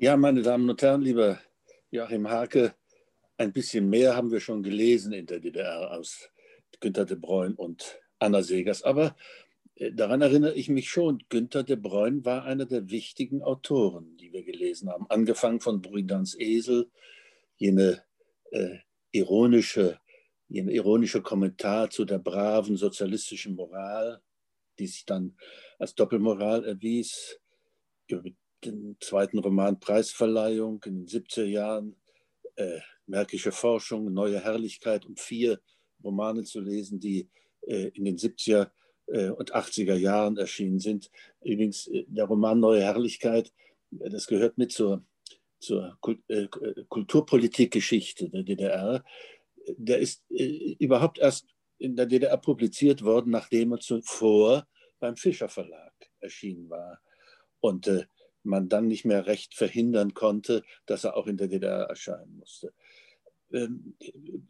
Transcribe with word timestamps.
Ja, 0.00 0.16
meine 0.16 0.42
Damen 0.42 0.70
und 0.70 0.80
Herren, 0.80 1.02
lieber 1.02 1.40
Joachim 1.90 2.28
Hake, 2.30 2.72
ein 3.36 3.52
bisschen 3.52 3.90
mehr 3.90 4.14
haben 4.14 4.30
wir 4.30 4.38
schon 4.38 4.62
gelesen 4.62 5.12
in 5.12 5.26
der 5.26 5.40
DDR 5.40 5.90
aus 5.90 6.30
Günter 6.78 7.04
de 7.04 7.16
Bruyne 7.16 7.56
und 7.56 7.98
Anna 8.20 8.42
Segers. 8.44 8.84
Aber 8.84 9.16
äh, 9.74 9.90
daran 9.90 10.22
erinnere 10.22 10.54
ich 10.54 10.68
mich 10.68 10.88
schon, 10.88 11.24
Günter 11.28 11.64
de 11.64 11.74
Bruyne 11.74 12.24
war 12.24 12.44
einer 12.44 12.64
der 12.64 12.90
wichtigen 12.90 13.42
Autoren, 13.42 14.16
die 14.18 14.32
wir 14.32 14.44
gelesen 14.44 14.88
haben. 14.88 15.06
Angefangen 15.08 15.58
von 15.58 15.82
Brüdans 15.82 16.38
Esel, 16.38 16.88
jene 17.56 18.04
äh, 18.52 18.76
ironische, 19.10 19.98
jene 20.46 20.70
ironische 20.74 21.22
Kommentar 21.22 21.90
zu 21.90 22.04
der 22.04 22.20
braven 22.20 22.76
sozialistischen 22.76 23.56
Moral, 23.56 24.22
die 24.78 24.86
sich 24.86 25.06
dann 25.06 25.36
als 25.80 25.96
Doppelmoral 25.96 26.64
erwies, 26.64 27.40
den 28.64 28.96
zweiten 29.00 29.38
Roman 29.38 29.80
Preisverleihung 29.80 30.82
in 30.84 31.06
den 31.06 31.06
70er 31.06 31.44
Jahren, 31.44 31.96
äh, 32.56 32.80
Märkische 33.06 33.52
Forschung, 33.52 34.12
Neue 34.12 34.40
Herrlichkeit, 34.40 35.06
um 35.06 35.16
vier 35.16 35.60
Romane 36.04 36.44
zu 36.44 36.60
lesen, 36.60 37.00
die 37.00 37.28
äh, 37.62 37.88
in 37.94 38.04
den 38.04 38.16
70er 38.16 38.70
äh, 39.06 39.30
und 39.30 39.54
80er 39.54 39.94
Jahren 39.94 40.36
erschienen 40.36 40.78
sind. 40.78 41.10
Übrigens, 41.42 41.86
äh, 41.88 42.04
der 42.08 42.26
Roman 42.26 42.60
Neue 42.60 42.82
Herrlichkeit, 42.82 43.52
äh, 43.98 44.10
das 44.10 44.26
gehört 44.26 44.58
mit 44.58 44.72
zur, 44.72 45.04
zur 45.58 45.98
äh, 46.28 46.48
Kulturpolitikgeschichte 46.88 48.28
der 48.28 48.42
DDR. 48.42 49.04
Der 49.76 49.98
ist 49.98 50.24
überhaupt 50.30 51.18
erst 51.18 51.46
in 51.78 51.94
der 51.94 52.06
DDR 52.06 52.38
publiziert 52.38 53.02
worden, 53.02 53.30
nachdem 53.30 53.72
er 53.72 53.80
zuvor 53.80 54.66
beim 54.98 55.16
Fischer 55.16 55.48
Verlag 55.48 55.92
erschienen 56.20 56.68
war. 56.70 57.00
Und 57.60 57.86
äh, 57.86 58.06
man 58.48 58.68
dann 58.68 58.88
nicht 58.88 59.04
mehr 59.04 59.26
recht 59.26 59.54
verhindern 59.54 60.14
konnte, 60.14 60.64
dass 60.86 61.04
er 61.04 61.16
auch 61.16 61.26
in 61.26 61.36
der 61.36 61.48
DDR 61.48 61.84
erscheinen 61.84 62.36
musste. 62.38 62.72
Ähm, 63.52 63.94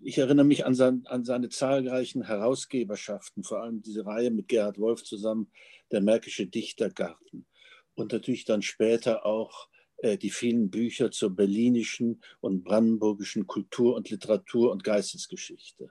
ich 0.00 0.18
erinnere 0.18 0.46
mich 0.46 0.64
an, 0.64 0.74
sein, 0.74 1.02
an, 1.06 1.24
seine 1.24 1.48
zahlreichen 1.48 2.22
Herausgeberschaften, 2.22 3.44
vor 3.44 3.62
allem 3.62 3.82
diese 3.82 4.06
Reihe 4.06 4.30
mit 4.30 4.48
Gerhard 4.48 4.78
Wolf 4.78 5.04
zusammen, 5.04 5.50
der 5.90 6.00
Märkische 6.00 6.46
Dichtergarten. 6.46 7.46
Und 7.94 8.12
natürlich 8.12 8.44
dann 8.44 8.62
später 8.62 9.26
auch 9.26 9.68
äh, 9.98 10.16
die 10.16 10.30
vielen 10.30 10.70
Bücher 10.70 11.10
zur 11.10 11.30
berlinischen 11.30 12.22
und 12.40 12.64
brandenburgischen 12.64 13.46
Kultur 13.46 13.96
und 13.96 14.10
Literatur 14.10 14.70
und 14.70 14.84
Geistesgeschichte. 14.84 15.90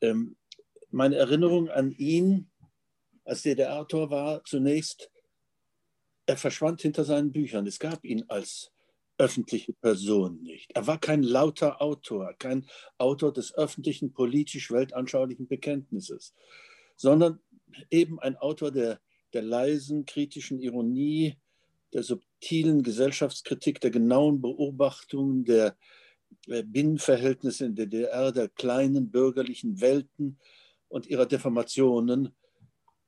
Ähm, 0.00 0.36
meine 0.90 1.16
Erinnerung 1.16 1.68
an 1.68 1.92
ihn 1.92 2.50
als 3.24 3.42
DDR-Autor 3.42 4.10
war 4.10 4.44
zunächst, 4.44 5.10
er 6.26 6.36
verschwand 6.36 6.80
hinter 6.82 7.04
seinen 7.04 7.32
Büchern. 7.32 7.66
Es 7.66 7.78
gab 7.78 8.04
ihn 8.04 8.24
als 8.28 8.72
öffentliche 9.18 9.72
Person 9.74 10.42
nicht. 10.42 10.70
Er 10.74 10.86
war 10.86 10.98
kein 10.98 11.22
lauter 11.22 11.80
Autor, 11.80 12.34
kein 12.38 12.66
Autor 12.98 13.32
des 13.32 13.54
öffentlichen 13.54 14.12
politisch-weltanschaulichen 14.12 15.46
Bekenntnisses, 15.46 16.34
sondern 16.96 17.40
eben 17.90 18.18
ein 18.18 18.36
Autor 18.36 18.72
der, 18.72 19.00
der 19.32 19.42
leisen 19.42 20.04
kritischen 20.04 20.60
Ironie, 20.60 21.36
der 21.92 22.02
subtilen 22.02 22.82
Gesellschaftskritik, 22.82 23.80
der 23.80 23.90
genauen 23.90 24.40
Beobachtung 24.40 25.44
der 25.44 25.76
Binnenverhältnisse 26.46 27.66
in 27.66 27.76
der 27.76 27.86
DDR, 27.86 28.32
der 28.32 28.48
kleinen 28.48 29.10
bürgerlichen 29.10 29.80
Welten 29.80 30.38
und 30.88 31.06
ihrer 31.06 31.26
Deformationen, 31.26 32.34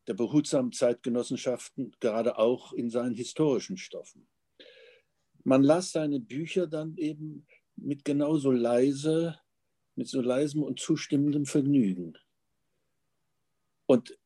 der 0.06 0.14
behutsamen 0.14 0.72
Zeitgenossenschaften, 0.72 1.94
gerade 2.00 2.38
auch 2.38 2.72
in 2.72 2.90
seinen 2.90 3.14
historischen 3.14 3.76
Stoffen 3.76 4.26
man 5.46 5.62
las 5.62 5.92
seine 5.92 6.18
Bücher 6.18 6.66
dann 6.66 6.96
eben 6.96 7.46
mit 7.76 8.04
genauso 8.04 8.50
leise, 8.50 9.38
mit 9.94 10.08
so 10.08 10.20
leisem 10.20 10.64
und 10.64 10.80
zustimmendem 10.80 11.46
Vergnügen. 11.46 12.18
Und 13.86 14.18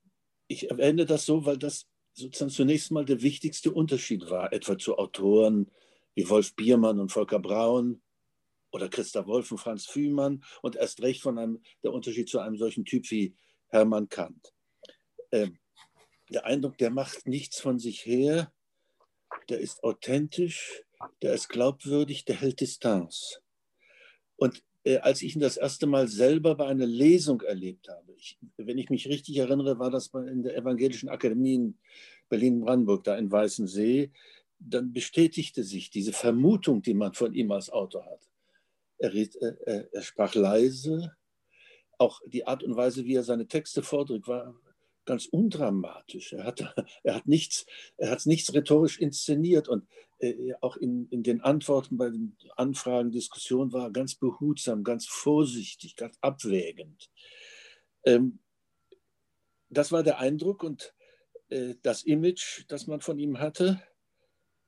ich 0.49 0.71
erwähne 0.71 1.05
das 1.05 1.27
so, 1.27 1.45
weil 1.45 1.59
das 1.59 1.87
sozusagen 2.15 2.51
zunächst 2.51 2.91
mal 2.91 3.05
der 3.05 3.21
wichtigste 3.21 3.71
Unterschied 3.71 4.31
war, 4.31 4.53
etwa 4.55 4.79
zu 4.79 4.97
Autoren 4.97 5.71
wie 6.15 6.29
Wolf 6.29 6.57
Biermann 6.57 6.99
und 6.99 7.13
Volker 7.13 7.39
Braun 7.39 8.01
oder 8.73 8.89
Christa 8.89 9.27
Wolf 9.27 9.53
und 9.53 9.59
Franz 9.59 9.85
Fühmann 9.85 10.43
und 10.63 10.77
erst 10.77 11.03
recht 11.03 11.21
von 11.21 11.39
einem, 11.39 11.63
der 11.83 11.93
Unterschied 11.93 12.31
zu 12.31 12.39
einem 12.39 12.57
solchen 12.57 12.87
Typ 12.87 13.11
wie 13.11 13.37
Hermann 13.69 14.09
Kant. 14.09 14.55
Ähm, 15.33 15.59
der 16.31 16.47
Eindruck, 16.47 16.79
der 16.79 16.91
macht 16.91 17.27
nichts 17.27 17.61
von 17.61 17.79
sich 17.79 18.07
her, 18.07 18.53
der 19.49 19.61
ist 19.61 19.83
authentisch, 19.83 20.85
der 21.23 21.35
ist 21.35 21.49
glaubwürdig, 21.49 22.25
der 22.25 22.37
hält 22.37 22.61
Distanz. 22.61 23.41
Und 24.37 24.63
äh, 24.85 24.99
als 24.99 25.23
ich 25.23 25.35
ihn 25.35 25.41
das 25.41 25.57
erste 25.57 25.87
Mal 25.87 26.09
selber 26.09 26.55
bei 26.55 26.67
einer 26.67 26.87
Lesung 26.87 27.43
erlebt 27.43 27.89
habe, 27.89 28.13
ich, 28.15 28.39
wenn 28.57 28.79
ich 28.79 28.91
mich 28.91 29.09
richtig 29.09 29.37
erinnere, 29.37 29.79
war 29.79 29.91
das 29.91 30.09
in 30.15 30.43
der 30.43 30.57
Evangelischen 30.57 31.09
Akademie 31.09 31.55
in 31.55 31.79
Berlin-Brandenburg, 32.29 33.05
da 33.05 33.17
in 33.17 33.31
Weißensee, 33.31 34.11
dann 34.59 34.93
bestätigte 34.93 35.65
sich 35.65 35.91
diese 35.91 36.13
Vermutung, 36.13 36.83
die 36.83 36.95
man 36.95 37.15
von 37.15 37.35
ihm 37.35 37.51
als 37.51 37.71
Autor 37.71 38.07
hat. 38.07 38.31
Er, 38.99 39.15
äh, 39.15 39.29
äh 39.67 39.89
er 39.91 40.03
sprach 40.03 40.35
leise, 40.35 41.17
auch 41.99 42.21
die 42.27 42.47
Art 42.47 42.63
und 42.63 42.77
Weise, 42.77 43.05
wie 43.05 43.15
er 43.15 43.25
seine 43.25 43.47
Texte 43.47 43.83
vordrückt, 43.83 44.29
war 44.29 44.55
ganz 45.05 45.27
undramatisch. 45.27 46.33
Er 46.33 46.45
hat, 46.45 46.61
er 47.03 47.15
hat 47.15 47.27
nichts, 47.27 47.67
er 47.97 48.11
hat 48.11 48.27
nichts 48.27 48.53
rhetorisch 48.55 48.99
inszeniert 48.99 49.69
und 49.69 49.87
äh, 50.19 50.55
auch 50.61 50.77
in, 50.77 51.09
in 51.09 51.23
den 51.23 51.41
Antworten 51.41 51.97
bei 51.97 52.11
den 52.11 52.37
Anfragen, 52.57 53.11
Diskussionen 53.11 53.73
war 53.73 53.85
er 53.85 53.91
ganz 53.91 54.15
behutsam, 54.15 54.85
ganz 54.85 55.07
vorsichtig, 55.07 55.97
ganz 55.97 56.17
abwägend. 56.21 57.11
Ähm, 58.05 58.41
das 59.69 59.93
war 59.93 60.03
der 60.03 60.19
Eindruck 60.19 60.63
und 60.63 60.95
äh, 61.49 61.75
das 61.83 62.03
Image, 62.03 62.65
das 62.69 62.87
man 62.87 63.01
von 63.01 63.19
ihm 63.19 63.39
hatte 63.39 63.83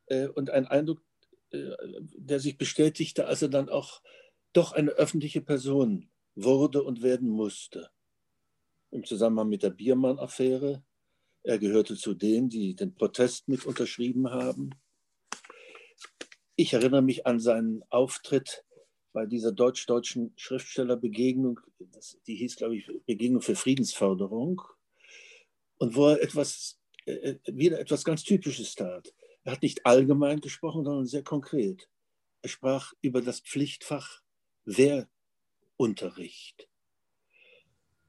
äh, 0.06 0.28
und 0.28 0.50
ein 0.50 0.66
Eindruck, 0.66 1.02
äh, 1.50 1.70
der 2.16 2.40
sich 2.40 2.56
bestätigte, 2.56 3.26
als 3.26 3.42
er 3.42 3.48
dann 3.48 3.68
auch 3.68 4.02
doch 4.52 4.72
eine 4.72 4.92
öffentliche 4.92 5.40
Person 5.40 6.10
wurde 6.34 6.82
und 6.82 7.02
werden 7.02 7.28
musste 7.28 7.90
im 8.92 9.04
Zusammenhang 9.04 9.48
mit 9.48 9.62
der 9.62 9.70
Biermann-Affäre. 9.70 10.84
Er 11.42 11.58
gehörte 11.58 11.96
zu 11.96 12.14
denen, 12.14 12.48
die 12.48 12.76
den 12.76 12.94
Protest 12.94 13.48
mit 13.48 13.66
unterschrieben 13.66 14.30
haben. 14.30 14.70
Ich 16.54 16.72
erinnere 16.72 17.02
mich 17.02 17.26
an 17.26 17.40
seinen 17.40 17.82
Auftritt 17.90 18.64
bei 19.12 19.26
dieser 19.26 19.52
deutsch-deutschen 19.52 20.32
Schriftstellerbegegnung, 20.36 21.60
die 22.26 22.36
hieß, 22.36 22.56
glaube 22.56 22.76
ich, 22.76 22.88
Begegnung 23.06 23.42
für 23.42 23.56
Friedensförderung, 23.56 24.62
und 25.78 25.96
wo 25.96 26.08
er 26.08 26.22
etwas, 26.22 26.78
äh, 27.06 27.12
äh, 27.12 27.38
wieder 27.46 27.80
etwas 27.80 28.04
ganz 28.04 28.22
Typisches 28.22 28.74
tat. 28.74 29.12
Er 29.42 29.52
hat 29.52 29.62
nicht 29.62 29.84
allgemein 29.84 30.40
gesprochen, 30.40 30.84
sondern 30.84 31.06
sehr 31.06 31.24
konkret. 31.24 31.88
Er 32.42 32.48
sprach 32.48 32.92
über 33.00 33.20
das 33.20 33.40
Pflichtfach 33.40 34.22
Wehrunterricht. 34.64 36.68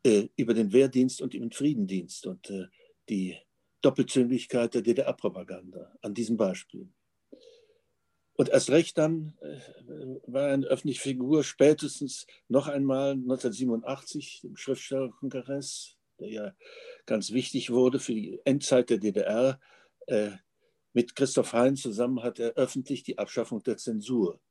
Äh, 0.06 0.28
über 0.36 0.53
den 0.53 0.74
Wehrdienst 0.74 1.22
und 1.22 1.34
den 1.34 1.52
Friedendienst 1.52 2.28
und 2.28 2.50
äh, 2.50 2.66
die 3.08 3.38
Doppelzüngigkeit 3.81 4.74
der 4.74 4.81
DDR-Propaganda 4.81 5.96
an 6.02 6.14
diesem 6.14 6.36
Beispiel. 6.36 6.90
Und 8.36 8.50
erst 8.50 8.69
recht 8.69 8.97
dann 8.97 9.38
äh, 9.42 9.59
war 10.28 10.50
eine 10.50 10.66
öffentliche 10.66 11.00
Figur, 11.00 11.46
spätestens 11.46 12.28
noch 12.50 12.68
einmal 12.68 13.12
1987 13.12 14.44
im 14.44 14.58
Schriftstellerkongress, 14.58 15.96
der 16.19 16.30
ja 16.30 16.56
ganz 17.06 17.31
wichtig 17.31 17.69
wurde 17.69 18.00
für 18.00 18.13
die 18.13 18.42
Endzeit 18.44 18.90
der 18.90 18.97
DDR. 18.97 19.58
Äh, 20.08 20.31
mit 20.92 21.16
Christoph 21.16 21.53
Hein 21.53 21.78
zusammen 21.78 22.22
hat 22.24 22.40
er 22.40 22.56
öffentlich 22.56 23.03
die 23.03 23.18
Abschaffung 23.18 23.63
der 23.63 23.78
Zensur 23.78 24.42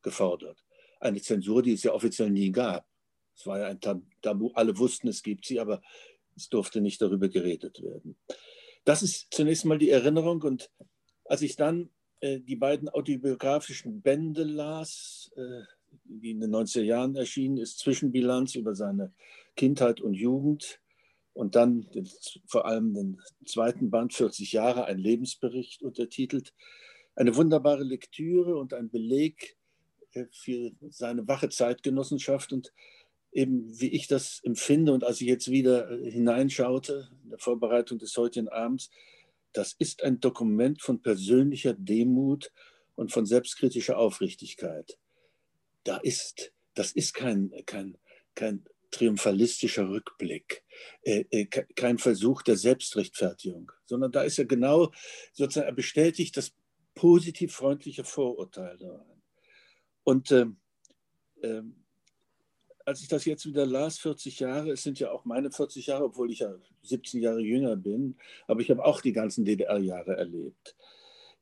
gefordert. 0.00 0.64
Eine 0.98 1.20
Zensur, 1.20 1.62
die 1.62 1.74
es 1.74 1.82
ja 1.82 1.92
offiziell 1.92 2.30
nie 2.30 2.50
gab. 2.50 2.88
Es 3.38 3.46
war 3.46 3.60
ja 3.60 3.68
ein 3.68 3.80
Tabu, 4.20 4.50
alle 4.54 4.76
wussten, 4.78 5.06
es 5.06 5.22
gibt 5.22 5.46
sie, 5.46 5.60
aber 5.60 5.80
es 6.36 6.48
durfte 6.48 6.80
nicht 6.80 7.00
darüber 7.00 7.28
geredet 7.28 7.80
werden. 7.82 8.16
Das 8.84 9.02
ist 9.02 9.32
zunächst 9.32 9.64
mal 9.64 9.78
die 9.78 9.90
Erinnerung. 9.90 10.42
Und 10.42 10.70
als 11.24 11.42
ich 11.42 11.54
dann 11.54 11.90
äh, 12.20 12.40
die 12.40 12.56
beiden 12.56 12.88
autobiografischen 12.88 14.02
Bände 14.02 14.42
las, 14.42 15.30
äh, 15.36 15.62
die 16.04 16.32
in 16.32 16.40
den 16.40 16.50
90er 16.50 16.82
Jahren 16.82 17.14
erschienen 17.14 17.58
ist, 17.58 17.78
Zwischenbilanz 17.78 18.56
über 18.56 18.74
seine 18.74 19.12
Kindheit 19.54 20.00
und 20.00 20.14
Jugend 20.14 20.80
und 21.32 21.54
dann 21.54 21.88
den, 21.90 22.08
vor 22.46 22.66
allem 22.66 22.92
den 22.94 23.20
zweiten 23.46 23.90
Band, 23.90 24.14
40 24.14 24.50
Jahre, 24.50 24.86
ein 24.86 24.98
Lebensbericht 24.98 25.82
untertitelt. 25.82 26.54
Eine 27.14 27.36
wunderbare 27.36 27.84
Lektüre 27.84 28.56
und 28.56 28.74
ein 28.74 28.90
Beleg 28.90 29.56
äh, 30.12 30.24
für 30.32 30.72
seine 30.90 31.28
wache 31.28 31.48
Zeitgenossenschaft 31.48 32.52
und 32.52 32.72
eben 33.32 33.78
wie 33.80 33.88
ich 33.88 34.06
das 34.06 34.40
empfinde 34.42 34.92
und 34.92 35.04
als 35.04 35.20
ich 35.20 35.28
jetzt 35.28 35.50
wieder 35.50 35.90
äh, 35.90 36.10
hineinschaute 36.10 37.10
in 37.24 37.30
der 37.30 37.38
Vorbereitung 37.38 37.98
des 37.98 38.16
heutigen 38.16 38.48
Abends, 38.48 38.90
das 39.52 39.74
ist 39.78 40.02
ein 40.02 40.20
Dokument 40.20 40.82
von 40.82 41.02
persönlicher 41.02 41.74
Demut 41.74 42.52
und 42.94 43.12
von 43.12 43.26
selbstkritischer 43.26 43.98
Aufrichtigkeit. 43.98 44.98
Da 45.84 45.98
ist, 45.98 46.52
das 46.74 46.92
ist 46.92 47.14
kein, 47.14 47.52
kein, 47.64 47.96
kein 48.34 48.64
triumphalistischer 48.90 49.88
Rückblick, 49.88 50.64
äh, 51.02 51.24
äh, 51.30 51.44
kein 51.46 51.98
Versuch 51.98 52.42
der 52.42 52.56
Selbstrechtfertigung, 52.56 53.72
sondern 53.84 54.12
da 54.12 54.22
ist 54.22 54.38
er 54.38 54.46
genau, 54.46 54.92
sozusagen, 55.32 55.66
er 55.66 55.74
bestätigt 55.74 56.36
das 56.36 56.52
positiv 56.94 57.54
freundliche 57.54 58.04
Vorurteil 58.04 58.76
daran. 58.78 59.22
Und 60.04 60.30
äh, 60.30 60.46
äh, 61.42 61.62
als 62.88 63.02
ich 63.02 63.08
das 63.08 63.26
jetzt 63.26 63.44
wieder 63.44 63.66
las, 63.66 63.98
40 63.98 64.40
Jahre, 64.40 64.70
es 64.70 64.82
sind 64.82 64.98
ja 64.98 65.10
auch 65.10 65.26
meine 65.26 65.50
40 65.50 65.88
Jahre, 65.88 66.04
obwohl 66.04 66.32
ich 66.32 66.38
ja 66.38 66.54
17 66.84 67.20
Jahre 67.20 67.40
jünger 67.40 67.76
bin, 67.76 68.16
aber 68.46 68.62
ich 68.62 68.70
habe 68.70 68.82
auch 68.82 69.02
die 69.02 69.12
ganzen 69.12 69.44
DDR-Jahre 69.44 70.16
erlebt. 70.16 70.74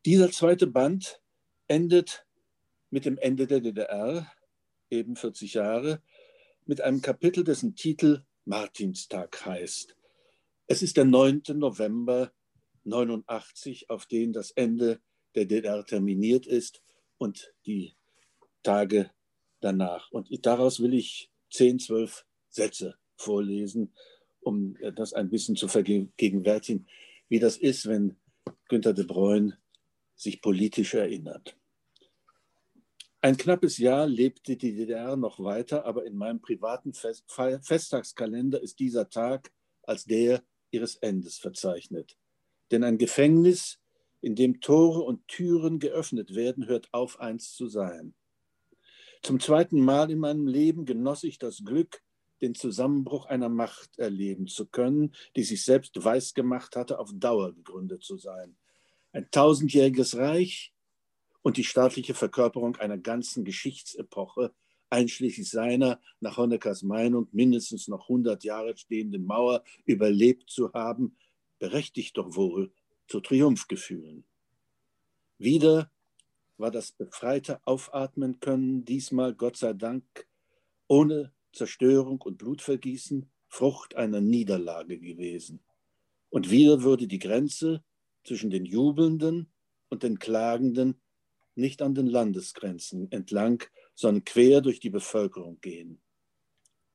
Dieser 0.05 0.33
zweite 0.33 0.67
Band 0.67 1.23
endet 1.69 2.27
mit 2.91 3.05
dem 3.05 3.17
Ende 3.19 3.47
der 3.47 3.61
DDR, 3.61 4.27
eben 4.91 5.15
40 5.15 5.55
Jahre, 5.55 6.03
mit 6.65 6.81
einem 6.81 7.01
Kapitel, 7.01 7.45
dessen 7.45 7.77
Titel 7.77 8.25
Martinstag 8.45 9.47
heißt. 9.47 9.97
Es 10.67 10.83
ist 10.83 10.97
der 10.97 11.05
9. 11.05 11.43
November 11.55 12.33
89, 12.83 13.89
auf 13.89 14.07
den 14.07 14.33
das 14.33 14.51
Ende 14.51 15.01
der 15.37 15.45
DDR 15.45 15.87
terminiert 15.87 16.45
ist 16.49 16.83
und 17.19 17.55
die 17.67 17.95
Tage 18.65 19.13
danach. 19.61 20.11
Und 20.11 20.29
daraus 20.45 20.81
will 20.81 20.93
ich 20.93 21.31
zehn, 21.57 21.79
zwölf 21.79 22.27
Sätze 22.49 22.97
vorlesen, 23.17 23.93
um 24.41 24.77
das 24.95 25.13
ein 25.13 25.31
bisschen 25.31 25.57
zu 25.57 25.69
vergegenwärtigen, 25.69 26.87
wie 27.29 27.39
das 27.39 27.57
ist, 27.57 27.89
wenn 27.89 28.17
Günter 28.69 28.93
de 28.95 29.05
Bruyne 29.05 29.59
sich 30.15 30.41
politisch 30.41 30.95
erinnert. 30.95 31.57
Ein 33.21 33.37
knappes 33.37 33.79
Jahr 33.79 34.07
lebte 34.07 34.57
die 34.57 34.75
DDR 34.75 35.17
noch 35.17 35.41
weiter, 35.41 35.85
aber 35.85 36.05
in 36.05 36.17
meinem 36.17 36.41
privaten 36.41 36.93
Fest 36.93 37.25
Festtagskalender 37.29 38.63
ist 38.63 38.79
dieser 38.79 39.09
Tag 39.09 39.51
als 39.83 40.05
der 40.05 40.45
ihres 40.71 40.97
Endes 40.97 41.39
verzeichnet. 41.39 42.17
Denn 42.71 42.85
ein 42.85 42.99
Gefängnis, 42.99 43.81
in 44.21 44.35
dem 44.35 44.61
Tore 44.61 45.01
und 45.01 45.27
Türen 45.29 45.79
geöffnet 45.79 46.35
werden, 46.35 46.67
hört 46.67 46.89
auf, 46.93 47.19
eins 47.19 47.55
zu 47.55 47.69
sein. 47.69 48.15
Zum 49.23 49.41
zweiten 49.41 49.81
Mal 49.81 50.11
in 50.11 50.19
meinem 50.19 50.47
Leben 50.47 50.85
genoss 50.85 51.25
ich 51.25 51.39
das 51.39 51.65
Glück, 51.65 52.03
den 52.41 52.55
Zusammenbruch 52.55 53.27
einer 53.27 53.49
Macht 53.49 53.99
erleben 53.99 54.47
zu 54.47 54.67
können, 54.67 55.15
die 55.37 55.43
sich 55.43 55.65
selbst 55.65 56.03
weiß 56.03 56.35
gemacht 56.35 56.77
hatte, 56.77 56.99
auf 56.99 57.11
Dauer 57.15 57.55
gegründet 57.55 58.03
zu 58.03 58.19
sein. 58.19 58.57
Ein 59.13 59.31
tausendjähriges 59.31 60.17
Reich 60.17 60.73
und 61.43 61.57
die 61.57 61.65
staatliche 61.65 62.15
Verkörperung 62.15 62.77
einer 62.77 62.99
ganzen 62.99 63.45
Geschichtsepoche, 63.45 64.53
einschließlich 64.91 65.49
seiner, 65.49 66.01
nach 66.21 66.37
Honeckers 66.37 66.83
Meinung, 66.83 67.29
mindestens 67.33 67.89
noch 67.89 68.03
100 68.03 68.45
Jahre 68.45 68.77
stehenden 68.77 69.25
Mauer 69.25 69.65
überlebt 69.85 70.51
zu 70.51 70.73
haben, 70.73 71.17
berechtigt 71.59 72.17
doch 72.17 72.37
wohl 72.37 72.73
zu 73.09 73.21
Triumphgefühlen. 73.21 74.25
Wieder 75.39 75.91
war 76.59 76.71
das 76.71 76.93
befreite 76.93 77.61
Aufatmen 77.67 78.41
können 78.41 78.85
diesmal, 78.85 79.35
Gott 79.35 79.57
sei 79.57 79.73
Dank, 79.73 80.05
ohne 80.89 81.33
Zerstörung 81.53 82.21
und 82.21 82.39
Blutvergießen, 82.39 83.31
Frucht 83.49 83.95
einer 83.95 84.21
Niederlage 84.21 84.99
gewesen. 84.99 85.65
Und 86.31 86.51
wieder 86.51 86.83
würde 86.83 87.07
die 87.07 87.19
Grenze 87.19 87.85
zwischen 88.25 88.51
den 88.51 88.65
Jubelnden 88.65 89.53
und 89.89 90.03
den 90.03 90.19
Klagenden 90.19 91.01
nicht 91.55 91.81
an 91.81 91.95
den 91.95 92.07
Landesgrenzen 92.07 93.11
entlang, 93.13 93.65
sondern 93.95 94.25
quer 94.25 94.61
durch 94.61 94.81
die 94.81 94.91
Bevölkerung 94.91 95.61
gehen. 95.61 96.03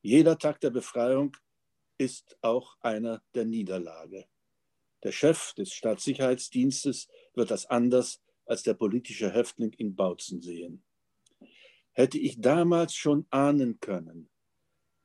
Jeder 0.01 0.37
Tag 0.37 0.59
der 0.61 0.69
Befreiung 0.69 1.35
ist 1.97 2.37
auch 2.41 2.77
einer 2.81 3.23
der 3.33 3.45
Niederlage. 3.45 4.25
Der 5.03 5.11
Chef 5.11 5.53
des 5.53 5.73
Staatssicherheitsdienstes 5.73 7.07
wird 7.33 7.49
das 7.49 7.65
anders 7.65 8.21
als 8.51 8.63
der 8.63 8.73
politische 8.73 9.31
Häftling 9.31 9.71
in 9.77 9.95
Bautzen 9.95 10.41
sehen. 10.41 10.83
Hätte 11.93 12.19
ich 12.19 12.41
damals 12.41 12.93
schon 12.93 13.25
ahnen 13.29 13.79
können, 13.79 14.29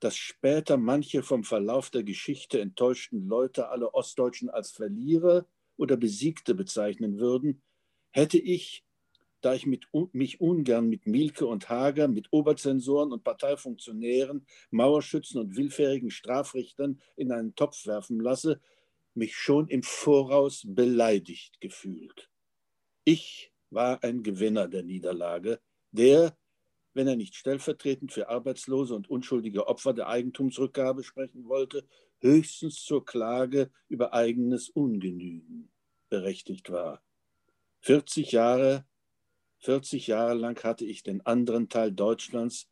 dass 0.00 0.16
später 0.16 0.76
manche 0.76 1.22
vom 1.22 1.44
Verlauf 1.44 1.90
der 1.90 2.02
Geschichte 2.02 2.60
enttäuschten 2.60 3.28
Leute 3.28 3.68
alle 3.68 3.94
Ostdeutschen 3.94 4.50
als 4.50 4.72
Verlierer 4.72 5.46
oder 5.76 5.96
Besiegte 5.96 6.56
bezeichnen 6.56 7.20
würden, 7.20 7.62
hätte 8.10 8.36
ich, 8.36 8.84
da 9.42 9.54
ich 9.54 9.64
mit, 9.64 9.86
mich 10.10 10.40
ungern 10.40 10.88
mit 10.88 11.06
Mielke 11.06 11.46
und 11.46 11.68
Hager, 11.68 12.08
mit 12.08 12.26
Oberzensoren 12.32 13.12
und 13.12 13.22
Parteifunktionären, 13.22 14.44
Mauerschützen 14.70 15.40
und 15.40 15.54
willfährigen 15.54 16.10
Strafrichtern 16.10 17.00
in 17.14 17.30
einen 17.30 17.54
Topf 17.54 17.86
werfen 17.86 18.18
lasse, 18.18 18.60
mich 19.14 19.36
schon 19.36 19.68
im 19.68 19.84
Voraus 19.84 20.64
beleidigt 20.66 21.60
gefühlt. 21.60 22.28
Ich 23.08 23.52
war 23.70 24.02
ein 24.02 24.24
Gewinner 24.24 24.66
der 24.66 24.82
Niederlage, 24.82 25.60
der, 25.92 26.36
wenn 26.92 27.06
er 27.06 27.14
nicht 27.14 27.36
stellvertretend 27.36 28.12
für 28.12 28.28
arbeitslose 28.28 28.96
und 28.96 29.08
unschuldige 29.08 29.68
Opfer 29.68 29.94
der 29.94 30.08
Eigentumsrückgabe 30.08 31.04
sprechen 31.04 31.46
wollte, 31.46 31.86
höchstens 32.18 32.82
zur 32.82 33.04
Klage 33.04 33.70
über 33.86 34.12
eigenes 34.12 34.70
Ungenügen 34.70 35.70
berechtigt 36.08 36.72
war. 36.72 37.00
40 37.82 38.32
Jahre, 38.32 38.84
40 39.60 40.08
Jahre 40.08 40.34
lang 40.34 40.60
hatte 40.64 40.84
ich 40.84 41.04
den 41.04 41.24
anderen 41.24 41.68
Teil 41.68 41.92
Deutschlands, 41.92 42.68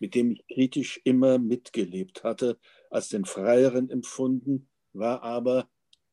mit 0.00 0.14
dem 0.14 0.32
ich 0.32 0.46
kritisch 0.48 1.00
immer 1.04 1.38
mitgelebt 1.38 2.24
hatte, 2.24 2.58
als 2.90 3.08
den 3.08 3.24
freieren 3.24 3.88
empfunden, 3.88 4.68
war 4.92 5.22
aber 5.22 5.66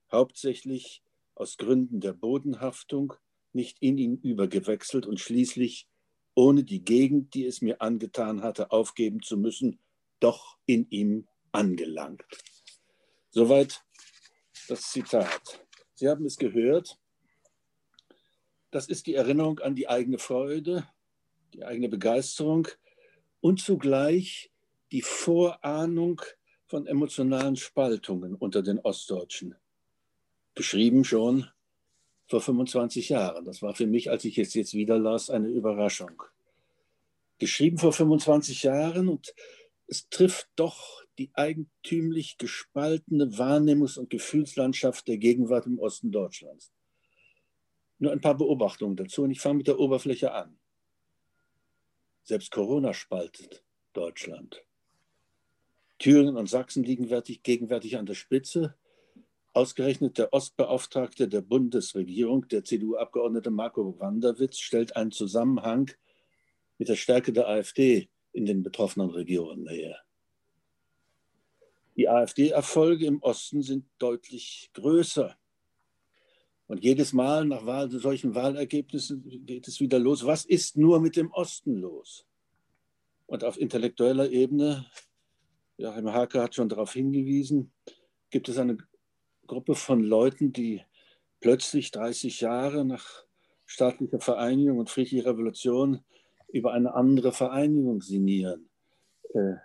hauptsächlich 0.09 1.03
aus 1.33 1.57
Gründen 1.57 1.99
der 1.99 2.13
Bodenhaftung 2.13 3.15
nicht 3.55 3.77
in 3.81 3.97
ihn 3.97 4.17
übergewechselt 4.17 5.05
und 5.05 5.19
schließlich, 5.19 5.87
ohne 6.35 6.63
die 6.63 6.83
Gegend, 6.83 7.33
die 7.33 7.45
es 7.45 7.61
mir 7.61 7.81
angetan 7.81 8.43
hatte, 8.43 8.71
aufgeben 8.71 9.21
zu 9.21 9.37
müssen, 9.37 9.79
doch 10.19 10.57
in 10.65 10.87
ihm 10.89 11.27
angelangt. 11.51 12.23
Soweit 13.29 13.83
das 14.67 14.91
Zitat. 14.91 15.65
Sie 15.93 16.09
haben 16.09 16.25
es 16.25 16.37
gehört. 16.37 16.99
Das 18.71 18.87
ist 18.87 19.07
die 19.07 19.15
Erinnerung 19.15 19.59
an 19.59 19.75
die 19.75 19.87
eigene 19.87 20.17
Freude, 20.17 20.87
die 21.53 21.63
eigene 21.63 21.87
Begeisterung 21.87 22.67
und 23.39 23.61
zugleich 23.61 24.51
die 24.91 25.01
Vorahnung 25.01 26.21
von 26.65 26.87
emotionalen 26.87 27.55
Spaltungen 27.55 28.35
unter 28.35 28.61
den 28.61 28.79
Ostdeutschen. 28.79 29.55
Beschrieben 30.55 31.03
schon 31.03 31.47
vor 32.27 32.41
25 32.41 33.09
Jahren. 33.09 33.45
Das 33.45 33.61
war 33.61 33.75
für 33.75 33.87
mich, 33.87 34.09
als 34.09 34.25
ich 34.25 34.37
es 34.37 34.53
jetzt 34.53 34.73
wieder 34.73 34.97
las, 34.97 35.29
eine 35.29 35.49
Überraschung. 35.49 36.23
Geschrieben 37.37 37.77
vor 37.77 37.93
25 37.93 38.63
Jahren 38.63 39.09
und 39.09 39.33
es 39.87 40.09
trifft 40.09 40.47
doch 40.55 41.03
die 41.17 41.31
eigentümlich 41.33 42.37
gespaltene 42.37 43.25
Wahrnehmungs- 43.25 43.99
und 43.99 44.09
Gefühlslandschaft 44.09 45.07
der 45.07 45.17
Gegenwart 45.17 45.65
im 45.65 45.79
Osten 45.79 46.11
Deutschlands. 46.11 46.71
Nur 47.99 48.11
ein 48.11 48.21
paar 48.21 48.35
Beobachtungen 48.35 48.95
dazu 48.95 49.23
und 49.23 49.31
ich 49.31 49.39
fange 49.39 49.57
mit 49.57 49.67
der 49.67 49.79
Oberfläche 49.79 50.33
an. 50.33 50.57
Selbst 52.23 52.51
Corona 52.51 52.93
spaltet 52.93 53.63
Deutschland. 53.93 54.65
Thüringen 55.99 56.35
und 56.35 56.49
Sachsen 56.49 56.83
liegen 56.83 57.07
gegenwärtig 57.43 57.97
an 57.97 58.05
der 58.05 58.15
Spitze. 58.15 58.75
Ausgerechnet 59.55 60.17
der 60.17 60.33
Ostbeauftragte 60.33 61.29
der 61.29 61.39
Bundesregierung, 61.39 62.45
der 62.49 62.65
CDU-Abgeordnete 62.65 63.51
Marco 63.51 63.97
Wanderwitz, 63.97 64.59
stellt 64.59 64.97
einen 64.97 65.11
Zusammenhang 65.11 65.91
mit 66.77 66.89
der 66.89 66.97
Stärke 66.97 67.31
der 67.31 67.47
AfD 67.47 68.09
in 68.33 68.45
den 68.45 68.63
betroffenen 68.63 69.09
Regionen 69.11 69.65
her. 69.69 69.97
Die 71.95 72.09
AfD-Erfolge 72.09 73.05
im 73.05 73.23
Osten 73.23 73.61
sind 73.61 73.85
deutlich 73.97 74.71
größer. 74.73 75.37
Und 76.67 76.83
jedes 76.83 77.13
Mal 77.13 77.45
nach 77.45 77.65
Wahl, 77.65 77.89
solchen 77.89 78.35
Wahlergebnissen 78.35 79.45
geht 79.45 79.69
es 79.69 79.79
wieder 79.79 79.99
los. 79.99 80.25
Was 80.25 80.43
ist 80.43 80.75
nur 80.75 80.99
mit 80.99 81.15
dem 81.15 81.31
Osten 81.31 81.75
los? 81.75 82.27
Und 83.25 83.45
auf 83.45 83.57
intellektueller 83.57 84.29
Ebene, 84.29 84.85
Joachim 85.77 86.11
Hake 86.11 86.41
hat 86.41 86.55
schon 86.55 86.67
darauf 86.67 86.91
hingewiesen, 86.91 87.71
gibt 88.29 88.49
es 88.49 88.57
eine 88.57 88.77
Gruppe 89.47 89.75
von 89.75 90.01
Leuten, 90.03 90.53
die 90.53 90.81
plötzlich 91.39 91.91
30 91.91 92.41
Jahre 92.41 92.85
nach 92.85 93.25
staatlicher 93.65 94.19
Vereinigung 94.19 94.79
und 94.79 94.89
friedlicher 94.89 95.27
Revolution 95.27 96.03
über 96.49 96.73
eine 96.73 96.93
andere 96.93 97.31
Vereinigung 97.31 98.01
sinnieren, 98.01 98.69
äh, 99.33 99.55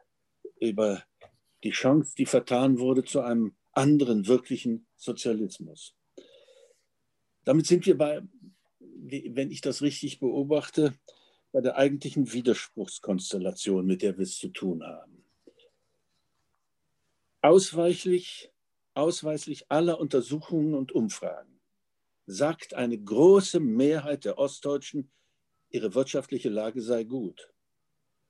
über 0.60 1.02
die 1.62 1.70
Chance, 1.70 2.14
die 2.16 2.26
vertan 2.26 2.78
wurde 2.78 3.04
zu 3.04 3.20
einem 3.20 3.54
anderen 3.72 4.26
wirklichen 4.26 4.86
Sozialismus. 4.96 5.94
Damit 7.44 7.66
sind 7.66 7.86
wir 7.86 7.96
bei 7.96 8.22
wenn 9.10 9.50
ich 9.50 9.60
das 9.60 9.82
richtig 9.82 10.20
beobachte, 10.20 10.94
bei 11.52 11.60
der 11.60 11.76
eigentlichen 11.76 12.32
Widerspruchskonstellation, 12.32 13.86
mit 13.86 14.02
der 14.02 14.16
wir 14.16 14.22
es 14.22 14.38
zu 14.38 14.48
tun 14.48 14.84
haben. 14.84 15.24
Ausweichlich, 17.42 18.52
ausweislich 19.00 19.70
aller 19.70 19.98
Untersuchungen 19.98 20.74
und 20.74 20.92
Umfragen 20.92 21.60
sagt 22.26 22.74
eine 22.74 22.98
große 22.98 23.58
Mehrheit 23.58 24.24
der 24.24 24.38
Ostdeutschen, 24.38 25.10
ihre 25.70 25.94
wirtschaftliche 25.94 26.50
Lage 26.50 26.82
sei 26.82 27.04
gut. 27.04 27.52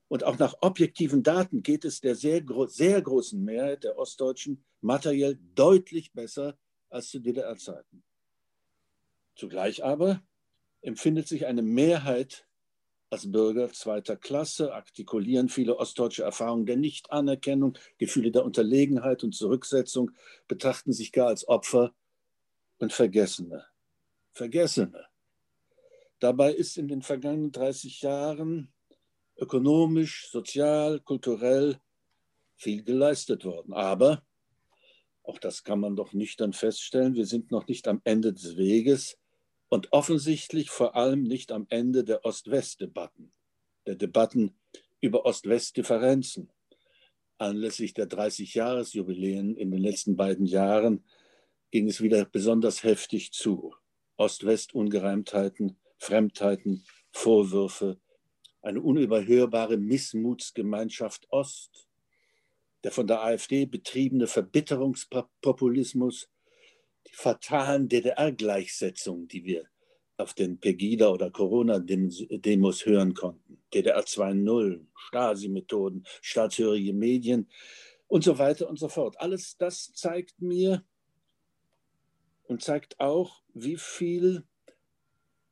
Und 0.08 0.24
auch 0.24 0.38
nach 0.38 0.54
objektiven 0.60 1.22
Daten 1.22 1.62
geht 1.62 1.84
es 1.84 2.00
der 2.00 2.14
sehr, 2.14 2.42
sehr 2.68 3.02
großen 3.02 3.42
Mehrheit 3.42 3.84
der 3.84 3.98
Ostdeutschen 3.98 4.64
materiell 4.80 5.38
deutlich 5.54 6.12
besser 6.12 6.58
als 6.88 7.10
zu 7.10 7.20
DDR-Zeiten. 7.20 8.02
Zugleich 9.36 9.84
aber 9.84 10.22
empfindet 10.82 11.28
sich 11.28 11.46
eine 11.46 11.62
Mehrheit 11.62 12.48
als 13.10 13.30
Bürger 13.30 13.72
zweiter 13.72 14.16
Klasse, 14.16 14.72
artikulieren 14.72 15.48
viele 15.48 15.76
ostdeutsche 15.76 16.22
Erfahrungen 16.22 16.64
der 16.64 16.76
Nichtanerkennung, 16.76 17.76
Gefühle 17.98 18.30
der 18.30 18.44
Unterlegenheit 18.44 19.24
und 19.24 19.34
Zurücksetzung, 19.34 20.12
betrachten 20.46 20.92
sich 20.92 21.10
gar 21.10 21.26
als 21.26 21.46
Opfer 21.48 21.92
und 22.78 22.92
Vergessene. 22.92 23.66
Vergessene. 24.32 25.06
Dabei 26.20 26.52
ist 26.52 26.78
in 26.78 26.86
den 26.86 27.02
vergangenen 27.02 27.50
30 27.50 28.02
Jahren 28.02 28.72
ökonomisch, 29.36 30.30
sozial, 30.30 31.00
kulturell 31.00 31.80
viel 32.56 32.84
geleistet 32.84 33.44
worden. 33.44 33.72
Aber, 33.72 34.22
auch 35.22 35.38
das 35.38 35.64
kann 35.64 35.80
man 35.80 35.96
doch 35.96 36.12
nüchtern 36.12 36.52
feststellen, 36.52 37.14
wir 37.14 37.26
sind 37.26 37.50
noch 37.50 37.66
nicht 37.66 37.88
am 37.88 38.00
Ende 38.04 38.32
des 38.32 38.56
Weges 38.56 39.19
und 39.70 39.92
offensichtlich 39.92 40.68
vor 40.68 40.96
allem 40.96 41.22
nicht 41.22 41.52
am 41.52 41.66
Ende 41.70 42.04
der 42.04 42.26
Ost-West-Debatten, 42.26 43.32
der 43.86 43.94
Debatten 43.94 44.58
über 45.00 45.24
Ost-West-Differenzen. 45.24 46.52
Anlässlich 47.38 47.94
der 47.94 48.08
30-Jahres-Jubiläen 48.08 49.56
in 49.56 49.70
den 49.70 49.80
letzten 49.80 50.16
beiden 50.16 50.44
Jahren 50.44 51.04
ging 51.70 51.88
es 51.88 52.02
wieder 52.02 52.24
besonders 52.24 52.82
heftig 52.82 53.32
zu. 53.32 53.74
Ost-West-Ungereimtheiten, 54.16 55.78
Fremdheiten, 55.96 56.84
Vorwürfe, 57.12 58.00
eine 58.62 58.82
unüberhörbare 58.82 59.78
Missmutsgemeinschaft 59.78 61.30
Ost, 61.30 61.88
der 62.82 62.90
von 62.90 63.06
der 63.06 63.22
AfD 63.22 63.66
betriebene 63.66 64.26
Verbitterungspopulismus, 64.26 66.28
die 67.08 67.14
fatalen 67.14 67.88
DDR-Gleichsetzungen, 67.88 69.28
die 69.28 69.44
wir 69.44 69.64
auf 70.16 70.34
den 70.34 70.60
Pegida- 70.60 71.08
oder 71.08 71.30
Corona-Demos 71.30 72.86
hören 72.86 73.14
konnten. 73.14 73.62
DDR 73.72 74.04
2.0, 74.04 74.86
Stasi-Methoden, 74.94 76.04
staatshörige 76.20 76.92
Medien 76.92 77.48
und 78.06 78.24
so 78.24 78.38
weiter 78.38 78.68
und 78.68 78.78
so 78.78 78.88
fort. 78.88 79.18
Alles 79.20 79.56
das 79.56 79.92
zeigt 79.94 80.40
mir 80.40 80.84
und 82.44 82.62
zeigt 82.62 83.00
auch, 83.00 83.42
wie 83.54 83.76
viel 83.76 84.44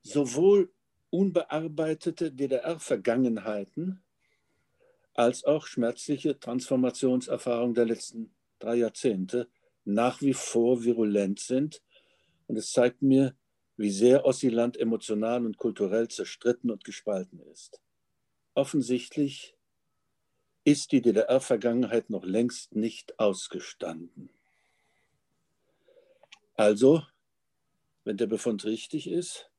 sowohl 0.03 0.73
unbearbeitete 1.11 2.33
DDR-Vergangenheiten 2.33 4.03
als 5.15 5.45
auch 5.45 5.67
schmerzliche 5.67 6.39
Transformationserfahrungen 6.39 7.75
der 7.75 7.87
letzten 7.87 8.35
drei 8.59 8.77
Jahrzehnte 8.77 9.49
nach 9.89 10.21
wie 10.21 10.35
vor 10.35 10.85
virulent 10.85 11.41
sind. 11.41 11.83
Und 12.47 12.57
es 12.57 12.73
zeigt 12.73 13.03
mir, 13.03 13.35
wie 13.77 13.91
sehr 13.91 14.27
Ossiland 14.27 14.77
emotional 14.77 15.47
und 15.47 15.57
kulturell 15.57 16.09
zerstritten 16.09 16.71
und 16.71 16.85
gespalten 16.85 17.41
ist. 17.53 17.81
Offensichtlich 18.55 19.57
ist 20.65 20.93
die 20.93 21.01
DDR-Vergangenheit 21.01 22.11
noch 22.11 22.25
längst 22.25 22.75
nicht 22.75 23.19
ausgestanden. 23.19 24.31
Also, 26.55 27.03
wenn 28.05 28.17
der 28.17 28.27
Befund 28.27 28.65
richtig 28.65 29.09
ist, 29.09 29.51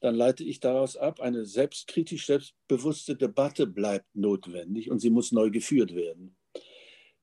dann 0.00 0.14
leite 0.14 0.44
ich 0.44 0.60
daraus 0.60 0.96
ab, 0.96 1.20
eine 1.20 1.46
selbstkritisch 1.46 2.26
selbstbewusste 2.26 3.16
Debatte 3.16 3.66
bleibt 3.66 4.14
notwendig 4.14 4.90
und 4.90 4.98
sie 4.98 5.10
muss 5.10 5.32
neu 5.32 5.50
geführt 5.50 5.94
werden, 5.94 6.36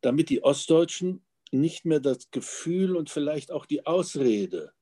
damit 0.02 0.30
die 0.30 0.44
Ostdeutschen 0.44 1.24
nicht 1.54 1.86
mehr 1.86 2.00
das 2.00 2.32
Gefühl 2.32 2.96
und 2.96 3.10
vielleicht 3.10 3.52
auch 3.52 3.66
die 3.66 3.86
Ausrede 3.86 4.74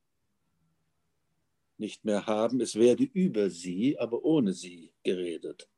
nicht 1.78 2.04
mehr 2.04 2.26
haben, 2.26 2.60
es 2.60 2.76
werde 2.76 3.04
über 3.04 3.50
sie, 3.50 3.98
aber 3.98 4.24
ohne 4.24 4.52
sie 4.52 4.92
geredet. 5.02 5.68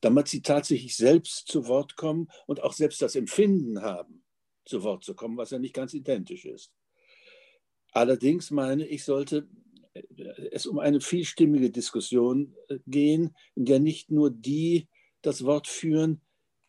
Damit 0.00 0.28
sie 0.28 0.42
tatsächlich 0.42 0.96
selbst 0.96 1.48
zu 1.48 1.66
Wort 1.66 1.96
kommen 1.96 2.28
und 2.46 2.62
auch 2.62 2.72
selbst 2.72 3.02
das 3.02 3.14
Empfinden 3.14 3.82
haben, 3.82 4.24
zu 4.64 4.82
Wort 4.82 5.04
zu 5.04 5.14
kommen, 5.14 5.36
was 5.36 5.50
ja 5.50 5.58
nicht 5.58 5.74
ganz 5.74 5.92
identisch 5.92 6.46
ist. 6.46 6.72
Allerdings 7.92 8.50
meine 8.50 8.86
ich, 8.86 9.04
sollte 9.04 9.48
es 10.50 10.66
um 10.66 10.78
eine 10.78 11.00
vielstimmige 11.00 11.70
Diskussion 11.70 12.56
äh, 12.68 12.78
gehen, 12.86 13.36
in 13.54 13.66
der 13.66 13.80
nicht 13.80 14.10
nur 14.10 14.30
die 14.30 14.88
das 15.22 15.44
Wort 15.44 15.68
führen, 15.68 16.20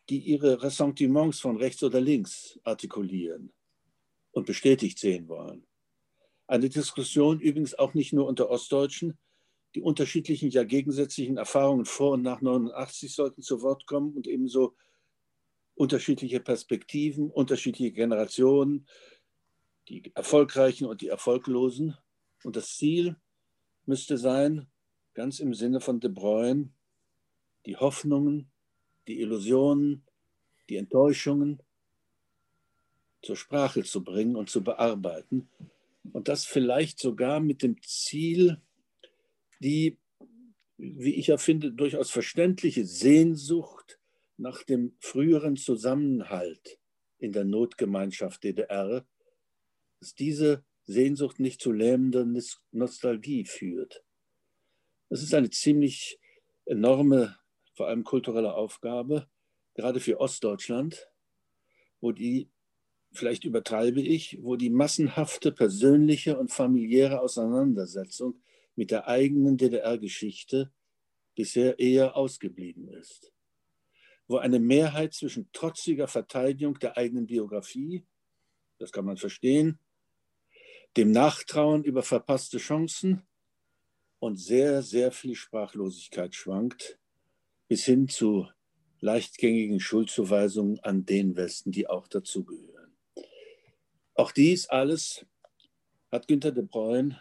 die 0.08 0.18
ihre 0.18 0.62
Ressentiments 0.62 1.40
von 1.40 1.56
rechts 1.56 1.82
oder 1.82 2.00
links 2.00 2.58
artikulieren 2.64 3.52
und 4.30 4.46
bestätigt 4.46 4.98
sehen 4.98 5.28
wollen. 5.28 5.66
Eine 6.46 6.68
Diskussion 6.68 7.40
übrigens 7.40 7.74
auch 7.74 7.94
nicht 7.94 8.12
nur 8.12 8.26
unter 8.26 8.48
Ostdeutschen. 8.48 9.18
Die 9.74 9.82
unterschiedlichen, 9.82 10.50
ja 10.50 10.64
gegensätzlichen 10.64 11.36
Erfahrungen 11.36 11.84
vor 11.84 12.12
und 12.12 12.22
nach 12.22 12.40
89 12.40 13.12
sollten 13.12 13.42
zu 13.42 13.62
Wort 13.62 13.86
kommen 13.86 14.14
und 14.14 14.26
ebenso 14.26 14.76
unterschiedliche 15.74 16.40
Perspektiven, 16.40 17.30
unterschiedliche 17.30 17.92
Generationen, 17.92 18.86
die 19.88 20.14
Erfolgreichen 20.14 20.86
und 20.86 21.00
die 21.00 21.08
Erfolglosen. 21.08 21.96
Und 22.44 22.56
das 22.56 22.76
Ziel 22.76 23.16
müsste 23.84 24.16
sein, 24.16 24.70
ganz 25.14 25.40
im 25.40 25.52
Sinne 25.52 25.80
von 25.80 26.00
De 26.00 26.10
Bruyne, 26.10 26.72
die 27.66 27.76
Hoffnungen, 27.76 28.50
die 29.06 29.20
Illusionen, 29.20 30.04
die 30.68 30.76
Enttäuschungen 30.76 31.62
zur 33.22 33.36
Sprache 33.36 33.82
zu 33.82 34.04
bringen 34.04 34.36
und 34.36 34.50
zu 34.50 34.62
bearbeiten. 34.62 35.48
Und 36.12 36.28
das 36.28 36.44
vielleicht 36.44 36.98
sogar 36.98 37.40
mit 37.40 37.62
dem 37.62 37.82
Ziel, 37.82 38.60
die, 39.60 39.98
wie 40.76 41.14
ich 41.14 41.28
ja 41.28 41.36
finde, 41.36 41.72
durchaus 41.72 42.10
verständliche 42.10 42.84
Sehnsucht 42.84 43.98
nach 44.36 44.62
dem 44.62 44.96
früheren 45.00 45.56
Zusammenhalt 45.56 46.78
in 47.18 47.32
der 47.32 47.44
Notgemeinschaft 47.44 48.44
DDR, 48.44 49.06
dass 50.00 50.14
diese 50.14 50.64
Sehnsucht 50.84 51.40
nicht 51.40 51.60
zu 51.60 51.72
lähmender 51.72 52.26
Nostalgie 52.70 53.44
führt. 53.44 54.04
Das 55.08 55.22
ist 55.22 55.34
eine 55.34 55.50
ziemlich 55.50 56.18
enorme, 56.64 57.38
vor 57.76 57.88
allem 57.88 58.04
kulturelle 58.04 58.54
Aufgabe, 58.54 59.28
gerade 59.74 60.00
für 60.00 60.18
Ostdeutschland, 60.18 61.08
wo 62.00 62.10
die, 62.10 62.50
vielleicht 63.12 63.44
übertreibe 63.44 64.00
ich, 64.00 64.38
wo 64.42 64.56
die 64.56 64.70
massenhafte 64.70 65.52
persönliche 65.52 66.38
und 66.38 66.50
familiäre 66.50 67.20
Auseinandersetzung 67.20 68.40
mit 68.74 68.90
der 68.90 69.06
eigenen 69.06 69.58
DDR-Geschichte 69.58 70.72
bisher 71.34 71.78
eher 71.78 72.16
ausgeblieben 72.16 72.88
ist. 72.88 73.32
Wo 74.26 74.38
eine 74.38 74.58
Mehrheit 74.58 75.12
zwischen 75.12 75.52
trotziger 75.52 76.08
Verteidigung 76.08 76.78
der 76.78 76.96
eigenen 76.96 77.26
Biografie, 77.26 78.06
das 78.78 78.90
kann 78.90 79.04
man 79.04 79.18
verstehen, 79.18 79.78
dem 80.96 81.10
Nachtrauen 81.10 81.84
über 81.84 82.02
verpasste 82.02 82.56
Chancen 82.56 83.26
und 84.18 84.36
sehr, 84.36 84.82
sehr 84.82 85.12
viel 85.12 85.34
Sprachlosigkeit 85.34 86.34
schwankt, 86.34 86.98
bis 87.68 87.84
hin 87.84 88.08
zu 88.08 88.48
leichtgängigen 89.00 89.80
Schuldzuweisungen 89.80 90.80
an 90.80 91.04
den 91.04 91.36
Westen, 91.36 91.70
die 91.70 91.88
auch 91.88 92.08
dazugehören. 92.08 92.96
Auch 94.14 94.32
dies 94.32 94.68
alles 94.68 95.26
hat 96.10 96.28
Günter 96.28 96.52
de 96.52 96.64
Bruyne 96.64 97.20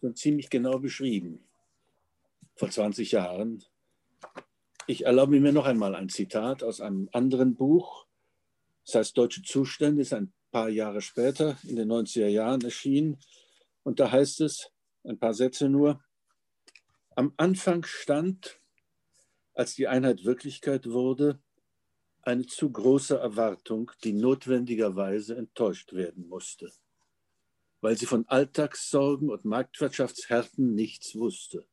schon 0.00 0.16
ziemlich 0.16 0.50
genau 0.50 0.78
beschrieben, 0.78 1.44
vor 2.56 2.70
20 2.70 3.12
Jahren. 3.12 3.64
Ich 4.86 5.04
erlaube 5.04 5.38
mir 5.38 5.52
noch 5.52 5.66
einmal 5.66 5.94
ein 5.94 6.08
Zitat 6.08 6.62
aus 6.62 6.80
einem 6.80 7.08
anderen 7.12 7.54
Buch. 7.54 8.06
Das 8.84 8.96
heißt 8.96 9.18
Deutsche 9.18 9.42
Zustände, 9.42 10.02
ist 10.02 10.14
ein 10.14 10.32
paar 10.50 10.68
Jahre 10.68 11.02
später, 11.02 11.58
in 11.64 11.76
den 11.76 11.90
90er 11.90 12.28
Jahren 12.28 12.62
erschienen. 12.62 13.18
Und 13.82 14.00
da 14.00 14.10
heißt 14.10 14.40
es, 14.40 14.72
ein 15.04 15.18
paar 15.18 15.34
Sätze 15.34 15.68
nur, 15.68 16.02
am 17.14 17.32
Anfang 17.36 17.84
stand, 17.84 18.57
als 19.58 19.74
die 19.74 19.88
Einheit 19.88 20.24
Wirklichkeit 20.24 20.88
wurde, 20.88 21.40
eine 22.22 22.46
zu 22.46 22.70
große 22.70 23.18
Erwartung, 23.18 23.90
die 24.04 24.12
notwendigerweise 24.12 25.36
enttäuscht 25.36 25.92
werden 25.94 26.28
musste. 26.28 26.70
weil 27.80 27.96
sie 27.96 28.06
von 28.06 28.26
Alltagssorgen 28.26 29.30
und 29.30 29.44
Marktwirtschaftshärten 29.44 30.74
nichts 30.74 31.14
wusste. 31.16 31.66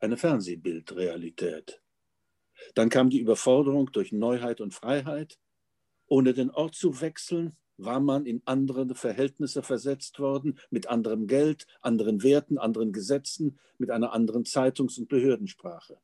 Eine 0.00 0.16
Fernsehbildrealität. 0.16 1.80
Dann 2.74 2.88
kam 2.88 3.10
die 3.10 3.20
Überforderung 3.20 3.92
durch 3.92 4.12
Neuheit 4.12 4.60
und 4.60 4.74
Freiheit. 4.74 5.38
Ohne 6.06 6.34
den 6.34 6.50
Ort 6.50 6.74
zu 6.74 7.00
wechseln, 7.00 7.56
war 7.76 8.00
man 8.00 8.26
in 8.26 8.42
andere 8.46 8.94
Verhältnisse 8.94 9.62
versetzt 9.62 10.18
worden, 10.18 10.58
mit 10.70 10.88
anderem 10.88 11.26
Geld, 11.28 11.66
anderen 11.80 12.22
Werten, 12.22 12.58
anderen 12.58 12.92
Gesetzen, 12.92 13.58
mit 13.78 13.90
einer 13.90 14.12
anderen 14.12 14.44
Zeitungs- 14.44 14.98
und 14.98 15.08
Behördensprache. 15.08 16.00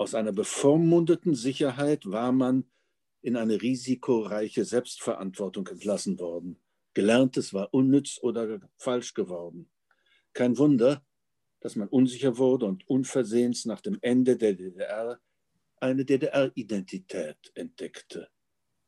Aus 0.00 0.14
einer 0.14 0.32
bevormundeten 0.32 1.34
Sicherheit 1.34 2.06
war 2.06 2.32
man 2.32 2.64
in 3.20 3.36
eine 3.36 3.60
risikoreiche 3.60 4.64
Selbstverantwortung 4.64 5.66
entlassen 5.66 6.18
worden. 6.18 6.58
Gelerntes 6.94 7.52
war 7.52 7.74
unnütz 7.74 8.18
oder 8.22 8.60
falsch 8.78 9.12
geworden. 9.12 9.68
Kein 10.32 10.56
Wunder, 10.56 11.04
dass 11.60 11.76
man 11.76 11.86
unsicher 11.88 12.38
wurde 12.38 12.64
und 12.64 12.88
unversehens 12.88 13.66
nach 13.66 13.82
dem 13.82 13.98
Ende 14.00 14.38
der 14.38 14.54
DDR 14.54 15.20
eine 15.80 16.06
DDR-Identität 16.06 17.52
entdeckte, 17.52 18.30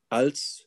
als 0.09 0.67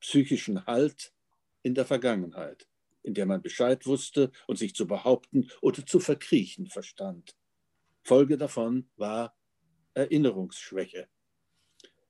psychischen 0.00 0.66
Halt 0.66 1.14
in 1.62 1.76
der 1.76 1.84
Vergangenheit, 1.84 2.66
in 3.04 3.14
der 3.14 3.26
man 3.26 3.42
Bescheid 3.42 3.86
wusste 3.86 4.32
und 4.48 4.58
sich 4.58 4.74
zu 4.74 4.88
behaupten 4.88 5.48
oder 5.60 5.86
zu 5.86 6.00
verkriechen 6.00 6.66
verstand. 6.66 7.36
Folge 8.02 8.36
davon 8.36 8.90
war 8.96 9.37
Erinnerungsschwäche. 9.98 11.08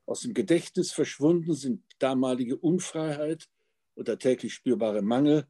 Aus 0.07 0.21
dem 0.21 0.35
Gedächtnis 0.35 0.92
verschwunden 0.92 1.54
sind 1.54 1.83
damalige 1.99 2.57
Unfreiheit 2.57 3.49
und 3.95 4.09
der 4.09 4.18
täglich 4.18 4.54
spürbare 4.54 5.02
Mangel. 5.02 5.47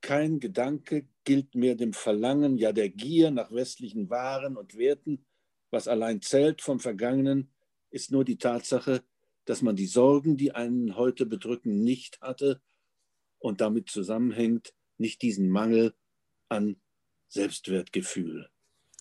Kein 0.00 0.40
Gedanke 0.40 1.06
gilt 1.24 1.54
mehr 1.54 1.74
dem 1.74 1.92
Verlangen, 1.92 2.56
ja 2.56 2.72
der 2.72 2.88
Gier 2.88 3.30
nach 3.30 3.52
westlichen 3.52 4.10
Waren 4.10 4.56
und 4.56 4.76
Werten. 4.76 5.24
Was 5.70 5.88
allein 5.88 6.20
zählt 6.22 6.60
vom 6.60 6.80
Vergangenen, 6.80 7.52
ist 7.90 8.10
nur 8.10 8.24
die 8.24 8.38
Tatsache, 8.38 9.04
dass 9.44 9.62
man 9.62 9.76
die 9.76 9.86
Sorgen, 9.86 10.36
die 10.36 10.54
einen 10.54 10.96
heute 10.96 11.26
bedrücken, 11.26 11.84
nicht 11.84 12.20
hatte 12.20 12.62
und 13.38 13.60
damit 13.60 13.90
zusammenhängt 13.90 14.74
nicht 14.98 15.20
diesen 15.22 15.48
Mangel 15.48 15.94
an 16.48 16.80
Selbstwertgefühl. 17.28 18.50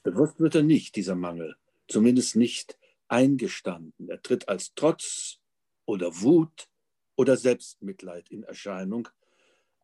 Bewusst 0.04 0.40
wird 0.40 0.56
er 0.56 0.64
nicht, 0.64 0.96
dieser 0.96 1.16
Mangel, 1.16 1.56
zumindest 1.92 2.36
nicht 2.36 2.78
eingestanden. 3.08 4.10
Er 4.10 4.22
tritt 4.22 4.48
als 4.48 4.74
Trotz 4.74 5.40
oder 5.86 6.22
Wut 6.22 6.70
oder 7.16 7.36
Selbstmitleid 7.36 8.30
in 8.30 8.44
Erscheinung, 8.44 9.10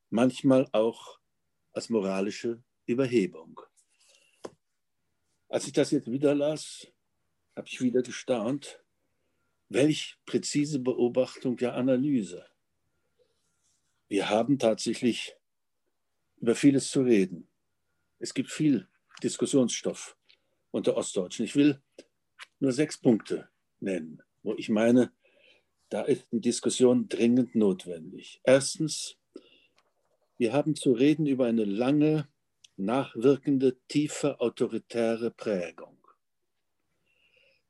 manchmal 0.09 0.67
auch 0.71 1.19
als 1.73 1.89
moralische 1.89 2.63
Überhebung. 2.85 3.59
Als 5.49 5.67
ich 5.67 5.73
das 5.73 5.91
jetzt 5.91 6.09
wieder 6.09 6.33
las, 6.33 6.87
habe 7.55 7.67
ich 7.67 7.81
wieder 7.81 8.01
gestaunt, 8.01 8.81
welch 9.69 10.17
präzise 10.25 10.79
Beobachtung 10.79 11.57
der 11.57 11.75
Analyse. 11.75 12.45
Wir 14.07 14.29
haben 14.29 14.57
tatsächlich 14.57 15.35
über 16.37 16.55
vieles 16.55 16.89
zu 16.89 17.01
reden. 17.01 17.49
Es 18.19 18.33
gibt 18.33 18.49
viel 18.49 18.87
Diskussionsstoff 19.21 20.17
unter 20.71 20.97
Ostdeutschen. 20.97 21.45
Ich 21.45 21.55
will 21.55 21.81
nur 22.59 22.71
sechs 22.71 22.97
Punkte 22.97 23.49
nennen, 23.79 24.21
wo 24.43 24.55
ich 24.55 24.69
meine, 24.69 25.11
da 25.89 26.01
ist 26.01 26.27
die 26.31 26.41
Diskussion 26.41 27.07
dringend 27.07 27.55
notwendig. 27.55 28.41
Erstens, 28.43 29.17
wir 30.37 30.53
haben 30.53 30.75
zu 30.75 30.91
reden 30.91 31.25
über 31.25 31.45
eine 31.45 31.63
lange, 31.63 32.27
nachwirkende, 32.75 33.77
tiefe 33.87 34.39
autoritäre 34.39 35.31
Prägung. 35.31 35.97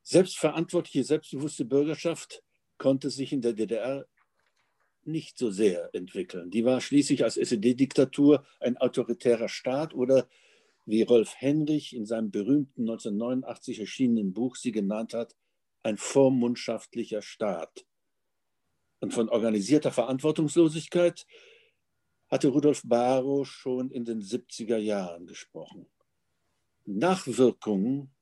Selbstverantwortliche, 0.03 1.03
selbstbewusste 1.03 1.65
Bürgerschaft 1.65 2.43
konnte 2.77 3.09
sich 3.09 3.33
in 3.33 3.41
der 3.41 3.53
DDR 3.53 4.05
nicht 5.03 5.37
so 5.37 5.51
sehr 5.51 5.89
entwickeln. 5.93 6.51
Die 6.51 6.65
war 6.65 6.81
schließlich 6.81 7.23
als 7.23 7.37
SED-Diktatur 7.37 8.45
ein 8.59 8.77
autoritärer 8.77 9.49
Staat 9.49 9.93
oder, 9.93 10.27
wie 10.87 11.03
Rolf 11.03 11.35
Henrich 11.37 11.95
in 11.95 12.05
seinem 12.05 12.31
berühmten 12.31 12.81
1989 12.81 13.79
erschienenen 13.81 14.33
Buch 14.33 14.55
sie 14.55 14.71
genannt 14.71 15.13
hat, 15.13 15.35
ein 15.83 15.97
vormundschaftlicher 15.97 17.21
Staat. 17.21 17.85
Und 18.99 19.13
von 19.13 19.29
organisierter 19.29 19.91
Verantwortungslosigkeit 19.91 21.27
hatte 22.29 22.47
Rudolf 22.47 22.81
Barrow 22.83 23.45
schon 23.45 23.91
in 23.91 24.05
den 24.05 24.21
70er 24.21 24.77
Jahren 24.77 25.27
gesprochen. 25.27 25.85
Nachwirkungen 26.85 28.15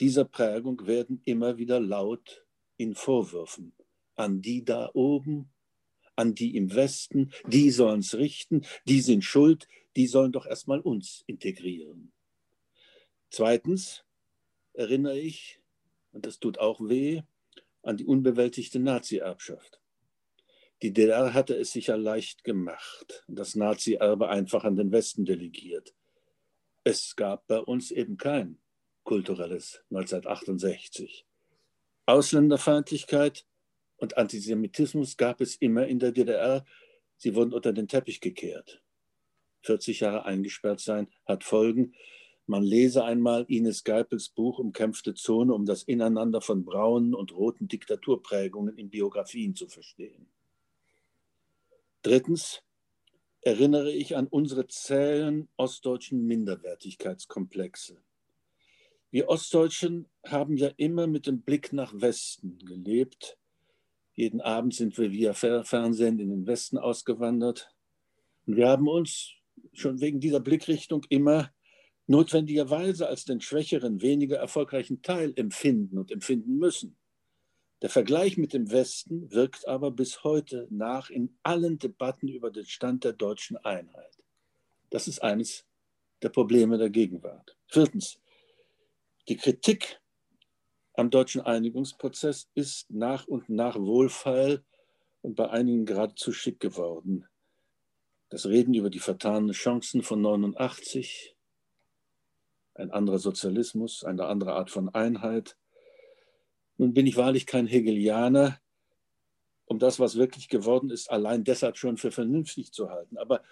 dieser 0.00 0.24
Prägung 0.24 0.86
werden 0.86 1.22
immer 1.24 1.56
wieder 1.56 1.80
laut 1.80 2.44
in 2.76 2.94
Vorwürfen 2.94 3.74
an 4.16 4.42
die 4.42 4.64
da 4.64 4.90
oben, 4.92 5.52
an 6.16 6.34
die 6.34 6.56
im 6.56 6.74
Westen, 6.74 7.32
die 7.46 7.70
sollen 7.70 8.00
es 8.00 8.14
richten, 8.14 8.64
die 8.86 9.00
sind 9.00 9.24
schuld, 9.24 9.68
die 9.96 10.06
sollen 10.06 10.32
doch 10.32 10.46
erstmal 10.46 10.80
uns 10.80 11.24
integrieren. 11.26 12.12
Zweitens 13.30 14.04
erinnere 14.74 15.18
ich, 15.18 15.60
und 16.12 16.26
das 16.26 16.38
tut 16.38 16.58
auch 16.58 16.80
weh, 16.80 17.22
an 17.82 17.96
die 17.96 18.04
unbewältigte 18.04 18.78
Nazi-Erbschaft. 18.78 19.80
Die 20.82 20.92
DDR 20.92 21.32
hatte 21.32 21.54
es 21.54 21.72
sicher 21.72 21.96
leicht 21.96 22.44
gemacht, 22.44 23.24
das 23.28 23.54
Nazi-Erbe 23.54 24.28
einfach 24.28 24.64
an 24.64 24.76
den 24.76 24.90
Westen 24.92 25.24
delegiert. 25.24 25.94
Es 26.84 27.14
gab 27.14 27.46
bei 27.46 27.60
uns 27.60 27.90
eben 27.92 28.16
kein 28.16 28.58
kulturelles 29.04 29.84
1968. 29.90 31.24
Ausländerfeindlichkeit 32.06 33.46
und 34.02 34.18
Antisemitismus 34.18 35.16
gab 35.16 35.40
es 35.40 35.54
immer 35.54 35.86
in 35.86 36.00
der 36.00 36.10
DDR. 36.10 36.64
Sie 37.18 37.36
wurden 37.36 37.52
unter 37.52 37.72
den 37.72 37.86
Teppich 37.86 38.20
gekehrt. 38.20 38.82
40 39.60 40.00
Jahre 40.00 40.24
eingesperrt 40.24 40.80
sein 40.80 41.06
hat 41.24 41.44
Folgen. 41.44 41.94
Man 42.46 42.64
lese 42.64 43.04
einmal 43.04 43.44
Ines 43.46 43.84
Geipels 43.84 44.28
Buch 44.30 44.58
Umkämpfte 44.58 45.14
Zone, 45.14 45.54
um 45.54 45.66
das 45.66 45.84
Ineinander 45.84 46.40
von 46.40 46.64
braunen 46.64 47.14
und 47.14 47.32
roten 47.32 47.68
Diktaturprägungen 47.68 48.76
in 48.76 48.90
Biografien 48.90 49.54
zu 49.54 49.68
verstehen. 49.68 50.26
Drittens 52.02 52.64
erinnere 53.40 53.92
ich 53.92 54.16
an 54.16 54.26
unsere 54.26 54.66
zähen 54.66 55.48
ostdeutschen 55.56 56.26
Minderwertigkeitskomplexe. 56.26 58.02
Wir 59.12 59.28
Ostdeutschen 59.28 60.08
haben 60.26 60.56
ja 60.56 60.72
immer 60.76 61.06
mit 61.06 61.28
dem 61.28 61.42
Blick 61.42 61.72
nach 61.72 61.92
Westen 61.94 62.58
gelebt. 62.58 63.38
Jeden 64.14 64.40
Abend 64.40 64.74
sind 64.74 64.98
wir 64.98 65.10
via 65.10 65.32
Fernsehen 65.32 66.18
in 66.18 66.28
den 66.28 66.46
Westen 66.46 66.78
ausgewandert. 66.78 67.74
Und 68.46 68.56
wir 68.56 68.68
haben 68.68 68.88
uns 68.88 69.32
schon 69.72 70.00
wegen 70.00 70.20
dieser 70.20 70.40
Blickrichtung 70.40 71.04
immer 71.08 71.50
notwendigerweise 72.06 73.08
als 73.08 73.24
den 73.24 73.40
schwächeren, 73.40 74.02
weniger 74.02 74.36
erfolgreichen 74.36 75.02
Teil 75.02 75.32
empfinden 75.36 75.98
und 75.98 76.10
empfinden 76.10 76.58
müssen. 76.58 76.96
Der 77.80 77.90
Vergleich 77.90 78.36
mit 78.36 78.52
dem 78.52 78.70
Westen 78.70 79.32
wirkt 79.32 79.66
aber 79.66 79.90
bis 79.90 80.22
heute 80.22 80.68
nach 80.70 81.10
in 81.10 81.36
allen 81.42 81.78
Debatten 81.78 82.28
über 82.28 82.50
den 82.50 82.66
Stand 82.66 83.04
der 83.04 83.12
deutschen 83.12 83.56
Einheit. 83.56 84.18
Das 84.90 85.08
ist 85.08 85.22
eines 85.22 85.64
der 86.22 86.28
Probleme 86.28 86.78
der 86.78 86.90
Gegenwart. 86.90 87.56
Viertens, 87.66 88.20
die 89.28 89.36
Kritik 89.36 90.01
am 90.94 91.10
deutschen 91.10 91.40
Einigungsprozess 91.40 92.48
ist 92.54 92.90
nach 92.90 93.26
und 93.26 93.48
nach 93.48 93.76
wohlfeil 93.76 94.62
und 95.22 95.36
bei 95.36 95.48
einigen 95.48 95.86
geradezu 95.86 96.32
schick 96.32 96.60
geworden. 96.60 97.26
Das 98.28 98.46
Reden 98.46 98.74
über 98.74 98.90
die 98.90 98.98
vertanen 98.98 99.52
Chancen 99.52 100.02
von 100.02 100.20
89, 100.20 101.36
ein 102.74 102.90
anderer 102.90 103.18
Sozialismus, 103.18 104.04
eine 104.04 104.26
andere 104.26 104.54
Art 104.54 104.70
von 104.70 104.88
Einheit. 104.94 105.56
Nun 106.78 106.94
bin 106.94 107.06
ich 107.06 107.16
wahrlich 107.16 107.46
kein 107.46 107.66
Hegelianer, 107.66 108.58
um 109.66 109.78
das, 109.78 110.00
was 110.00 110.16
wirklich 110.16 110.48
geworden 110.48 110.90
ist, 110.90 111.10
allein 111.10 111.44
deshalb 111.44 111.76
schon 111.76 111.96
für 111.96 112.10
vernünftig 112.10 112.72
zu 112.72 112.90
halten. 112.90 113.16
Aber 113.18 113.42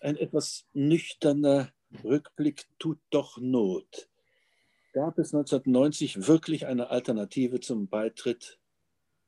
ein 0.00 0.16
etwas 0.16 0.66
nüchterner 0.72 1.72
Rückblick 2.04 2.66
tut 2.78 2.98
doch 3.10 3.38
Not 3.38 4.08
gab 4.98 5.16
es 5.16 5.32
1990 5.32 6.26
wirklich 6.26 6.66
eine 6.66 6.90
Alternative 6.90 7.60
zum 7.60 7.86
Beitritt 7.86 8.58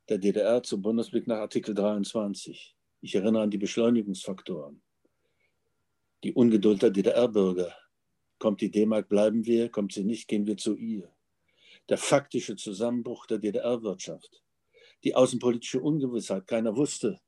der 0.09 0.19
DDR 0.19 0.65
zum 0.65 0.83
Bundesblick 0.83 1.29
nach 1.29 1.37
Artikel 1.37 1.77
23. 1.77 2.77
Ich 3.03 3.15
erinnere 3.15 3.45
an 3.45 3.53
die 3.53 3.59
Beschleunigungsfaktoren. 3.59 4.83
Die 6.25 6.33
Ungeduld 6.33 6.83
der 6.83 6.91
DDR-Bürger. 6.91 7.73
Kommt 8.41 8.61
die 8.63 8.73
D-Mark, 8.73 9.09
bleiben 9.09 9.47
wir, 9.47 9.69
kommt 9.69 9.93
sie 9.93 10.03
nicht, 10.03 10.27
gehen 10.27 10.49
wir 10.49 10.57
zu 10.57 10.75
ihr. 10.75 11.15
Der 11.89 11.99
faktische 11.99 12.57
Zusammenbruch 12.57 13.27
der 13.27 13.39
DDR-Wirtschaft. 13.39 14.43
Die 15.05 15.15
außenpolitische 15.15 15.81
Ungewissheit, 15.81 16.49
keiner 16.49 16.75
wusste, 16.75 17.21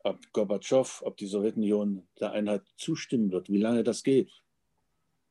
ob 0.00 0.20
Gorbatschow, 0.34 1.00
ob 1.02 1.16
die 1.16 1.26
Sowjetunion 1.26 2.06
der 2.20 2.32
Einheit 2.32 2.64
zustimmen 2.76 3.32
wird, 3.32 3.48
wie 3.48 3.56
lange 3.56 3.84
das 3.84 4.02
geht. 4.02 4.42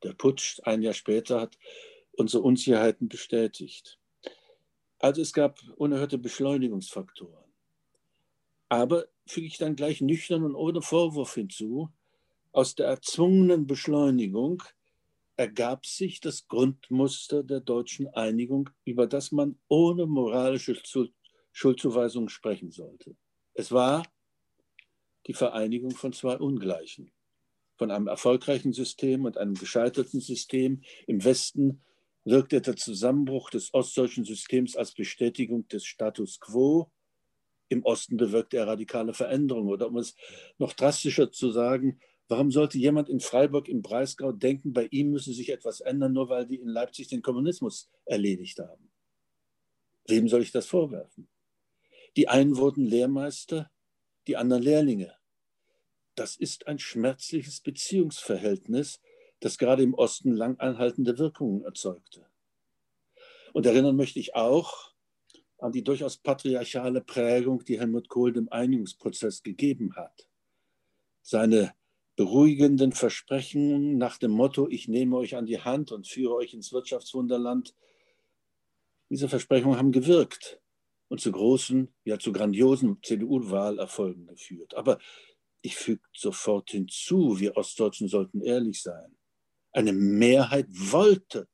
Der 0.06 0.12
Putsch 0.12 0.60
ein 0.62 0.82
Jahr 0.82 0.94
später 0.94 1.40
hat 1.40 1.58
unsere 2.12 2.44
Unsicherheiten 2.44 3.08
bestätigt. 3.08 3.98
Also 5.00 5.20
es 5.20 5.32
gab 5.32 5.58
unerhörte 5.74 6.16
Beschleunigungsfaktoren. 6.16 7.52
Aber 8.68 9.06
füge 9.26 9.48
ich 9.48 9.58
dann 9.58 9.74
gleich 9.74 10.00
nüchtern 10.00 10.44
und 10.44 10.54
ohne 10.54 10.80
Vorwurf 10.80 11.34
hinzu, 11.34 11.90
aus 12.52 12.76
der 12.76 12.86
erzwungenen 12.86 13.66
Beschleunigung 13.66 14.62
ergab 15.34 15.84
sich 15.86 16.20
das 16.20 16.46
Grundmuster 16.46 17.42
der 17.42 17.58
deutschen 17.58 18.06
Einigung, 18.06 18.70
über 18.84 19.08
das 19.08 19.32
man 19.32 19.58
ohne 19.66 20.06
moralische 20.06 20.80
Schuldzuweisung 21.50 22.28
sprechen 22.28 22.70
sollte. 22.70 23.16
Es 23.54 23.72
war 23.72 24.04
die 25.26 25.34
Vereinigung 25.34 25.90
von 25.90 26.12
zwei 26.12 26.38
Ungleichen, 26.38 27.10
von 27.76 27.90
einem 27.90 28.06
erfolgreichen 28.06 28.72
System 28.72 29.24
und 29.24 29.38
einem 29.38 29.54
gescheiterten 29.54 30.20
System. 30.20 30.82
Im 31.06 31.24
Westen 31.24 31.82
wirkte 32.24 32.60
der 32.60 32.76
Zusammenbruch 32.76 33.50
des 33.50 33.72
ostdeutschen 33.72 34.24
Systems 34.24 34.76
als 34.76 34.92
Bestätigung 34.92 35.68
des 35.68 35.84
Status 35.84 36.40
quo. 36.40 36.90
Im 37.68 37.84
Osten 37.84 38.16
bewirkte 38.16 38.56
er 38.56 38.66
radikale 38.66 39.14
Veränderungen. 39.14 39.68
Oder 39.68 39.88
um 39.88 39.96
es 39.96 40.14
noch 40.58 40.72
drastischer 40.72 41.30
zu 41.30 41.50
sagen, 41.50 42.00
warum 42.28 42.50
sollte 42.50 42.78
jemand 42.78 43.08
in 43.08 43.20
Freiburg 43.20 43.68
im 43.68 43.82
Breisgau 43.82 44.32
denken, 44.32 44.72
bei 44.72 44.88
ihm 44.90 45.10
müsse 45.10 45.32
sich 45.32 45.50
etwas 45.50 45.80
ändern, 45.80 46.12
nur 46.12 46.28
weil 46.28 46.46
die 46.46 46.56
in 46.56 46.68
Leipzig 46.68 47.08
den 47.08 47.22
Kommunismus 47.22 47.90
erledigt 48.04 48.58
haben? 48.58 48.90
Wem 50.08 50.28
soll 50.28 50.42
ich 50.42 50.52
das 50.52 50.66
vorwerfen? 50.66 51.28
Die 52.16 52.28
einen 52.28 52.56
wurden 52.56 52.86
Lehrmeister, 52.86 53.70
die 54.26 54.36
anderen 54.36 54.62
Lehrlinge. 54.62 55.14
Das 56.16 56.34
ist 56.34 56.66
ein 56.66 56.78
schmerzliches 56.78 57.60
Beziehungsverhältnis, 57.60 59.00
das 59.40 59.58
gerade 59.58 59.82
im 59.82 59.94
Osten 59.94 60.34
lang 60.34 60.58
anhaltende 60.58 61.18
Wirkungen 61.18 61.62
erzeugte. 61.62 62.26
Und 63.52 63.66
erinnern 63.66 63.96
möchte 63.96 64.18
ich 64.18 64.34
auch 64.34 64.94
an 65.58 65.72
die 65.72 65.84
durchaus 65.84 66.16
patriarchale 66.16 67.02
Prägung, 67.02 67.64
die 67.64 67.78
Helmut 67.78 68.08
Kohl 68.08 68.32
dem 68.32 68.50
Einigungsprozess 68.50 69.42
gegeben 69.42 69.94
hat. 69.94 70.28
Seine 71.22 71.74
beruhigenden 72.16 72.92
Versprechen 72.92 73.98
nach 73.98 74.16
dem 74.16 74.30
Motto, 74.30 74.68
ich 74.68 74.88
nehme 74.88 75.16
euch 75.16 75.36
an 75.36 75.46
die 75.46 75.60
Hand 75.60 75.92
und 75.92 76.06
führe 76.06 76.34
euch 76.34 76.54
ins 76.54 76.72
Wirtschaftswunderland, 76.72 77.74
diese 79.10 79.28
Versprechungen 79.28 79.78
haben 79.78 79.92
gewirkt 79.92 80.60
und 81.08 81.20
zu 81.20 81.30
großen, 81.30 81.94
ja 82.04 82.18
zu 82.18 82.32
grandiosen 82.32 82.98
CDU-Wahlerfolgen 83.02 84.26
geführt. 84.26 84.74
Aber 84.74 84.98
ich 85.66 85.74
füge 85.74 86.02
sofort 86.12 86.70
hinzu, 86.70 87.40
wir 87.40 87.56
Ostdeutschen 87.56 88.06
sollten 88.06 88.40
ehrlich 88.40 88.82
sein. 88.82 89.16
Eine 89.72 89.92
Mehrheit 89.92 90.68
wollte, 90.70 91.48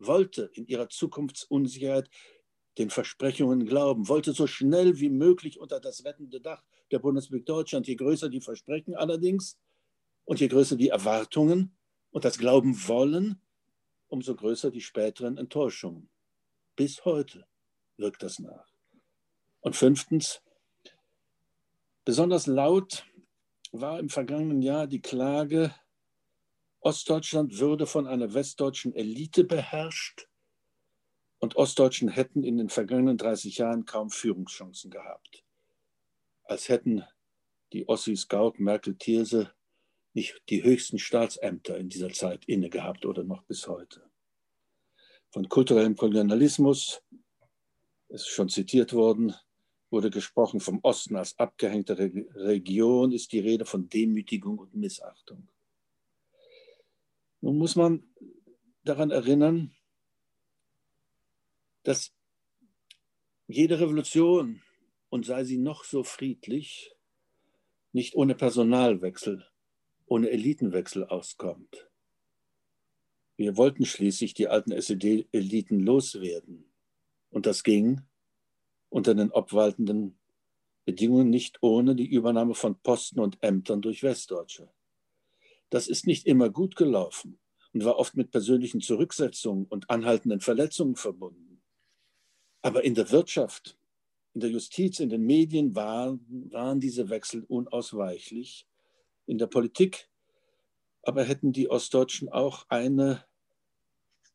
wollte 0.00 0.50
in 0.54 0.66
ihrer 0.66 0.88
Zukunftsunsicherheit 0.88 2.10
den 2.76 2.90
Versprechungen 2.90 3.66
glauben, 3.66 4.08
wollte 4.08 4.32
so 4.32 4.48
schnell 4.48 4.98
wie 4.98 5.10
möglich 5.10 5.60
unter 5.60 5.78
das 5.78 6.04
rettende 6.04 6.40
Dach 6.40 6.64
der 6.90 6.98
Bundesrepublik 6.98 7.46
Deutschland. 7.46 7.86
Je 7.86 7.94
größer 7.94 8.28
die 8.28 8.40
Versprechen 8.40 8.96
allerdings 8.96 9.56
und 10.24 10.40
je 10.40 10.48
größer 10.48 10.74
die 10.74 10.88
Erwartungen 10.88 11.76
und 12.10 12.24
das 12.24 12.36
Glauben 12.36 12.88
wollen, 12.88 13.40
umso 14.08 14.34
größer 14.34 14.72
die 14.72 14.80
späteren 14.80 15.36
Enttäuschungen. 15.36 16.10
Bis 16.74 17.04
heute 17.04 17.46
wirkt 17.96 18.24
das 18.24 18.40
nach. 18.40 18.66
Und 19.60 19.76
fünftens, 19.76 20.42
besonders 22.04 22.48
laut 22.48 23.04
war 23.72 23.98
im 23.98 24.08
vergangenen 24.08 24.62
Jahr 24.62 24.86
die 24.86 25.00
Klage, 25.00 25.74
Ostdeutschland 26.80 27.58
würde 27.58 27.86
von 27.86 28.06
einer 28.06 28.32
westdeutschen 28.34 28.94
Elite 28.94 29.44
beherrscht 29.44 30.28
und 31.38 31.56
Ostdeutschen 31.56 32.08
hätten 32.08 32.42
in 32.42 32.56
den 32.56 32.68
vergangenen 32.68 33.18
30 33.18 33.58
Jahren 33.58 33.84
kaum 33.84 34.10
Führungschancen 34.10 34.90
gehabt. 34.90 35.44
Als 36.44 36.68
hätten 36.68 37.04
die 37.72 37.88
Ossis 37.88 38.28
Gauck, 38.28 38.58
Merkel, 38.58 38.96
Thierse 38.96 39.52
nicht 40.12 40.42
die 40.48 40.62
höchsten 40.62 40.98
Staatsämter 40.98 41.76
in 41.78 41.88
dieser 41.88 42.10
Zeit 42.10 42.44
inne 42.46 42.68
gehabt 42.68 43.06
oder 43.06 43.24
noch 43.24 43.42
bis 43.44 43.68
heute. 43.68 44.10
Von 45.30 45.48
kulturellem 45.48 45.96
Kolonialismus 45.96 47.02
ist 48.08 48.26
schon 48.26 48.48
zitiert 48.48 48.92
worden, 48.92 49.34
wurde 49.90 50.10
gesprochen 50.10 50.60
vom 50.60 50.80
Osten 50.82 51.16
als 51.16 51.38
abgehängte 51.38 51.98
Region, 51.98 53.12
ist 53.12 53.32
die 53.32 53.40
Rede 53.40 53.64
von 53.64 53.88
Demütigung 53.88 54.58
und 54.58 54.74
Missachtung. 54.74 55.48
Nun 57.40 57.58
muss 57.58 57.76
man 57.76 58.04
daran 58.84 59.10
erinnern, 59.10 59.74
dass 61.82 62.14
jede 63.48 63.80
Revolution, 63.80 64.62
und 65.08 65.26
sei 65.26 65.42
sie 65.42 65.58
noch 65.58 65.82
so 65.84 66.04
friedlich, 66.04 66.94
nicht 67.92 68.14
ohne 68.14 68.36
Personalwechsel, 68.36 69.44
ohne 70.06 70.30
Elitenwechsel 70.30 71.04
auskommt. 71.04 71.90
Wir 73.36 73.56
wollten 73.56 73.86
schließlich 73.86 74.34
die 74.34 74.48
alten 74.48 74.70
SED-Eliten 74.70 75.80
loswerden. 75.80 76.70
Und 77.30 77.46
das 77.46 77.64
ging 77.64 78.02
unter 78.90 79.14
den 79.14 79.30
obwaltenden 79.30 80.18
Bedingungen 80.84 81.30
nicht 81.30 81.62
ohne 81.62 81.94
die 81.94 82.08
Übernahme 82.08 82.54
von 82.54 82.78
Posten 82.80 83.20
und 83.20 83.38
Ämtern 83.42 83.80
durch 83.80 84.02
Westdeutsche. 84.02 84.68
Das 85.70 85.88
ist 85.88 86.06
nicht 86.06 86.26
immer 86.26 86.50
gut 86.50 86.76
gelaufen 86.76 87.38
und 87.72 87.84
war 87.84 87.96
oft 87.96 88.16
mit 88.16 88.30
persönlichen 88.30 88.80
Zurücksetzungen 88.80 89.66
und 89.66 89.88
anhaltenden 89.88 90.40
Verletzungen 90.40 90.96
verbunden. 90.96 91.62
Aber 92.60 92.84
in 92.84 92.94
der 92.94 93.10
Wirtschaft, 93.10 93.78
in 94.34 94.40
der 94.40 94.50
Justiz, 94.50 95.00
in 95.00 95.08
den 95.08 95.22
Medien 95.22 95.74
waren, 95.74 96.50
waren 96.50 96.80
diese 96.80 97.08
Wechsel 97.08 97.44
unausweichlich. 97.44 98.66
In 99.26 99.38
der 99.38 99.46
Politik 99.46 100.10
aber 101.02 101.24
hätten 101.24 101.52
die 101.52 101.70
Ostdeutschen 101.70 102.28
auch 102.28 102.66
eine 102.68 103.24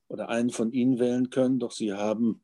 oder 0.07 0.29
einen 0.29 0.49
von 0.49 0.71
ihnen 0.71 0.99
wählen 0.99 1.29
können, 1.29 1.59
doch 1.59 1.71
sie 1.71 1.93
haben 1.93 2.41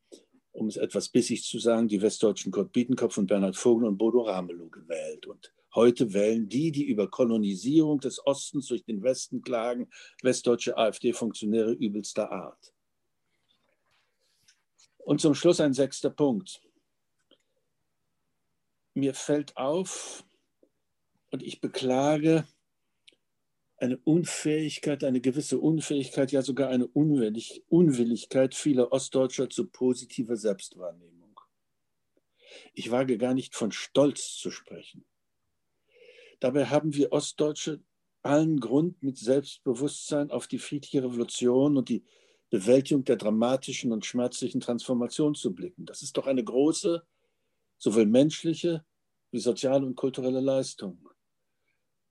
um 0.52 0.68
es 0.68 0.78
etwas 0.78 1.10
bissig 1.10 1.44
zu 1.44 1.60
sagen, 1.60 1.88
die 1.88 2.02
westdeutschen 2.02 2.52
Kurt 2.52 2.72
Biedenkopf 2.72 3.18
und 3.18 3.28
Bernhard 3.28 3.56
Vogel 3.56 3.88
und 3.88 3.98
Bodo 3.98 4.22
Ramelow 4.22 4.70
gewählt. 4.70 5.26
Und 5.26 5.54
heute 5.74 6.14
wählen 6.14 6.50
die, 6.50 6.72
die 6.72 6.84
über 6.84 7.10
Kolonisierung 7.10 8.00
des 8.00 8.26
Ostens 8.26 8.68
durch 8.68 8.84
den 8.84 9.02
Westen 9.02 9.42
klagen, 9.42 9.90
westdeutsche 10.22 10.78
AfD-Funktionäre 10.78 11.72
übelster 11.72 12.32
Art. 12.32 12.74
Und 14.98 15.22
zum 15.22 15.34
Schluss 15.34 15.60
ein 15.60 15.74
sechster 15.74 16.10
Punkt. 16.10 16.62
Mir 18.94 19.14
fällt 19.14 19.56
auf 19.56 20.26
und 21.32 21.42
ich 21.42 21.62
beklage, 21.62 22.46
eine 23.82 23.98
Unfähigkeit, 23.98 25.04
eine 25.04 25.22
gewisse 25.22 25.58
Unfähigkeit, 25.60 26.32
ja 26.32 26.44
sogar 26.44 26.70
eine 26.70 26.88
Unwillig 26.88 27.64
Unwilligkeit 27.68 28.54
vieler 28.54 28.92
Ostdeutscher 28.92 29.50
zu 29.50 29.68
positiver 29.68 30.38
Selbstwahrnehmung. 30.38 31.40
Ich 32.74 32.92
wage 32.92 33.18
gar 33.18 33.34
nicht 33.34 33.56
von 33.56 33.72
Stolz 33.72 34.36
zu 34.38 34.52
sprechen. 34.52 35.06
Dabei 36.40 36.66
haben 36.66 36.94
wir 36.96 37.12
Ostdeutsche 37.12 37.82
allen 38.22 38.60
Grund, 38.60 39.02
mit 39.02 39.18
Selbstbewusstsein 39.18 40.30
auf 40.30 40.48
die 40.48 40.60
friedliche 40.60 41.04
Revolution 41.04 41.76
und 41.76 41.90
die 41.90 42.04
Bewältigung 42.52 43.04
der 43.04 43.16
dramatischen 43.16 43.92
und 43.92 44.06
schmerzlichen 44.06 44.62
Transformation 44.62 45.34
zu 45.34 45.56
blicken. 45.56 45.86
Das 45.86 46.04
ist 46.04 46.18
doch 46.18 46.28
eine 46.28 46.44
große, 46.44 47.04
sowohl 47.80 48.06
menschliche 48.06 48.86
wie 49.32 49.40
soziale 49.40 49.86
und 49.86 49.96
kulturelle 49.96 50.42
Leistung. 50.42 51.11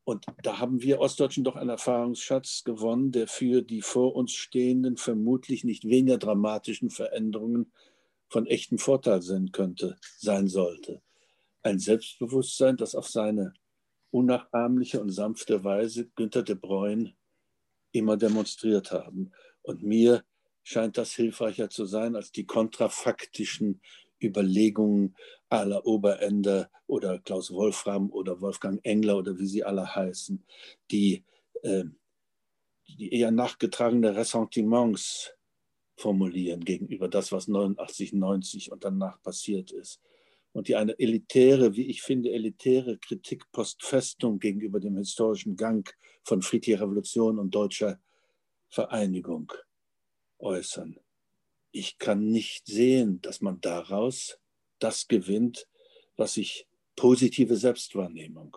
Und 0.05 0.27
da 0.43 0.59
haben 0.59 0.83
wir 0.83 1.01
Ostdeutschen 1.01 1.45
doch 1.45 1.57
einen 1.57 1.71
Erfahrungsschatz 1.71 2.65
gewonnen, 2.65 3.13
der 3.13 3.29
für 3.29 3.63
die 3.63 3.83
vor 3.83 4.17
uns 4.17 4.33
stehenden, 4.33 4.97
vermutlich 4.97 5.63
nicht 5.65 5.85
weniger 5.85 6.19
dramatischen 6.19 6.91
Veränderungen 6.91 7.73
von 8.29 8.47
echtem 8.47 8.79
Vorteil 8.79 9.23
sein 9.23 9.53
könnte, 9.53 9.97
sein 10.19 10.49
sollte. 10.49 11.03
Ein 11.63 11.79
Selbstbewusstsein, 11.79 12.77
das 12.77 12.95
auf 12.95 13.09
seine 13.09 13.53
unnachahmliche 14.11 15.01
und 15.01 15.11
sanfte 15.11 15.63
Weise 15.65 16.09
Günter 16.17 16.43
de 16.43 16.57
Bruyne 16.57 17.15
immer 17.93 18.17
demonstriert 18.17 18.93
haben. 18.93 19.33
Und 19.63 19.83
mir 19.83 20.25
scheint 20.63 20.97
das 20.97 21.13
hilfreicher 21.13 21.69
zu 21.69 21.85
sein 21.85 22.17
als 22.17 22.33
die 22.33 22.47
kontrafaktischen 22.47 23.81
Überlegungen 24.23 25.17
aller 25.49 25.85
Oberender 25.87 26.71
oder 26.87 27.19
Klaus 27.19 27.51
Wolfram 27.53 28.11
oder 28.11 28.41
Wolfgang 28.41 28.81
Engler 28.85 29.19
oder 29.19 29.39
wie 29.39 29.47
sie 29.47 29.65
alle 29.65 29.95
heißen, 29.95 30.45
die, 30.91 31.25
äh, 31.63 31.85
die 32.99 33.13
eher 33.13 33.31
nachgetragene 33.31 34.17
Ressentiments 34.17 35.33
formulieren 35.97 36.65
gegenüber 36.65 37.09
das, 37.09 37.31
was 37.33 37.49
89, 37.49 38.13
90 38.15 38.73
und 38.73 38.85
danach 38.85 39.23
passiert 39.23 39.71
ist. 39.71 40.01
und 40.53 40.67
die 40.67 40.75
eine 40.75 40.99
elitäre, 40.99 41.77
wie 41.77 41.87
ich 41.87 42.03
finde, 42.03 42.33
elitäre 42.33 42.99
Kritik 42.99 43.45
post 43.53 43.85
festum 43.85 44.41
gegenüber 44.41 44.81
dem 44.81 44.97
historischen 44.97 45.55
Gang 45.57 45.89
von 46.25 46.43
friedlicher 46.43 46.81
Revolution 46.81 47.39
und 47.39 47.55
deutscher 47.55 48.01
Vereinigung 48.69 49.53
äußern. 50.41 50.99
Ich 51.73 51.99
kann 51.99 52.27
nicht 52.27 52.67
sehen, 52.67 53.21
dass 53.23 53.41
man 53.41 53.61
daraus 53.61 54.39
das 54.79 55.09
gewinnt, 55.09 55.69
was 56.17 56.37
ich 56.37 56.67
positive 56.97 57.57
Selbstwahrnehmung 57.57 58.57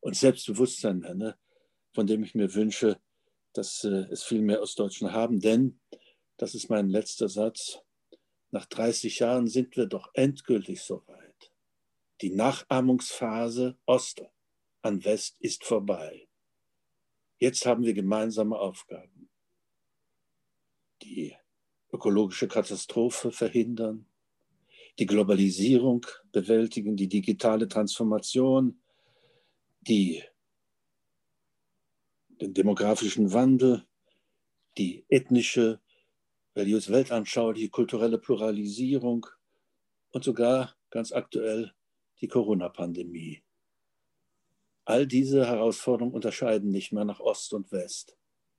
und 0.00 0.16
Selbstbewusstsein 0.16 1.00
nenne, 1.00 1.38
von 1.92 2.06
dem 2.06 2.24
ich 2.24 2.34
mir 2.34 2.54
wünsche, 2.54 3.00
dass 3.52 3.84
äh, 3.84 4.06
es 4.10 4.24
viel 4.24 4.42
mehr 4.42 4.60
Ostdeutschen 4.60 5.12
haben. 5.12 5.40
Denn, 5.40 5.80
das 6.36 6.54
ist 6.54 6.68
mein 6.68 6.88
letzter 6.88 7.28
Satz, 7.28 7.78
nach 8.50 8.66
30 8.66 9.18
Jahren 9.18 9.48
sind 9.48 9.76
wir 9.76 9.86
doch 9.86 10.10
endgültig 10.14 10.82
so 10.82 11.06
weit. 11.06 11.52
Die 12.20 12.30
Nachahmungsphase 12.30 13.76
Ost 13.86 14.24
an 14.82 15.04
West 15.04 15.36
ist 15.40 15.64
vorbei. 15.64 16.28
Jetzt 17.38 17.66
haben 17.66 17.84
wir 17.84 17.94
gemeinsame 17.94 18.58
Aufgaben. 18.58 19.28
Die 21.02 21.36
ökologische 21.94 22.48
Katastrophe 22.48 23.30
verhindern, 23.30 24.06
die 24.98 25.06
Globalisierung 25.06 26.06
bewältigen, 26.32 26.96
die 26.96 27.08
digitale 27.08 27.68
Transformation, 27.68 28.80
die, 29.80 30.22
den 32.40 32.52
demografischen 32.52 33.32
Wandel, 33.32 33.84
die 34.76 35.04
ethnische, 35.08 35.80
religiös-weltanschauliche, 36.56 37.70
kulturelle 37.70 38.18
Pluralisierung 38.18 39.26
und 40.10 40.24
sogar 40.24 40.76
ganz 40.90 41.12
aktuell 41.12 41.72
die 42.20 42.28
Corona-Pandemie. 42.28 43.42
All 44.84 45.06
diese 45.06 45.46
Herausforderungen 45.46 46.14
unterscheiden 46.14 46.70
nicht 46.70 46.92
mehr 46.92 47.04
nach 47.04 47.20
Ost 47.20 47.52
und 47.54 47.72
West. 47.72 48.16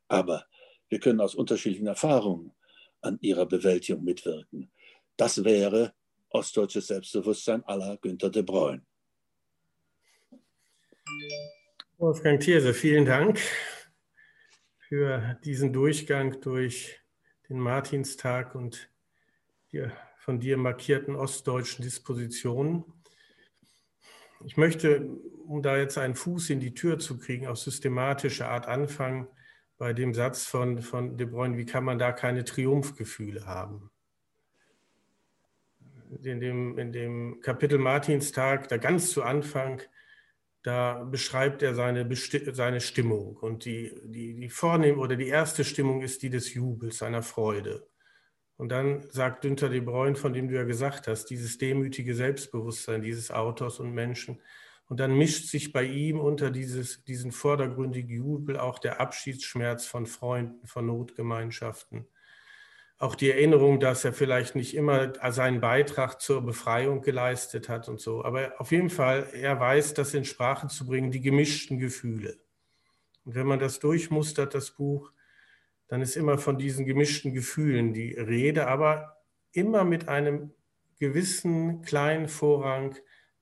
Aber 0.08 0.46
wir 0.90 1.00
können 1.00 1.22
aus 1.22 1.36
unterschiedlichen 1.36 1.88
Erfahrungen 1.88 2.52
an 3.06 3.18
ihrer 3.22 3.46
Bewältigung 3.46 4.04
mitwirken. 4.04 4.72
Das 5.18 5.44
wäre 5.44 5.94
ostdeutsches 6.30 6.88
Selbstbewusstsein 6.88 7.64
aller 7.64 7.98
Günter 7.98 8.30
de 8.30 8.42
Bruyne. 8.42 8.86
Wolfgang 11.98 12.42
Thierse, 12.42 12.74
vielen 12.74 13.06
Dank 13.06 13.40
für 14.90 15.40
diesen 15.46 15.72
Durchgang 15.72 16.42
durch 16.42 17.00
den 17.48 17.60
Martinstag 17.60 18.56
und 18.56 18.90
die 19.72 19.88
von 20.18 20.40
dir 20.40 20.58
markierten 20.58 21.16
ostdeutschen 21.16 21.84
Dispositionen. 21.84 22.84
Ich 24.44 24.58
möchte, 24.58 25.08
um 25.46 25.62
da 25.62 25.78
jetzt 25.78 25.98
einen 25.98 26.16
Fuß 26.16 26.50
in 26.50 26.60
die 26.60 26.74
Tür 26.74 27.00
zu 27.00 27.18
kriegen, 27.18 27.48
auf 27.48 27.60
systematische 27.60 28.48
Art 28.48 28.68
anfangen 28.68 29.28
bei 29.78 29.94
dem 29.94 30.14
Satz 30.14 30.46
von, 30.46 30.82
von 30.82 31.18
De 31.18 31.28
Bruyne, 31.28 31.58
wie 31.58 31.66
kann 31.66 31.84
man 31.84 32.00
da 32.00 32.12
keine 32.12 32.44
Triumphgefühle 32.44 33.46
haben? 33.46 33.92
In 36.24 36.40
dem, 36.40 36.78
in 36.78 36.92
dem 36.92 37.42
Kapitel 37.42 37.78
Martinstag, 37.78 38.68
da 38.70 38.78
ganz 38.78 39.12
zu 39.12 39.24
Anfang, 39.24 39.82
da 40.64 41.04
beschreibt 41.04 41.62
er 41.62 41.76
seine, 41.76 42.08
seine 42.54 42.82
Stimmung. 42.82 43.38
Und 43.38 43.66
die, 43.66 43.94
die, 44.06 44.34
die 44.34 44.50
vornehm 44.50 45.00
oder 45.00 45.16
die 45.16 45.28
erste 45.28 45.64
Stimmung 45.64 46.02
ist 46.02 46.24
die 46.24 46.30
des 46.30 46.54
Jubels, 46.54 46.98
seiner 46.98 47.22
Freude. 47.22 47.88
Und 48.58 48.70
dann 48.70 49.06
sagt 49.12 49.42
Günter 49.42 49.70
de 49.70 49.82
Bruyne, 49.82 50.16
von 50.16 50.34
dem 50.34 50.48
du 50.48 50.56
ja 50.56 50.64
gesagt 50.64 51.08
hast, 51.08 51.26
dieses 51.26 51.58
demütige 51.58 52.16
Selbstbewusstsein 52.16 53.02
dieses 53.02 53.30
Autors 53.30 53.80
und 53.80 53.94
Menschen. 53.94 54.42
Und 54.88 55.00
dann 55.00 55.18
mischt 55.18 55.48
sich 55.48 55.72
bei 55.72 55.84
ihm 55.84 56.20
unter 56.20 56.52
dieses, 56.52 57.04
diesen 57.06 57.32
vordergründigen 57.32 58.16
Jubel 58.16 58.58
auch 58.58 58.80
der 58.80 59.02
Abschiedsschmerz 59.02 59.86
von 59.86 60.06
Freunden, 60.06 60.68
von 60.68 60.86
Notgemeinschaften 60.86 62.08
auch 62.98 63.16
die 63.16 63.30
Erinnerung, 63.30 63.80
dass 63.80 64.06
er 64.06 64.14
vielleicht 64.14 64.56
nicht 64.56 64.74
immer 64.74 65.14
seinen 65.32 65.60
Beitrag 65.60 66.22
zur 66.22 66.42
Befreiung 66.42 67.02
geleistet 67.02 67.68
hat 67.68 67.90
und 67.90 68.00
so. 68.00 68.24
Aber 68.24 68.54
auf 68.60 68.72
jeden 68.72 68.90
Fall, 68.90 69.28
er 69.34 69.60
weiß, 69.60 69.94
das 69.96 70.14
in 70.14 70.24
Sprache 70.24 70.68
zu 70.68 70.86
bringen, 70.86 71.12
die 71.12 71.22
gemischten 71.22 71.78
Gefühle. 71.78 72.38
Und 73.26 73.36
wenn 73.36 73.48
man 73.48 73.60
das 73.60 73.80
durchmustert, 73.80 74.54
das 74.54 74.72
Buch, 74.72 75.12
dann 75.88 76.02
ist 76.02 76.16
immer 76.16 76.38
von 76.38 76.58
diesen 76.58 76.86
gemischten 76.86 77.34
Gefühlen 77.34 77.94
die 77.94 78.14
Rede, 78.14 78.68
aber 78.68 79.18
immer 79.52 79.84
mit 79.84 80.08
einem 80.08 80.54
gewissen 80.98 81.82
kleinen 81.82 82.30
Vorrang 82.30 82.96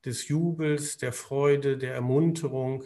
des 0.06 0.28
Jubels, 0.28 0.98
der 0.98 1.14
Freude, 1.14 1.78
der 1.78 1.94
Ermunterung. 1.94 2.86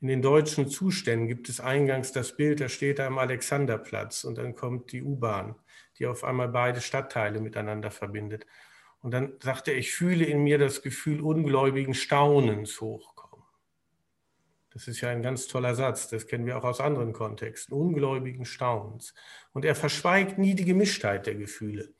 In 0.00 0.08
den 0.08 0.22
deutschen 0.22 0.68
Zuständen 0.68 1.28
gibt 1.28 1.48
es 1.48 1.60
eingangs 1.60 2.12
das 2.12 2.36
Bild, 2.36 2.60
da 2.60 2.68
steht 2.68 2.98
er 2.98 3.06
am 3.06 3.18
Alexanderplatz 3.18 4.24
und 4.24 4.38
dann 4.38 4.54
kommt 4.54 4.92
die 4.92 5.02
U-Bahn 5.02 5.54
die 6.00 6.06
auf 6.06 6.24
einmal 6.24 6.48
beide 6.48 6.80
Stadtteile 6.80 7.40
miteinander 7.40 7.90
verbindet. 7.90 8.46
Und 9.00 9.12
dann 9.12 9.34
sagt 9.40 9.68
er, 9.68 9.76
ich 9.76 9.92
fühle 9.92 10.24
in 10.24 10.42
mir 10.42 10.58
das 10.58 10.82
Gefühl 10.82 11.20
ungläubigen 11.20 11.94
Staunens 11.94 12.80
hochkommen. 12.80 13.46
Das 14.70 14.88
ist 14.88 15.00
ja 15.00 15.10
ein 15.10 15.22
ganz 15.22 15.46
toller 15.46 15.74
Satz, 15.74 16.08
das 16.08 16.26
kennen 16.26 16.46
wir 16.46 16.56
auch 16.56 16.64
aus 16.64 16.80
anderen 16.80 17.12
Kontexten, 17.12 17.74
ungläubigen 17.74 18.44
Staunens. 18.44 19.14
Und 19.52 19.64
er 19.64 19.74
verschweigt 19.74 20.38
nie 20.38 20.54
die 20.54 20.64
Gemischtheit 20.64 21.26
der 21.26 21.34
Gefühle. 21.34 21.92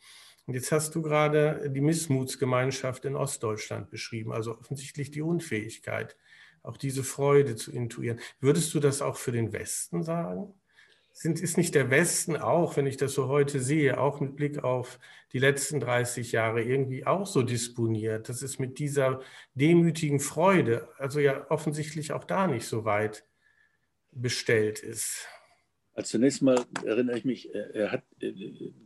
Und 0.50 0.54
jetzt 0.54 0.72
hast 0.72 0.96
du 0.96 1.00
gerade 1.00 1.70
die 1.70 1.80
Missmutsgemeinschaft 1.80 3.04
in 3.04 3.14
Ostdeutschland 3.14 3.88
beschrieben, 3.88 4.32
also 4.32 4.58
offensichtlich 4.58 5.12
die 5.12 5.22
Unfähigkeit, 5.22 6.16
auch 6.64 6.76
diese 6.76 7.04
Freude 7.04 7.54
zu 7.54 7.70
intuieren. 7.70 8.18
Würdest 8.40 8.74
du 8.74 8.80
das 8.80 9.00
auch 9.00 9.14
für 9.14 9.30
den 9.30 9.52
Westen 9.52 10.02
sagen? 10.02 10.52
sind, 11.12 11.38
ist 11.38 11.56
nicht 11.56 11.76
der 11.76 11.88
Westen 11.88 12.36
auch, 12.36 12.76
wenn 12.76 12.88
ich 12.88 12.96
das 12.96 13.14
so 13.14 13.28
heute 13.28 13.60
sehe, 13.60 14.00
auch 14.00 14.18
mit 14.18 14.34
Blick 14.34 14.64
auf 14.64 14.98
die 15.32 15.38
letzten 15.38 15.78
30 15.78 16.32
Jahre 16.32 16.64
irgendwie 16.64 17.06
auch 17.06 17.28
so 17.28 17.42
disponiert, 17.42 18.28
dass 18.28 18.42
es 18.42 18.58
mit 18.58 18.80
dieser 18.80 19.20
demütigen 19.54 20.18
Freude, 20.18 20.88
also 20.98 21.20
ja 21.20 21.48
offensichtlich 21.48 22.10
auch 22.10 22.24
da 22.24 22.48
nicht 22.48 22.66
so 22.66 22.84
weit 22.84 23.24
bestellt 24.10 24.80
ist? 24.80 25.28
Zunächst 26.04 26.42
mal 26.42 26.64
erinnere 26.84 27.18
ich 27.18 27.24
mich, 27.24 27.54
er 27.54 27.92
hat, 27.92 28.04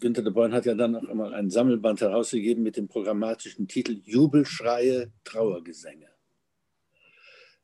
Günter 0.00 0.22
de 0.22 0.32
Born 0.32 0.52
hat 0.52 0.66
ja 0.66 0.74
dann 0.74 0.92
noch 0.92 1.08
einmal 1.08 1.34
ein 1.34 1.50
Sammelband 1.50 2.00
herausgegeben 2.00 2.62
mit 2.62 2.76
dem 2.76 2.88
programmatischen 2.88 3.68
Titel 3.68 4.00
Jubelschreie, 4.04 5.12
Trauergesänge. 5.24 6.08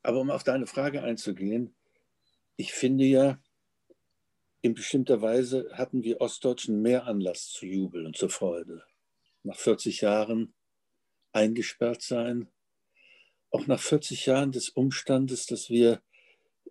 Aber 0.03 0.21
um 0.21 0.31
auf 0.31 0.45
deine 0.45 0.67
Frage 0.67 1.03
einzugehen, 1.03 1.75
ich 2.57 2.73
finde 2.73 3.05
ja, 3.05 3.41
in 4.63 4.75
bestimmter 4.75 5.23
Weise 5.23 5.71
hatten 5.73 6.03
wir 6.03 6.21
Ostdeutschen 6.21 6.83
mehr 6.83 7.07
Anlass 7.07 7.49
zu 7.49 7.67
Jubel 7.67 8.05
und 8.05 8.17
zur 8.17 8.29
Freude. 8.29 8.83
Nach 9.43 9.57
40 9.57 10.03
Jahren 10.03 10.53
eingesperrt 11.33 12.03
sein, 12.03 12.49
auch 13.51 13.67
nach 13.67 13.81
40 13.81 14.27
Jahren 14.27 14.53
des 14.53 14.69
Umstandes, 14.69 15.47
dass 15.47 15.71
wir 15.71 16.03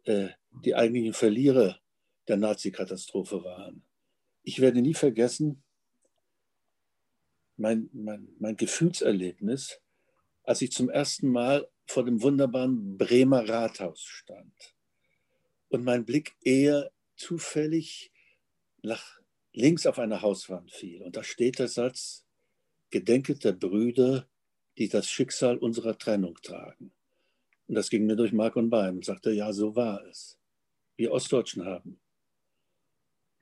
äh, 0.04 0.30
die 0.64 0.76
eigentlichen 0.76 1.14
Verlierer 1.14 1.80
der 2.30 2.38
Nazi-Katastrophe 2.38 3.44
waren. 3.44 3.84
Ich 4.44 4.62
werde 4.62 4.82
nie 4.82 4.94
vergessen, 4.94 5.64
mein, 7.58 7.90
mein, 7.92 8.30
mein 8.40 8.56
Gefühlserlebnis, 8.56 9.82
als 10.44 10.62
ich 10.62 10.72
zum 10.72 10.90
ersten 10.90 11.28
Mal 11.28 11.68
vor 11.86 12.06
dem 12.06 12.22
wunderbaren 12.22 12.98
Bremer 12.98 13.50
Rathaus 13.50 14.02
stand 14.02 14.76
und 15.68 15.84
mein 15.84 16.06
Blick 16.06 16.38
eher 16.42 16.92
zufällig 17.18 18.12
nach 18.82 19.20
links 19.52 19.86
auf 19.86 20.00
eine 20.00 20.22
Hauswand 20.22 20.72
fiel. 20.72 21.04
Und 21.04 21.18
da 21.18 21.24
steht 21.24 21.60
der 21.60 21.68
Satz, 21.68 22.26
Gedenket 22.92 23.44
der 23.44 23.54
Brüder, 23.54 24.30
die 24.78 24.88
das 24.88 25.10
Schicksal 25.10 25.58
unserer 25.58 25.98
Trennung 25.98 26.36
tragen. 26.42 26.94
Und 27.68 27.76
das 27.76 27.90
ging 27.90 28.06
mir 28.06 28.16
durch 28.16 28.32
Mark 28.32 28.56
und 28.56 28.70
Bein 28.70 28.96
und 28.96 29.06
sagte, 29.06 29.32
ja, 29.32 29.52
so 29.52 29.76
war 29.76 30.04
es. 30.06 30.40
Wir 30.96 31.12
Ostdeutschen 31.12 31.66
haben 31.66 32.00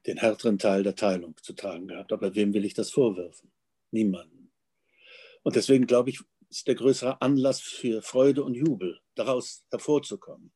den 0.07 0.17
härteren 0.17 0.57
Teil 0.57 0.83
der 0.83 0.95
Teilung 0.95 1.35
zu 1.41 1.53
tragen 1.53 1.87
gehabt. 1.87 2.13
Aber 2.13 2.33
wem 2.33 2.53
will 2.53 2.65
ich 2.65 2.73
das 2.73 2.91
vorwerfen? 2.91 3.51
Niemanden. 3.91 4.51
Und 5.43 5.55
deswegen 5.55 5.85
glaube 5.85 6.09
ich, 6.09 6.21
ist 6.49 6.67
der 6.67 6.75
größere 6.75 7.21
Anlass 7.21 7.61
für 7.61 8.01
Freude 8.01 8.43
und 8.43 8.53
Jubel, 8.53 8.99
daraus 9.15 9.65
hervorzukommen. 9.69 10.51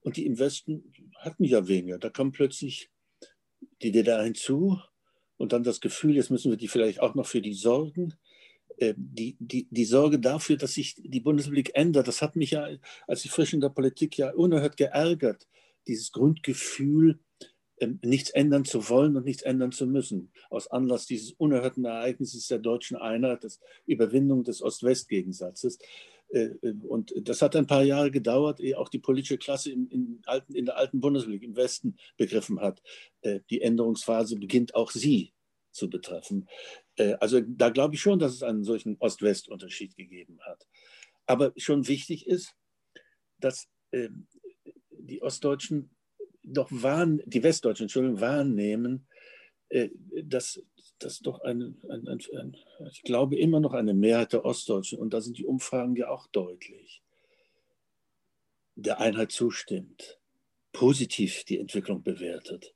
Und 0.00 0.16
die 0.16 0.26
im 0.26 0.38
Westen 0.38 0.92
hatten 1.16 1.44
ja 1.44 1.66
weniger. 1.66 1.98
Da 1.98 2.10
kam 2.10 2.32
plötzlich 2.32 2.90
die 3.82 3.92
DDR 3.92 4.22
hinzu 4.22 4.80
und 5.36 5.52
dann 5.52 5.62
das 5.62 5.80
Gefühl, 5.80 6.16
jetzt 6.16 6.30
müssen 6.30 6.50
wir 6.50 6.58
die 6.58 6.68
vielleicht 6.68 7.00
auch 7.00 7.14
noch 7.14 7.26
für 7.26 7.40
die 7.40 7.54
sorgen. 7.54 8.14
Äh, 8.76 8.94
die, 8.96 9.36
die, 9.38 9.68
die 9.70 9.84
Sorge 9.84 10.18
dafür, 10.18 10.56
dass 10.56 10.74
sich 10.74 10.96
die 10.96 11.20
Bundesrepublik 11.20 11.70
ändert, 11.74 12.08
das 12.08 12.20
hat 12.20 12.36
mich 12.36 12.52
ja, 12.52 12.68
als 13.06 13.24
ich 13.24 13.30
frisch 13.30 13.52
in 13.52 13.60
der 13.60 13.68
Politik 13.68 14.18
ja 14.18 14.32
unerhört 14.34 14.76
geärgert. 14.76 15.48
Dieses 15.86 16.12
Grundgefühl, 16.12 17.20
nichts 18.02 18.30
ändern 18.30 18.64
zu 18.64 18.88
wollen 18.88 19.16
und 19.16 19.24
nichts 19.24 19.42
ändern 19.42 19.72
zu 19.72 19.86
müssen. 19.86 20.30
Aus 20.50 20.68
Anlass 20.68 21.06
dieses 21.06 21.32
unerhörten 21.32 21.84
Ereignisses 21.84 22.46
der 22.48 22.58
deutschen 22.58 22.96
Einheit, 22.96 23.42
der 23.42 23.50
Überwindung 23.86 24.44
des 24.44 24.62
Ost-West-Gegensatzes. 24.62 25.78
Äh, 26.32 26.54
äh, 26.62 26.74
und 26.88 27.12
das 27.16 27.42
hat 27.42 27.56
ein 27.56 27.66
paar 27.66 27.82
Jahre 27.82 28.10
gedauert, 28.10 28.60
ehe 28.60 28.78
auch 28.78 28.88
die 28.88 28.98
politische 28.98 29.38
Klasse 29.38 29.70
in, 29.70 29.88
in, 29.88 30.22
alten, 30.26 30.54
in 30.54 30.64
der 30.64 30.76
alten 30.76 31.00
Bundesrepublik 31.00 31.42
im 31.42 31.56
Westen 31.56 31.96
begriffen 32.16 32.60
hat, 32.60 32.82
äh, 33.20 33.40
die 33.50 33.60
Änderungsphase 33.60 34.36
beginnt 34.36 34.74
auch 34.74 34.90
sie 34.90 35.32
zu 35.70 35.88
betreffen. 35.88 36.46
Also 37.20 37.40
da 37.40 37.70
glaube 37.70 37.94
ich 37.94 38.02
schon, 38.02 38.18
dass 38.18 38.34
es 38.34 38.42
einen 38.42 38.62
solchen 38.62 38.98
Ost-West-Unterschied 38.98 39.96
gegeben 39.96 40.38
hat. 40.42 40.66
Aber 41.24 41.54
schon 41.56 41.88
wichtig 41.88 42.26
ist, 42.26 42.54
dass 43.38 43.68
die 44.90 45.22
Ostdeutschen 45.22 45.88
doch 46.42 46.68
wahrnehmen, 46.70 47.22
die 47.26 47.42
Westdeutschen, 47.42 47.84
Entschuldigung, 47.84 48.20
wahrnehmen, 48.20 49.06
dass 50.24 50.62
das 50.98 51.20
doch 51.20 51.40
ein, 51.40 51.80
ein, 51.88 52.06
ein, 52.08 52.20
ein, 52.38 52.56
ich 52.90 53.02
glaube 53.02 53.36
immer 53.36 53.60
noch 53.60 53.72
eine 53.72 53.94
Mehrheit 53.94 54.32
der 54.32 54.44
Ostdeutschen, 54.44 54.98
und 54.98 55.14
da 55.14 55.20
sind 55.20 55.38
die 55.38 55.46
Umfragen 55.46 55.96
ja 55.96 56.10
auch 56.10 56.26
deutlich, 56.28 57.02
der 58.74 59.00
Einheit 59.00 59.32
zustimmt, 59.32 60.18
positiv 60.72 61.44
die 61.44 61.58
Entwicklung 61.58 62.02
bewertet. 62.02 62.74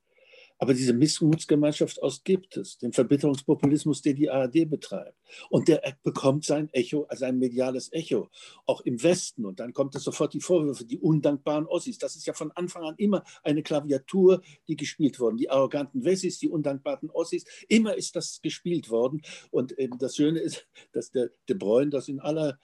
Aber 0.58 0.72
diese 0.72 0.94
Missmutsgemeinschaft 0.94 2.02
aus 2.02 2.24
gibt 2.24 2.56
es, 2.56 2.78
den 2.78 2.92
Verbitterungspopulismus, 2.92 4.00
den 4.00 4.16
die 4.16 4.30
ARD 4.30 4.68
betreibt. 4.70 5.18
Und 5.50 5.68
der 5.68 5.82
bekommt 6.02 6.44
sein 6.44 6.70
Echo, 6.72 7.06
sein 7.12 7.38
mediales 7.38 7.92
Echo, 7.92 8.30
auch 8.64 8.80
im 8.80 9.02
Westen. 9.02 9.44
Und 9.44 9.60
dann 9.60 9.72
kommt 9.72 9.94
es 9.94 10.04
sofort 10.04 10.32
die 10.32 10.40
Vorwürfe, 10.40 10.84
die 10.84 10.98
undankbaren 10.98 11.66
Ossis. 11.66 11.98
Das 11.98 12.16
ist 12.16 12.26
ja 12.26 12.32
von 12.32 12.52
Anfang 12.52 12.84
an 12.84 12.94
immer 12.96 13.22
eine 13.42 13.62
Klaviatur, 13.62 14.40
die 14.66 14.76
gespielt 14.76 15.20
worden. 15.20 15.36
Die 15.36 15.50
arroganten 15.50 16.04
Wessis, 16.04 16.38
die 16.38 16.48
undankbaren 16.48 17.10
Ossis, 17.10 17.44
immer 17.68 17.94
ist 17.94 18.16
das 18.16 18.40
gespielt 18.40 18.88
worden. 18.88 19.22
Und 19.50 19.74
das 19.98 20.16
Schöne 20.16 20.40
ist, 20.40 20.66
dass 20.92 21.10
der 21.10 21.30
De 21.48 21.56
Bruyne 21.56 21.90
das 21.90 22.08
in 22.08 22.20
aller 22.20 22.58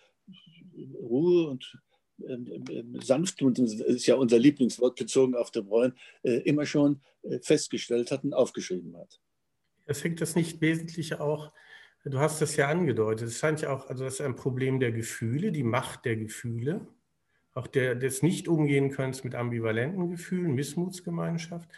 Ruhe 0.98 1.48
und 1.48 1.78
Sanftmut, 3.00 3.58
das 3.58 3.74
ist 3.74 4.06
ja 4.06 4.16
unser 4.16 4.38
Lieblingswort 4.38 4.96
bezogen 4.96 5.35
auf 5.35 5.50
De 5.50 5.62
Bruyne, 5.62 5.94
äh, 6.22 6.38
immer 6.40 6.66
schon 6.66 7.00
äh, 7.22 7.38
festgestellt 7.40 8.11
hat 8.11 8.24
und 8.24 8.35
aufgeschrieben 8.35 8.96
hat. 8.96 9.20
Es 9.87 10.02
hängt 10.04 10.20
das 10.20 10.37
nicht 10.37 10.61
wesentlich 10.61 11.14
auch, 11.14 11.52
du 12.04 12.18
hast 12.18 12.40
das 12.40 12.56
ja 12.56 12.68
angedeutet, 12.68 13.28
es 13.28 13.38
scheint 13.38 13.61
ja 13.61 13.74
auch, 13.74 13.88
also 13.88 14.04
das 14.04 14.14
ist 14.14 14.20
ein 14.20 14.37
Problem 14.37 14.80
der 14.80 14.92
Gefühle, 14.92 15.52
die 15.52 15.62
Macht 15.62 16.04
der 16.04 16.16
Gefühle, 16.16 16.87
auch 17.54 17.66
der, 17.66 17.94
des 17.94 18.22
Nicht-Umgehen-Können 18.22 19.16
mit 19.24 19.35
ambivalenten 19.35 20.11
Gefühlen, 20.11 20.54
Missmutsgemeinschaft. 20.54 21.68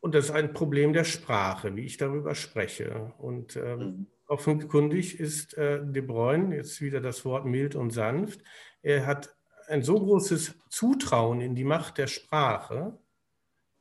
Und 0.00 0.14
das 0.14 0.26
ist 0.26 0.30
ein 0.32 0.52
Problem 0.52 0.92
der 0.92 1.04
Sprache, 1.04 1.74
wie 1.76 1.86
ich 1.86 1.96
darüber 1.96 2.34
spreche. 2.34 3.14
Und 3.16 3.56
ähm, 3.56 3.78
mhm. 3.78 4.06
Offenkundig 4.26 5.20
ist 5.20 5.56
äh, 5.58 5.80
De 5.84 6.02
Bruyne, 6.02 6.56
jetzt 6.56 6.80
wieder 6.80 7.00
das 7.00 7.24
Wort 7.24 7.44
mild 7.44 7.74
und 7.74 7.90
sanft, 7.90 8.40
er 8.82 9.06
hat 9.06 9.34
ein 9.68 9.82
so 9.82 9.98
großes 9.98 10.58
Zutrauen 10.68 11.40
in 11.40 11.54
die 11.54 11.64
Macht 11.64 11.98
der 11.98 12.06
Sprache, 12.06 12.98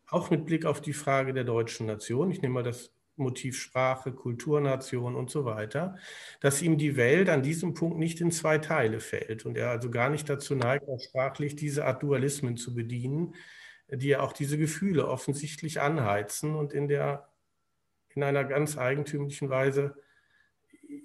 auch 0.07 0.29
mit 0.29 0.45
Blick 0.45 0.65
auf 0.65 0.81
die 0.81 0.93
Frage 0.93 1.33
der 1.33 1.43
deutschen 1.43 1.87
Nation, 1.87 2.31
ich 2.31 2.41
nehme 2.41 2.55
mal 2.55 2.63
das 2.63 2.93
Motiv 3.15 3.57
Sprache, 3.59 4.11
Kulturnation 4.11 5.15
und 5.15 5.29
so 5.29 5.45
weiter, 5.45 5.97
dass 6.41 6.61
ihm 6.61 6.77
die 6.77 6.95
Welt 6.95 7.29
an 7.29 7.43
diesem 7.43 7.73
Punkt 7.73 7.99
nicht 7.99 8.21
in 8.21 8.31
zwei 8.31 8.57
Teile 8.57 8.99
fällt 8.99 9.45
und 9.45 9.55
er 9.57 9.69
also 9.69 9.91
gar 9.91 10.09
nicht 10.09 10.27
dazu 10.29 10.55
neigt, 10.55 10.87
auch 10.87 10.99
sprachlich 10.99 11.55
diese 11.55 11.85
Art 11.85 12.01
Dualismen 12.01 12.57
zu 12.57 12.73
bedienen, 12.73 13.35
die 13.87 14.07
ja 14.07 14.21
auch 14.21 14.33
diese 14.33 14.57
Gefühle 14.57 15.07
offensichtlich 15.07 15.79
anheizen 15.79 16.55
und 16.55 16.73
in, 16.73 16.87
der, 16.87 17.29
in 18.15 18.23
einer 18.23 18.43
ganz 18.45 18.77
eigentümlichen 18.77 19.49
Weise 19.49 19.95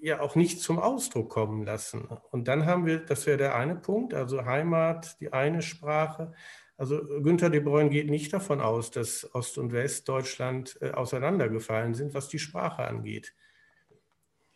ja 0.01 0.21
auch 0.21 0.35
nicht 0.35 0.61
zum 0.61 0.79
Ausdruck 0.79 1.31
kommen 1.31 1.65
lassen. 1.65 2.09
Und 2.31 2.49
dann 2.49 2.67
haben 2.67 2.87
wir, 2.87 2.99
das 2.99 3.27
wäre 3.27 3.39
der 3.39 3.55
eine 3.55 3.77
Punkt, 3.77 4.15
also 4.15 4.45
Heimat, 4.45 5.21
die 5.21 5.33
eine 5.33 5.63
Sprache. 5.63 6.33
Also 6.77 7.03
Günther 7.23 7.51
de 7.51 7.61
Bruyne 7.61 7.91
geht 7.91 8.09
nicht 8.09 8.33
davon 8.33 8.61
aus, 8.61 8.91
dass 8.91 9.29
Ost- 9.35 9.59
und 9.59 9.73
Westdeutschland 9.73 10.79
äh, 10.81 10.93
auseinandergefallen 10.93 11.95
sind, 11.95 12.15
was 12.15 12.29
die 12.29 12.39
Sprache 12.39 12.85
angeht. 12.85 13.35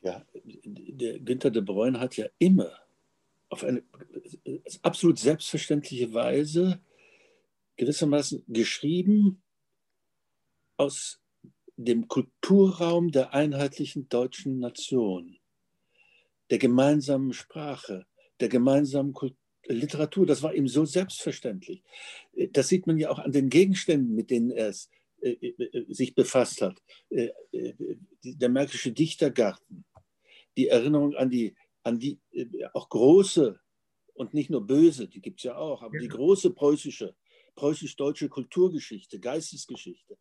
Ja, 0.03 0.25
der 0.45 1.21
Günther 1.21 1.51
de 1.51 1.63
Bruyne 1.63 1.99
hat 1.99 2.17
ja 2.17 2.27
immer 2.39 2.71
auf 3.49 3.65
eine 3.65 3.83
absolut 4.83 5.19
selbstverständliche 5.19 6.13
Weise 6.15 6.81
gewissermaßen 7.77 8.45
geschrieben 8.49 9.43
aus 10.77 11.22
dem 11.77 12.09
Kulturraum 12.09 13.11
der 13.11 13.35
einheitlichen 13.35 14.09
deutschen 14.09 14.59
Nation, 14.59 15.39
der 16.51 16.59
gemeinsamen 16.59 17.33
Sprache, 17.33 18.07
der 18.41 18.49
gemeinsamen 18.49 19.13
Kultur. 19.13 19.39
Literatur, 19.69 20.27
das 20.27 20.43
war 20.43 20.55
ihm 20.55 20.67
so 20.67 20.85
selbstverständlich. 20.85 21.85
Das 22.51 22.67
sieht 22.69 22.87
man 22.89 22.99
ja 22.99 23.11
auch 23.11 23.21
an 23.21 23.31
den 23.31 23.49
Gegenständen, 23.49 24.13
mit 24.13 24.31
denen 24.31 24.51
er 24.51 24.69
es, 24.69 24.91
äh, 25.21 25.31
äh, 25.31 25.85
sich 25.89 26.17
befasst 26.17 26.63
hat. 26.63 26.83
Äh, 27.11 27.31
äh 27.53 27.75
der 28.25 28.49
Märkische 28.49 28.91
Dichtergarten, 28.91 29.85
die 30.57 30.67
Erinnerung 30.67 31.15
an 31.15 31.31
die, 31.31 31.55
an 31.85 32.01
die 32.01 32.19
äh, 32.33 32.47
auch 32.73 32.89
große 32.89 33.61
und 34.15 34.35
nicht 34.35 34.51
nur 34.51 34.67
böse, 34.67 35.07
die 35.07 35.21
gibt 35.21 35.39
es 35.39 35.45
ja 35.45 35.57
auch, 35.57 35.83
aber 35.83 35.95
ja. 35.95 36.03
die 36.03 36.09
große 36.09 36.51
preußische 36.51 37.15
preußisch-deutsche 37.55 38.29
Kulturgeschichte, 38.29 39.21
Geistesgeschichte. 39.21 40.19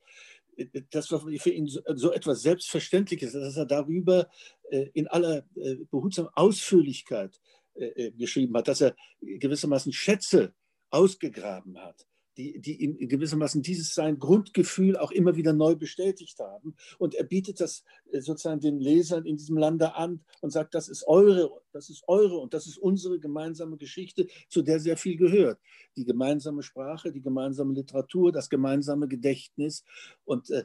Das 0.91 1.11
war 1.11 1.19
für 1.19 1.49
ihn 1.49 1.67
so 1.67 2.11
etwas 2.11 2.41
Selbstverständliches, 2.41 3.33
dass 3.33 3.57
er 3.57 3.65
darüber 3.65 4.29
äh, 4.69 4.89
in 4.93 5.07
aller 5.07 5.45
äh, 5.55 5.75
behutsamen 5.89 6.31
Ausführlichkeit 6.35 7.39
äh, 7.75 8.11
geschrieben 8.11 8.55
hat, 8.57 8.67
dass 8.67 8.81
er 8.81 8.95
gewissermaßen 9.21 9.93
Schätze 9.93 10.53
ausgegraben 10.89 11.79
hat 11.79 12.05
die, 12.37 12.59
die 12.59 12.81
ihm 12.81 12.97
gewissermaßen 12.97 13.61
dieses 13.61 13.93
sein 13.93 14.19
Grundgefühl 14.19 14.97
auch 14.97 15.11
immer 15.11 15.35
wieder 15.35 15.53
neu 15.53 15.75
bestätigt 15.75 16.39
haben. 16.39 16.75
Und 16.97 17.15
er 17.15 17.23
bietet 17.23 17.59
das 17.59 17.83
äh, 18.11 18.21
sozusagen 18.21 18.61
den 18.61 18.79
Lesern 18.79 19.25
in 19.25 19.37
diesem 19.37 19.57
Lande 19.57 19.95
an 19.95 20.21
und 20.41 20.51
sagt, 20.51 20.73
das 20.73 20.87
ist 20.87 21.07
eure, 21.07 21.61
das 21.71 21.89
ist 21.89 22.03
eure 22.07 22.37
und 22.37 22.53
das 22.53 22.67
ist 22.67 22.77
unsere 22.77 23.19
gemeinsame 23.19 23.77
Geschichte, 23.77 24.27
zu 24.49 24.61
der 24.61 24.79
sehr 24.79 24.97
viel 24.97 25.17
gehört. 25.17 25.59
Die 25.97 26.05
gemeinsame 26.05 26.63
Sprache, 26.63 27.11
die 27.11 27.21
gemeinsame 27.21 27.73
Literatur, 27.73 28.31
das 28.31 28.49
gemeinsame 28.49 29.07
Gedächtnis. 29.07 29.83
Und 30.23 30.49
äh, 30.51 30.63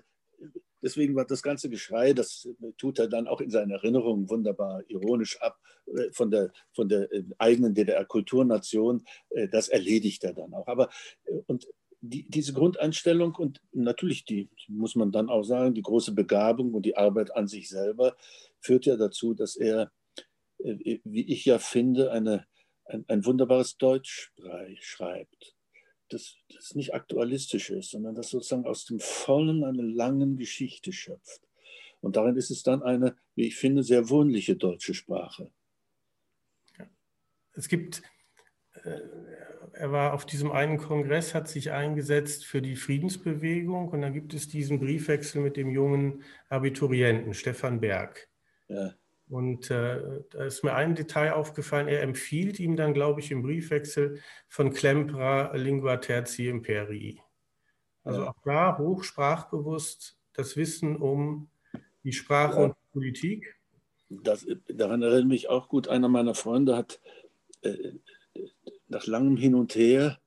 Deswegen 0.83 1.15
war 1.15 1.25
das 1.25 1.43
ganze 1.43 1.71
Geschrei, 1.71 2.13
das 2.13 2.49
tut 2.77 2.99
er 2.99 3.09
dann 3.09 3.27
auch 3.27 3.41
in 3.41 3.51
seinen 3.51 3.71
Erinnerungen 3.71 4.29
wunderbar 4.29 4.83
ironisch 4.89 5.41
ab, 5.41 5.59
äh, 5.87 6.11
von 6.13 6.31
der, 6.31 6.53
von 6.73 6.89
der 6.89 7.11
äh, 7.13 7.25
eigenen 7.39 7.75
DDR-Kulturnation, 7.75 9.05
äh, 9.31 9.49
das 9.49 9.69
erledigt 9.69 10.25
er 10.25 10.35
dann 10.35 10.53
auch. 10.55 10.67
Aber 10.67 10.91
und 11.47 11.67
die, 12.01 12.29
diese 12.29 12.53
Grundeinstellung 12.53 13.35
und 13.35 13.61
natürlich 13.73 14.25
die, 14.25 14.51
muss 14.69 14.95
man 14.95 15.13
dann 15.13 15.29
auch 15.29 15.45
sagen, 15.45 15.75
die 15.75 15.83
große 15.83 16.13
Begabung 16.13 16.75
und 16.75 16.85
die 16.85 16.97
Arbeit 16.97 17.35
an 17.35 17.49
sich 17.49 17.69
selber 17.69 18.17
führt 18.61 18.87
ja 18.87 18.97
dazu, 18.97 19.35
dass 19.35 19.57
er, 19.57 19.91
wie 20.59 21.33
ich 21.33 21.45
ja 21.47 21.59
finde, 21.59 22.13
eine, 22.13 22.47
ein, 22.85 23.05
ein 23.09 23.25
wunderbares 23.25 23.77
Deutsch 23.79 24.33
schreibt 24.81 25.56
das, 26.09 26.37
das 26.53 26.75
nicht 26.75 26.95
aktualistisch 26.95 27.71
ist, 27.71 27.91
sondern 27.91 28.15
das 28.15 28.31
sozusagen 28.31 28.67
aus 28.67 28.85
dem 28.85 29.01
Vollen 29.01 29.65
einer 29.65 29.83
langen 29.83 30.37
Geschichte 30.37 30.93
schöpft. 30.93 31.41
Und 32.01 32.17
darin 32.17 32.37
ist 32.37 32.51
es 32.51 32.63
dann 32.63 32.83
eine, 32.83 33.17
wie 33.35 33.47
ich 33.47 33.57
finde, 33.57 33.83
sehr 33.83 34.09
wohnliche 34.09 34.57
deutsche 34.57 34.95
Sprache. 34.95 35.51
Es 37.55 37.69
gibt, 37.69 38.03
äh, 38.85 39.01
er 39.73 39.93
war 39.93 40.13
auf 40.13 40.27
diesem 40.27 40.53
einen 40.53 40.79
Kongress, 40.79 41.35
hat 41.35 41.49
sich 41.49 41.73
eingesetzt 41.73 42.45
für 42.45 42.61
die 42.63 42.77
Friedensbewegung 42.77 43.89
und 43.89 44.03
dann 44.03 44.13
gibt 44.13 44.35
es 44.35 44.49
diesen 44.49 44.79
Briefwechsel 44.79 45.43
mit 45.43 45.57
dem 45.57 45.71
jungen 45.71 46.23
Abiturienten 46.49 47.35
Stefan 47.35 47.81
Berg. 47.81 48.29
Ja. 48.69 48.95
Und 49.29 49.71
äh, 49.71 50.23
da 50.31 50.45
ist 50.45 50.63
mir 50.63 50.75
ein 50.75 50.95
Detail 50.95 51.33
aufgefallen, 51.33 51.89
er 51.89 52.03
empfiehlt 52.03 52.61
ihm 52.61 52.77
dann, 52.77 52.95
glaube 52.95 53.21
ich, 53.21 53.33
im 53.33 53.43
Briefwechsel 53.43 54.21
von 54.49 54.73
Klempra 54.73 55.55
Lingua 55.57 55.97
Terzi 55.97 56.49
Imperii. 56.49 57.21
Also 58.05 58.23
ja. 58.23 58.29
auch 58.29 58.43
da 58.45 58.79
hochsprachbewusst 58.79 60.17
das 60.33 60.57
Wissen 60.57 60.97
um 60.97 61.49
die 62.05 62.13
Sprache 62.13 62.59
ja. 62.59 62.65
und 62.67 62.77
die 62.77 62.93
Politik. 62.93 63.57
Das, 64.09 64.47
daran 64.69 65.03
erinnert 65.03 65.27
mich 65.27 65.49
auch 65.49 65.69
gut, 65.69 65.89
einer 65.89 66.09
meiner 66.09 66.37
Freunde 66.37 66.77
hat 66.77 67.01
äh, 67.63 67.95
nach 68.87 69.07
langem 69.07 69.37
Hin 69.37 69.57
und 69.57 69.75
Her 69.75 70.21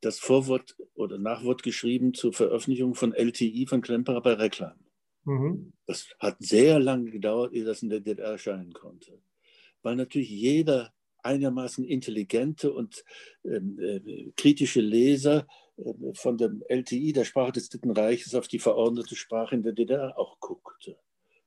das 0.00 0.20
Vorwort 0.20 0.76
oder 0.94 1.18
Nachwort 1.18 1.64
geschrieben 1.64 2.14
zur 2.14 2.32
Veröffentlichung 2.32 2.94
von 2.94 3.12
LTI 3.12 3.66
von 3.66 3.80
Klemperer 3.80 4.22
bei 4.22 4.34
Reklam. 4.34 4.78
Mhm. 5.24 5.72
Das 5.86 6.06
hat 6.18 6.36
sehr 6.40 6.78
lange 6.78 7.10
gedauert, 7.10 7.52
ehe 7.52 7.64
das 7.64 7.82
in 7.82 7.90
der 7.90 8.00
DDR 8.00 8.32
erscheinen 8.32 8.72
konnte. 8.72 9.20
Weil 9.82 9.96
natürlich 9.96 10.30
jeder 10.30 10.92
einigermaßen 11.22 11.84
intelligente 11.84 12.72
und 12.72 13.04
ähm, 13.44 13.78
äh, 13.80 14.30
kritische 14.36 14.80
Leser 14.80 15.46
von 16.14 16.36
dem 16.36 16.62
LTI, 16.68 17.12
der 17.12 17.24
Sprache 17.24 17.52
des 17.52 17.68
Dritten 17.68 17.90
Reiches, 17.90 18.34
auf 18.34 18.48
die 18.48 18.58
verordnete 18.58 19.14
Sprache 19.14 19.54
in 19.54 19.62
der 19.62 19.72
DDR 19.72 20.18
auch 20.18 20.40
guckte. 20.40 20.98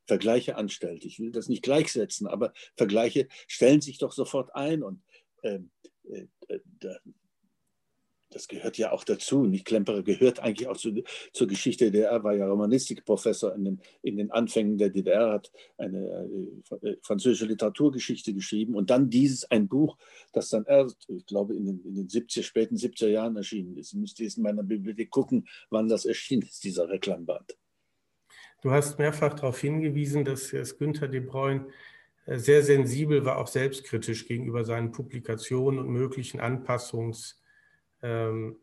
Vergleiche 0.06 0.56
anstellt. 0.56 1.06
Ich 1.06 1.20
will 1.20 1.32
das 1.32 1.48
nicht 1.48 1.64
gleichsetzen, 1.64 2.28
aber 2.28 2.54
Vergleiche 2.76 3.28
stellen 3.48 3.82
sich 3.82 3.98
doch 3.98 4.12
sofort 4.12 4.54
ein 4.56 4.84
und 4.84 5.02
ähm, 5.44 5.72
äh, 6.10 6.28
äh, 6.48 6.60
das 8.32 8.48
gehört 8.48 8.78
ja 8.78 8.92
auch 8.92 9.04
dazu. 9.04 9.46
Nicht 9.46 9.66
Klemperer 9.66 10.04
gehört 10.04 10.40
eigentlich 10.40 10.68
auch 10.68 10.78
zu, 10.78 11.04
zur 11.34 11.48
Geschichte 11.48 11.92
der 11.92 11.92
DDR, 11.92 12.24
war 12.24 12.34
ja 12.34 12.48
Romanistikprofessor 12.48 13.54
in 13.56 13.66
den, 13.66 13.82
in 14.02 14.18
den 14.18 14.32
Anfängen 14.32 14.78
der 14.78 14.90
DDR, 14.90 15.32
hat 15.34 15.52
eine 15.78 16.30
äh, 16.82 16.96
französische 17.02 17.46
Literaturgeschichte 17.46 18.34
geschrieben 18.34 18.76
und 18.76 18.90
dann 18.90 19.10
dieses, 19.10 19.50
ein 19.52 19.68
Buch, 19.68 19.98
das 20.34 20.50
dann 20.50 20.66
erst, 20.66 21.10
ich 21.10 21.26
glaube, 21.26 21.56
in 21.56 21.66
den, 21.66 21.84
in 21.84 21.96
den 21.96 22.08
70er, 22.08 22.44
späten 22.44 22.76
70er 22.76 23.08
Jahren 23.08 23.36
erschienen 23.36 23.78
ist. 23.78 23.94
Ich 23.94 24.00
müsste 24.00 24.24
jetzt 24.24 24.38
in 24.38 24.44
meiner 24.44 24.64
Bibliothek 24.64 25.10
gucken, 25.10 25.48
wann 25.70 25.88
das 25.88 26.06
erschienen 26.06 26.44
ist, 26.44 26.64
dieser 26.64 26.90
Reklamband. 26.90 27.58
Du 28.62 28.72
hast 28.72 29.00
mehrfach 29.00 29.34
darauf 29.34 29.60
hingewiesen, 29.60 30.24
dass 30.24 30.52
Günther 30.78 31.08
de 31.08 31.20
Bruyne 31.20 31.68
äh, 32.26 32.38
sehr 32.38 32.64
sensibel 32.64 33.26
war, 33.26 33.38
auch 33.38 33.48
selbstkritisch 33.48 34.28
gegenüber 34.28 34.64
seinen 34.64 34.92
Publikationen 34.92 35.80
und 35.80 35.90
möglichen 35.90 36.40
Anpassungsneigungen. 36.40 37.41
Ähm, 38.02 38.58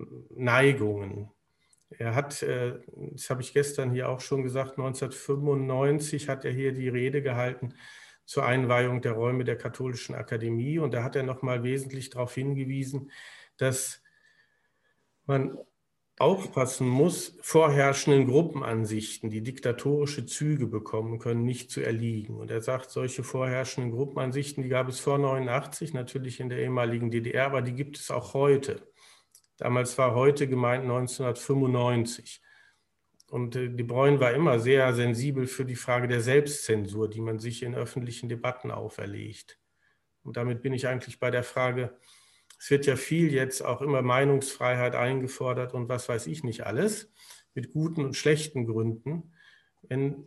er 1.90 2.14
hat, 2.14 2.42
äh, 2.42 2.78
das 3.12 3.30
habe 3.30 3.42
ich 3.42 3.52
gestern 3.54 3.92
hier 3.92 4.08
auch 4.08 4.20
schon 4.20 4.42
gesagt, 4.42 4.72
1995 4.72 6.28
hat 6.28 6.44
er 6.44 6.52
hier 6.52 6.72
die 6.72 6.88
Rede 6.88 7.22
gehalten 7.22 7.74
zur 8.26 8.44
Einweihung 8.44 9.00
der 9.00 9.12
Räume 9.12 9.44
der 9.44 9.56
Katholischen 9.56 10.14
Akademie 10.14 10.78
und 10.78 10.92
da 10.92 11.02
hat 11.02 11.16
er 11.16 11.22
nochmal 11.22 11.62
wesentlich 11.62 12.10
darauf 12.10 12.34
hingewiesen, 12.34 13.10
dass 13.56 14.02
man 15.24 15.56
aufpassen 16.18 16.88
muss, 16.88 17.38
vorherrschenden 17.42 18.26
Gruppenansichten, 18.26 19.30
die 19.30 19.42
diktatorische 19.42 20.26
Züge 20.26 20.66
bekommen 20.66 21.18
können, 21.18 21.44
nicht 21.44 21.70
zu 21.70 21.80
erliegen. 21.80 22.36
Und 22.36 22.50
er 22.50 22.60
sagt, 22.60 22.90
solche 22.90 23.22
vorherrschenden 23.22 23.92
Gruppenansichten, 23.92 24.62
die 24.62 24.68
gab 24.68 24.88
es 24.88 24.98
vor 24.98 25.18
89 25.18 25.94
natürlich 25.94 26.40
in 26.40 26.48
der 26.48 26.58
ehemaligen 26.58 27.10
DDR, 27.10 27.46
aber 27.46 27.62
die 27.62 27.74
gibt 27.74 27.98
es 27.98 28.10
auch 28.10 28.34
heute. 28.34 28.87
Damals 29.58 29.98
war 29.98 30.14
heute 30.14 30.48
gemeint 30.48 30.84
1995. 30.84 32.40
Und 33.30 33.56
äh, 33.56 33.68
De 33.68 33.84
Bruyne 33.84 34.20
war 34.20 34.32
immer 34.32 34.58
sehr 34.58 34.94
sensibel 34.94 35.46
für 35.46 35.64
die 35.64 35.76
Frage 35.76 36.08
der 36.08 36.22
Selbstzensur, 36.22 37.10
die 37.10 37.20
man 37.20 37.38
sich 37.38 37.62
in 37.62 37.74
öffentlichen 37.74 38.28
Debatten 38.28 38.70
auferlegt. 38.70 39.58
Und 40.22 40.36
damit 40.36 40.62
bin 40.62 40.72
ich 40.72 40.86
eigentlich 40.86 41.18
bei 41.18 41.30
der 41.30 41.42
Frage, 41.42 41.98
es 42.58 42.70
wird 42.70 42.86
ja 42.86 42.96
viel 42.96 43.32
jetzt 43.32 43.64
auch 43.64 43.82
immer 43.82 44.02
Meinungsfreiheit 44.02 44.94
eingefordert 44.94 45.74
und 45.74 45.88
was 45.88 46.08
weiß 46.08 46.26
ich 46.26 46.42
nicht 46.42 46.66
alles, 46.66 47.12
mit 47.54 47.72
guten 47.72 48.04
und 48.04 48.16
schlechten 48.16 48.66
Gründen. 48.66 49.32
Wenn 49.82 50.26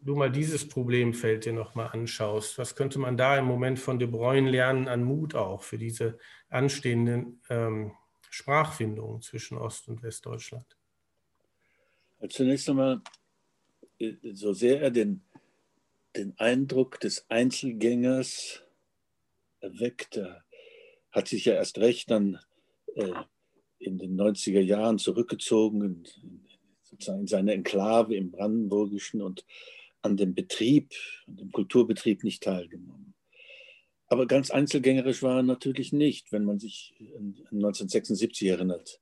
du 0.00 0.14
mal 0.16 0.30
dieses 0.30 0.68
Problemfeld 0.68 1.44
dir 1.44 1.52
nochmal 1.52 1.90
anschaust, 1.92 2.58
was 2.58 2.74
könnte 2.74 2.98
man 2.98 3.16
da 3.16 3.38
im 3.38 3.44
Moment 3.44 3.78
von 3.78 3.98
De 3.98 4.08
Bruyne 4.08 4.50
lernen 4.50 4.88
an 4.88 5.04
Mut 5.04 5.34
auch 5.34 5.62
für 5.62 5.78
diese 5.78 6.18
anstehenden 6.50 7.40
ähm, 7.48 7.92
Sprachfindungen 8.28 9.22
zwischen 9.22 9.58
Ost- 9.58 9.88
und 9.88 10.02
Westdeutschland? 10.02 10.76
Also 12.18 12.38
zunächst 12.38 12.68
einmal, 12.68 13.00
äh, 13.98 14.14
so 14.32 14.52
sehr 14.52 14.80
er 14.82 14.90
den, 14.90 15.22
den 16.16 16.38
Eindruck 16.38 17.00
des 17.00 17.28
Einzelgängers 17.30 18.62
erweckte, 19.60 20.44
hat 21.10 21.28
sich 21.28 21.44
ja 21.44 21.54
erst 21.54 21.78
recht 21.78 22.10
dann 22.10 22.38
äh, 22.94 23.12
in 23.78 23.98
den 23.98 24.18
90er 24.20 24.60
Jahren 24.60 24.98
zurückgezogen, 24.98 25.82
in, 25.82 26.44
sozusagen 26.82 27.20
in 27.20 27.26
seine 27.26 27.52
Enklave 27.52 28.14
im 28.14 28.30
Brandenburgischen 28.30 29.22
und 29.22 29.44
an 30.02 30.16
dem 30.16 30.34
Betrieb, 30.34 30.92
an 31.26 31.36
dem 31.36 31.52
Kulturbetrieb 31.52 32.24
nicht 32.24 32.42
teilgenommen. 32.42 33.09
Aber 34.10 34.26
ganz 34.26 34.50
einzelgängerisch 34.50 35.22
war 35.22 35.36
er 35.36 35.42
natürlich 35.44 35.92
nicht, 35.92 36.32
wenn 36.32 36.44
man 36.44 36.58
sich 36.58 36.94
an 37.16 37.36
1976 37.52 38.48
erinnert. 38.48 39.00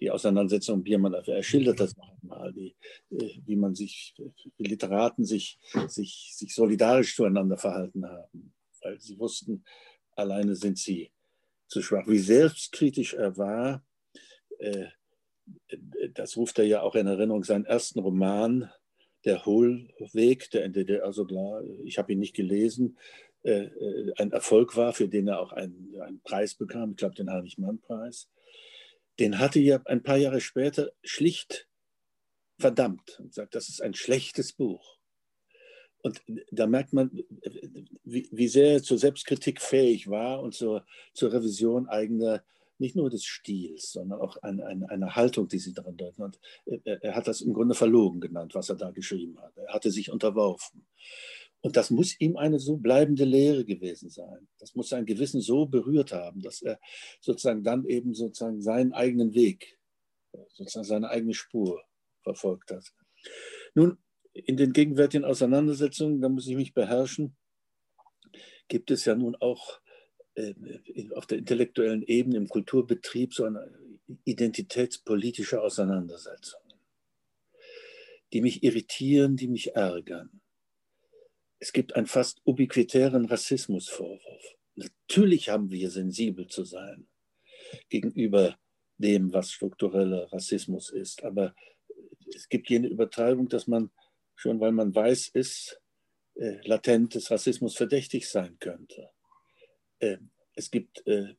Die 0.00 0.10
Auseinandersetzung 0.10 0.82
Biermann, 0.82 1.12
er 1.12 1.42
schildert 1.42 1.80
das 1.80 1.94
noch 1.96 2.10
einmal, 2.22 2.54
wie, 2.56 2.74
äh, 3.10 3.40
wie 3.44 3.56
man 3.56 3.74
sich, 3.74 4.14
wie 4.56 4.64
Literaten 4.64 5.26
sich, 5.26 5.58
sich, 5.88 6.32
sich 6.34 6.54
solidarisch 6.54 7.14
zueinander 7.14 7.58
verhalten 7.58 8.06
haben, 8.06 8.54
weil 8.80 8.98
sie 9.00 9.18
wussten, 9.18 9.64
alleine 10.12 10.56
sind 10.56 10.78
sie 10.78 11.10
zu 11.66 11.82
schwach. 11.82 12.06
Wie 12.06 12.18
selbstkritisch 12.18 13.14
er 13.14 13.36
war, 13.36 13.84
äh, 14.58 14.86
das 16.14 16.38
ruft 16.38 16.58
er 16.58 16.64
ja 16.64 16.80
auch 16.80 16.94
in 16.94 17.06
Erinnerung, 17.06 17.44
seinen 17.44 17.66
ersten 17.66 17.98
Roman, 17.98 18.70
Der 19.24 19.44
Hohlweg, 19.44 20.48
der 20.52 20.64
in 20.64 20.72
der 20.72 20.84
DDR 20.84 21.12
sogar, 21.12 21.62
ich 21.84 21.98
habe 21.98 22.12
ihn 22.12 22.20
nicht 22.20 22.36
gelesen, 22.36 22.96
ein 24.16 24.32
Erfolg 24.32 24.76
war, 24.76 24.92
für 24.92 25.08
den 25.08 25.28
er 25.28 25.40
auch 25.40 25.52
einen, 25.52 25.94
einen 26.00 26.20
Preis 26.20 26.54
bekam, 26.54 26.92
ich 26.92 26.96
glaube 26.96 27.14
den 27.14 27.30
Heinrich-Mann-Preis. 27.30 28.28
Den 29.18 29.38
hatte 29.38 29.60
er 29.60 29.82
ein 29.86 30.02
paar 30.02 30.16
Jahre 30.16 30.40
später 30.40 30.92
schlicht 31.02 31.68
verdammt 32.58 33.18
und 33.20 33.34
sagt, 33.34 33.54
das 33.54 33.68
ist 33.68 33.82
ein 33.82 33.94
schlechtes 33.94 34.52
Buch. 34.52 34.98
Und 36.00 36.22
da 36.52 36.66
merkt 36.66 36.92
man, 36.92 37.10
wie, 38.04 38.28
wie 38.30 38.48
sehr 38.48 38.72
er 38.74 38.82
zur 38.82 38.98
Selbstkritik 38.98 39.60
fähig 39.60 40.08
war 40.08 40.40
und 40.40 40.54
zur, 40.54 40.86
zur 41.12 41.32
Revision 41.32 41.88
eigener, 41.88 42.44
nicht 42.78 42.94
nur 42.94 43.10
des 43.10 43.24
Stils, 43.24 43.90
sondern 43.90 44.20
auch 44.20 44.36
eine, 44.38 44.64
eine, 44.64 44.88
eine 44.88 45.16
Haltung, 45.16 45.48
die 45.48 45.58
sie 45.58 45.72
darin 45.72 45.96
deuten. 45.96 46.22
Und 46.22 46.38
er, 46.84 47.02
er, 47.02 47.16
hat 47.16 47.26
das 47.26 47.40
im 47.40 47.52
Grunde 47.52 47.74
verlogen 47.74 48.20
genannt, 48.20 48.54
was 48.54 48.68
er 48.68 48.76
da 48.76 48.92
geschrieben 48.92 49.40
hat. 49.40 49.56
Er 49.56 49.74
hatte 49.74 49.90
sich 49.90 50.12
unterworfen. 50.12 50.86
Und 51.60 51.76
das 51.76 51.90
muss 51.90 52.18
ihm 52.20 52.36
eine 52.36 52.60
so 52.60 52.76
bleibende 52.76 53.24
Lehre 53.24 53.64
gewesen 53.64 54.10
sein. 54.10 54.48
Das 54.58 54.74
muss 54.74 54.90
sein 54.90 55.06
Gewissen 55.06 55.40
so 55.40 55.66
berührt 55.66 56.12
haben, 56.12 56.40
dass 56.40 56.62
er 56.62 56.78
sozusagen 57.20 57.64
dann 57.64 57.84
eben 57.84 58.14
sozusagen 58.14 58.62
seinen 58.62 58.92
eigenen 58.92 59.34
Weg, 59.34 59.78
sozusagen 60.52 60.84
seine 60.86 61.10
eigene 61.10 61.34
Spur 61.34 61.82
verfolgt 62.22 62.70
hat. 62.70 62.84
Nun, 63.74 63.98
in 64.32 64.56
den 64.56 64.72
gegenwärtigen 64.72 65.24
Auseinandersetzungen, 65.24 66.20
da 66.20 66.28
muss 66.28 66.46
ich 66.46 66.54
mich 66.54 66.74
beherrschen, 66.74 67.36
gibt 68.68 68.90
es 68.90 69.04
ja 69.04 69.16
nun 69.16 69.34
auch 69.36 69.80
äh, 70.34 70.54
auf 71.14 71.26
der 71.26 71.38
intellektuellen 71.38 72.02
Ebene 72.02 72.36
im 72.36 72.48
Kulturbetrieb 72.48 73.34
so 73.34 73.44
eine 73.44 73.68
identitätspolitische 74.24 75.60
Auseinandersetzung, 75.60 76.60
die 78.32 78.42
mich 78.42 78.62
irritieren, 78.62 79.36
die 79.36 79.48
mich 79.48 79.74
ärgern. 79.74 80.40
Es 81.58 81.72
gibt 81.72 81.96
einen 81.96 82.06
fast 82.06 82.40
ubiquitären 82.44 83.26
Rassismusvorwurf. 83.26 84.56
Natürlich 84.74 85.48
haben 85.48 85.70
wir 85.70 85.90
sensibel 85.90 86.46
zu 86.46 86.64
sein 86.64 87.08
gegenüber 87.88 88.58
dem, 88.96 89.32
was 89.32 89.52
struktureller 89.52 90.32
Rassismus 90.32 90.90
ist, 90.90 91.24
aber 91.24 91.54
es 92.34 92.48
gibt 92.48 92.70
jene 92.70 92.88
Übertreibung, 92.88 93.48
dass 93.48 93.66
man 93.66 93.90
schon 94.38 94.60
weil 94.60 94.72
man 94.72 94.94
weiß, 94.94 95.28
ist, 95.28 95.80
äh, 96.36 96.60
latent 96.66 97.14
des 97.14 97.30
Rassismus 97.30 97.76
verdächtig 97.76 98.28
sein 98.28 98.56
könnte. 98.60 99.10
Äh, 99.98 100.18
es 100.54 100.70
gibt 100.70 101.04
äh, 101.06 101.34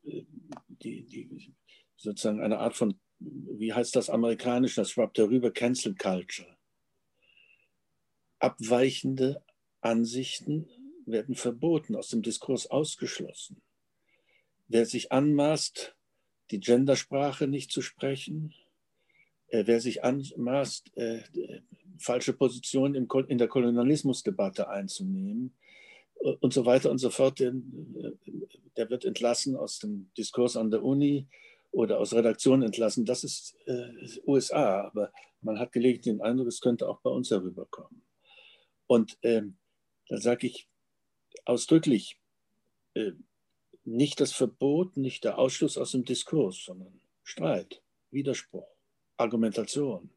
die, 0.68 1.06
die, 1.06 1.54
sozusagen 1.96 2.42
eine 2.42 2.60
Art 2.60 2.76
von, 2.76 3.00
wie 3.20 3.74
heißt 3.74 3.96
das 3.96 4.10
amerikanisch, 4.10 4.76
das 4.76 4.92
schwappt 4.92 5.18
darüber, 5.18 5.52
Cancel 5.52 5.96
Culture. 5.96 6.58
Abweichende 8.40 9.44
Ansichten 9.82 10.68
werden 11.06 11.36
verboten, 11.36 11.96
aus 11.96 12.10
dem 12.10 12.22
Diskurs 12.22 12.68
ausgeschlossen. 12.68 13.62
Wer 14.68 14.86
sich 14.86 15.12
anmaßt, 15.12 15.96
die 16.52 16.60
Gendersprache 16.60 17.48
nicht 17.48 17.72
zu 17.72 17.82
sprechen, 17.82 18.54
äh, 19.50 19.64
wer 19.66 19.82
sich 19.82 20.04
anmaßt, 20.04 20.96
äh, 20.98 21.22
falsche 21.98 22.34
Positionen 22.34 23.08
in 23.28 23.38
der 23.38 23.48
Kolonialismusdebatte 23.48 24.70
einzunehmen 24.70 25.56
äh, 26.22 26.36
und 26.40 26.54
so 26.54 26.66
weiter 26.66 26.92
und 26.92 27.00
so 27.00 27.10
fort. 27.10 27.40
Der 27.40 28.90
wird 28.90 29.06
entlassen 29.06 29.56
aus 29.56 29.80
dem 29.80 30.12
Diskurs 30.18 30.56
an 30.56 30.72
der 30.72 30.84
Uni 30.84 31.28
oder 31.72 32.00
aus 32.00 32.14
Redaktionen 32.14 32.64
entlassen. 32.64 33.06
Das 33.06 33.24
ist 33.24 33.56
USA, 34.26 34.82
aber 34.86 35.12
man 35.42 35.60
hat 35.60 35.72
gelegentlich 35.72 36.16
den 36.16 36.22
Eindruck, 36.22 36.48
es 36.48 36.62
könnte 36.62 36.88
auch 36.88 37.02
bei 37.02 37.10
uns 37.10 37.30
herüberkommen. 37.30 38.04
Und 38.88 39.18
ähm, 39.22 39.59
da 40.10 40.18
sage 40.18 40.48
ich 40.48 40.68
ausdrücklich, 41.46 42.20
äh, 42.96 43.14
nicht 43.86 44.20
das 44.20 44.34
Verbot, 44.34 44.98
nicht 44.98 45.24
der 45.24 45.40
Ausschluss 45.40 45.78
aus 45.78 45.92
dem 45.92 46.04
Diskurs, 46.04 46.64
sondern 46.66 47.02
Streit, 47.24 47.82
Widerspruch. 48.12 48.68
Argumentation. 49.20 50.12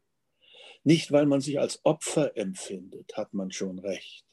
Nicht, 0.83 1.11
weil 1.11 1.25
man 1.25 1.41
sich 1.41 1.59
als 1.59 1.83
Opfer 1.83 2.35
empfindet, 2.37 3.15
hat 3.15 3.33
man 3.33 3.51
schon 3.51 3.79
Recht, 3.79 4.25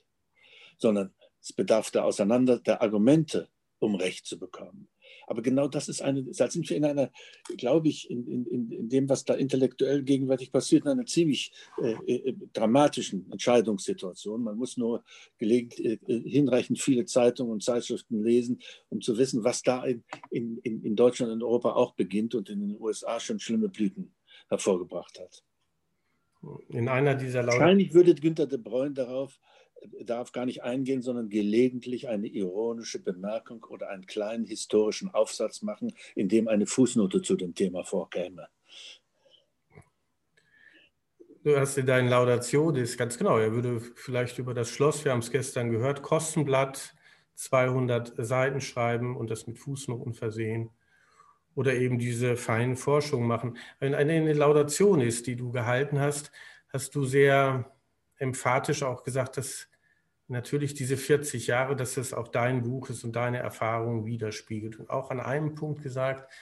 sondern 0.78 1.14
es 1.40 1.52
bedarf 1.52 1.90
der 1.90 2.04
Auseinander 2.04 2.58
der 2.58 2.82
Argumente, 2.82 3.48
um 3.78 3.94
Recht 3.94 4.26
zu 4.26 4.38
bekommen. 4.38 4.88
Aber 5.30 5.42
genau 5.42 5.68
das 5.68 5.88
ist 5.88 6.02
eine, 6.02 6.24
da 6.24 6.50
sind 6.50 6.68
wir 6.68 6.76
in 6.76 6.84
einer, 6.84 7.08
glaube 7.56 7.86
ich, 7.86 8.10
in, 8.10 8.26
in, 8.26 8.72
in 8.72 8.88
dem, 8.88 9.08
was 9.08 9.24
da 9.24 9.34
intellektuell 9.34 10.02
gegenwärtig 10.02 10.50
passiert, 10.50 10.82
in 10.82 10.90
einer 10.90 11.06
ziemlich 11.06 11.52
äh, 11.80 11.92
äh, 12.12 12.34
dramatischen 12.52 13.30
Entscheidungssituation. 13.30 14.42
Man 14.42 14.56
muss 14.56 14.76
nur 14.76 15.04
gelegentlich 15.38 16.00
äh, 16.08 16.20
hinreichend 16.28 16.80
viele 16.80 17.04
Zeitungen 17.04 17.52
und 17.52 17.62
Zeitschriften 17.62 18.24
lesen, 18.24 18.60
um 18.88 19.00
zu 19.00 19.18
wissen, 19.18 19.44
was 19.44 19.62
da 19.62 19.84
in, 19.84 20.02
in, 20.30 20.82
in 20.82 20.96
Deutschland 20.96 21.32
und 21.32 21.44
Europa 21.44 21.74
auch 21.74 21.94
beginnt 21.94 22.34
und 22.34 22.50
in 22.50 22.58
den 22.58 22.80
USA 22.80 23.20
schon 23.20 23.38
schlimme 23.38 23.68
Blüten 23.68 24.12
hervorgebracht 24.48 25.20
hat. 25.20 25.44
In 26.70 26.88
einer 26.88 27.14
dieser 27.14 27.44
Laut 27.44 27.54
Wahrscheinlich 27.54 27.94
würde 27.94 28.16
Günter 28.16 28.48
de 28.48 28.58
Bruyne 28.58 28.94
darauf 28.94 29.38
darf 30.04 30.32
gar 30.32 30.46
nicht 30.46 30.62
eingehen, 30.62 31.02
sondern 31.02 31.28
gelegentlich 31.28 32.08
eine 32.08 32.26
ironische 32.26 32.98
Bemerkung 32.98 33.64
oder 33.64 33.88
einen 33.90 34.06
kleinen 34.06 34.44
historischen 34.44 35.12
Aufsatz 35.12 35.62
machen, 35.62 35.92
in 36.14 36.28
dem 36.28 36.48
eine 36.48 36.66
Fußnote 36.66 37.22
zu 37.22 37.36
dem 37.36 37.54
Thema 37.54 37.84
vorkäme. 37.84 38.48
Du 41.42 41.56
hast 41.56 41.78
in 41.78 41.86
deinen 41.86 42.08
Laudationis, 42.08 42.98
ganz 42.98 43.16
genau, 43.16 43.38
er 43.38 43.52
würde 43.52 43.80
vielleicht 43.80 44.38
über 44.38 44.52
das 44.52 44.68
Schloss, 44.68 45.04
wir 45.06 45.12
haben 45.12 45.20
es 45.20 45.30
gestern 45.30 45.70
gehört, 45.70 46.02
Kostenblatt, 46.02 46.94
200 47.34 48.12
Seiten 48.18 48.60
schreiben 48.60 49.16
und 49.16 49.30
das 49.30 49.46
mit 49.46 49.58
Fußnoten 49.58 50.12
versehen 50.12 50.70
oder 51.54 51.74
eben 51.74 51.98
diese 51.98 52.36
feinen 52.36 52.76
Forschungen 52.76 53.26
machen. 53.26 53.56
In 53.80 53.94
einer 53.94 54.34
Laudation 54.34 55.00
ist, 55.00 55.26
die 55.26 55.36
du 55.36 55.50
gehalten 55.50 55.98
hast, 55.98 56.30
hast 56.68 56.94
du 56.94 57.06
sehr 57.06 57.72
emphatisch 58.16 58.82
auch 58.82 59.02
gesagt, 59.02 59.38
dass 59.38 59.69
natürlich 60.30 60.74
diese 60.74 60.96
40 60.96 61.48
Jahre, 61.48 61.76
dass 61.76 61.96
es 61.96 62.14
auch 62.14 62.28
dein 62.28 62.62
Buch 62.62 62.88
ist 62.88 63.04
und 63.04 63.16
deine 63.16 63.38
Erfahrungen 63.38 64.06
widerspiegelt. 64.06 64.78
Und 64.78 64.88
auch 64.88 65.10
an 65.10 65.20
einem 65.20 65.54
Punkt 65.54 65.82
gesagt, 65.82 66.32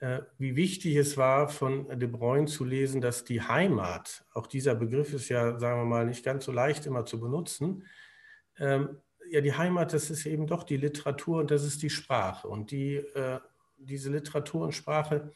äh, 0.00 0.20
wie 0.38 0.56
wichtig 0.56 0.96
es 0.96 1.16
war, 1.16 1.48
von 1.48 1.98
De 1.98 2.08
Bruyne 2.08 2.46
zu 2.46 2.64
lesen, 2.64 3.00
dass 3.00 3.24
die 3.24 3.42
Heimat, 3.42 4.24
auch 4.32 4.46
dieser 4.46 4.74
Begriff 4.74 5.12
ist 5.12 5.28
ja, 5.28 5.58
sagen 5.58 5.80
wir 5.80 5.86
mal, 5.86 6.06
nicht 6.06 6.24
ganz 6.24 6.44
so 6.44 6.52
leicht 6.52 6.86
immer 6.86 7.04
zu 7.04 7.18
benutzen, 7.18 7.84
ähm, 8.58 9.00
ja, 9.28 9.40
die 9.40 9.54
Heimat, 9.54 9.92
das 9.92 10.10
ist 10.10 10.24
eben 10.26 10.46
doch 10.46 10.62
die 10.62 10.76
Literatur 10.76 11.40
und 11.40 11.50
das 11.50 11.64
ist 11.64 11.82
die 11.82 11.90
Sprache. 11.90 12.46
Und 12.46 12.70
die, 12.70 12.96
äh, 12.96 13.40
diese 13.76 14.10
Literatur 14.10 14.66
und 14.66 14.72
Sprache, 14.72 15.32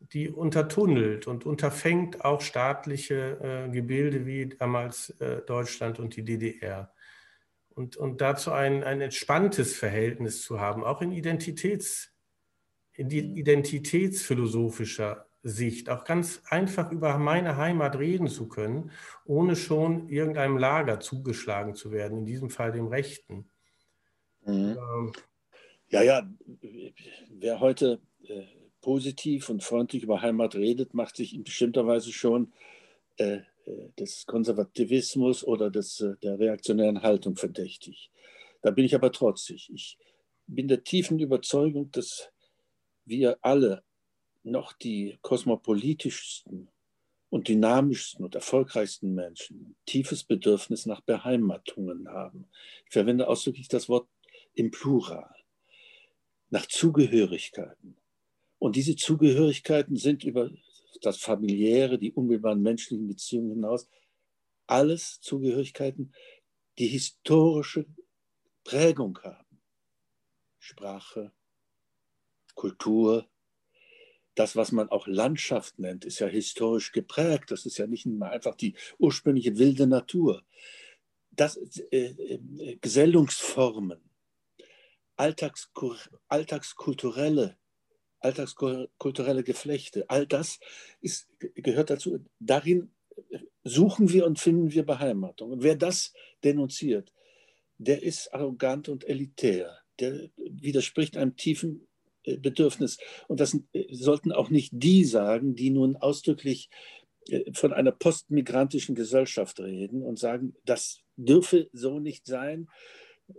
die 0.00 0.28
untertunnelt 0.28 1.26
und 1.26 1.46
unterfängt 1.46 2.24
auch 2.24 2.40
staatliche 2.40 3.38
äh, 3.40 3.70
Gebilde 3.70 4.26
wie 4.26 4.48
damals 4.48 5.14
Deutschland 5.46 5.98
und 5.98 6.16
die 6.16 6.24
DDR 6.24 6.92
und, 7.78 7.96
und 7.96 8.20
dazu 8.20 8.50
ein, 8.50 8.82
ein 8.82 9.00
entspanntes 9.00 9.76
Verhältnis 9.76 10.42
zu 10.42 10.58
haben, 10.58 10.82
auch 10.82 11.00
in, 11.00 11.12
Identitäts, 11.12 12.12
in 12.92 13.08
die 13.08 13.20
identitätsphilosophischer 13.20 15.28
Sicht, 15.44 15.88
auch 15.88 16.02
ganz 16.02 16.42
einfach 16.48 16.90
über 16.90 17.16
meine 17.18 17.56
Heimat 17.56 17.96
reden 17.96 18.26
zu 18.26 18.48
können, 18.48 18.90
ohne 19.24 19.54
schon 19.54 20.08
irgendeinem 20.08 20.58
Lager 20.58 20.98
zugeschlagen 20.98 21.76
zu 21.76 21.92
werden, 21.92 22.18
in 22.18 22.26
diesem 22.26 22.50
Fall 22.50 22.72
dem 22.72 22.88
Rechten. 22.88 23.48
Mhm. 24.44 24.76
Ähm, 24.76 25.12
ja, 25.88 26.02
ja, 26.02 26.28
wer 27.30 27.60
heute 27.60 28.00
äh, 28.24 28.42
positiv 28.80 29.50
und 29.50 29.62
freundlich 29.62 30.02
über 30.02 30.20
Heimat 30.20 30.56
redet, 30.56 30.94
macht 30.94 31.14
sich 31.14 31.32
in 31.32 31.44
bestimmter 31.44 31.86
Weise 31.86 32.10
schon 32.10 32.52
äh, 33.18 33.38
des 33.98 34.26
Konservativismus 34.26 35.44
oder 35.44 35.70
des, 35.70 36.00
äh, 36.00 36.16
der 36.22 36.38
reaktionären 36.38 37.02
Haltung 37.02 37.36
verdächtig. 37.36 38.10
Da 38.62 38.70
bin 38.70 38.84
ich 38.84 38.94
aber 38.94 39.12
trotzig. 39.12 39.70
Ich 39.72 39.98
bin 40.46 40.68
der 40.68 40.84
tiefen 40.84 41.18
Überzeugung, 41.18 41.90
dass 41.92 42.30
wir 43.04 43.38
alle 43.42 43.82
noch 44.42 44.72
die 44.72 45.18
kosmopolitischsten 45.22 46.68
und 47.30 47.48
dynamischsten 47.48 48.24
und 48.24 48.34
erfolgreichsten 48.34 49.14
Menschen 49.14 49.76
tiefes 49.86 50.24
Bedürfnis 50.24 50.86
nach 50.86 51.02
Beheimatungen 51.02 52.08
haben. 52.08 52.48
Ich 52.86 52.92
verwende 52.92 53.28
ausdrücklich 53.28 53.68
das 53.68 53.88
Wort 53.88 54.08
im 54.54 54.70
Plural, 54.70 55.34
nach 56.50 56.66
Zugehörigkeiten. 56.66 57.96
Und 58.58 58.76
diese 58.76 58.96
Zugehörigkeiten 58.96 59.96
sind 59.96 60.24
über 60.24 60.50
das 61.02 61.18
familiäre, 61.18 61.98
die 61.98 62.12
unmittelbaren 62.12 62.62
menschlichen 62.62 63.08
Beziehungen 63.08 63.50
hinaus, 63.50 63.88
alles 64.66 65.20
Zugehörigkeiten, 65.20 66.12
die 66.78 66.86
historische 66.86 67.86
Prägung 68.64 69.18
haben. 69.22 69.60
Sprache, 70.58 71.32
Kultur, 72.54 73.28
das, 74.34 74.54
was 74.54 74.72
man 74.72 74.88
auch 74.90 75.06
Landschaft 75.06 75.78
nennt, 75.78 76.04
ist 76.04 76.20
ja 76.20 76.26
historisch 76.28 76.92
geprägt. 76.92 77.50
Das 77.50 77.66
ist 77.66 77.78
ja 77.78 77.86
nicht 77.86 78.06
einfach 78.20 78.54
die 78.54 78.74
ursprüngliche 78.98 79.58
wilde 79.58 79.86
Natur. 79.86 80.44
Das, 81.30 81.56
äh, 81.90 82.36
äh, 82.36 82.76
Gesellungsformen, 82.80 84.00
Alltags, 85.16 85.72
alltagskulturelle 86.28 87.56
alltagskulturelle 88.20 89.44
Geflechte, 89.44 90.08
all 90.08 90.26
das 90.26 90.58
ist, 91.00 91.28
gehört 91.38 91.90
dazu. 91.90 92.18
Darin 92.40 92.90
suchen 93.64 94.12
wir 94.12 94.26
und 94.26 94.38
finden 94.38 94.72
wir 94.72 94.84
Beheimatung. 94.84 95.52
Und 95.52 95.62
wer 95.62 95.76
das 95.76 96.12
denunziert, 96.44 97.12
der 97.78 98.02
ist 98.02 98.32
arrogant 98.34 98.88
und 98.88 99.08
elitär. 99.08 99.78
Der 100.00 100.30
widerspricht 100.36 101.16
einem 101.16 101.36
tiefen 101.36 101.88
äh, 102.24 102.36
Bedürfnis. 102.36 102.98
Und 103.28 103.40
das 103.40 103.58
äh, 103.72 103.84
sollten 103.90 104.32
auch 104.32 104.50
nicht 104.50 104.72
die 104.74 105.04
sagen, 105.04 105.54
die 105.54 105.70
nun 105.70 105.96
ausdrücklich 105.96 106.68
äh, 107.28 107.52
von 107.52 107.72
einer 107.72 107.92
postmigrantischen 107.92 108.94
Gesellschaft 108.94 109.60
reden 109.60 110.02
und 110.02 110.18
sagen, 110.18 110.54
das 110.64 111.00
dürfe 111.16 111.68
so 111.72 111.98
nicht 111.98 112.26
sein. 112.26 112.68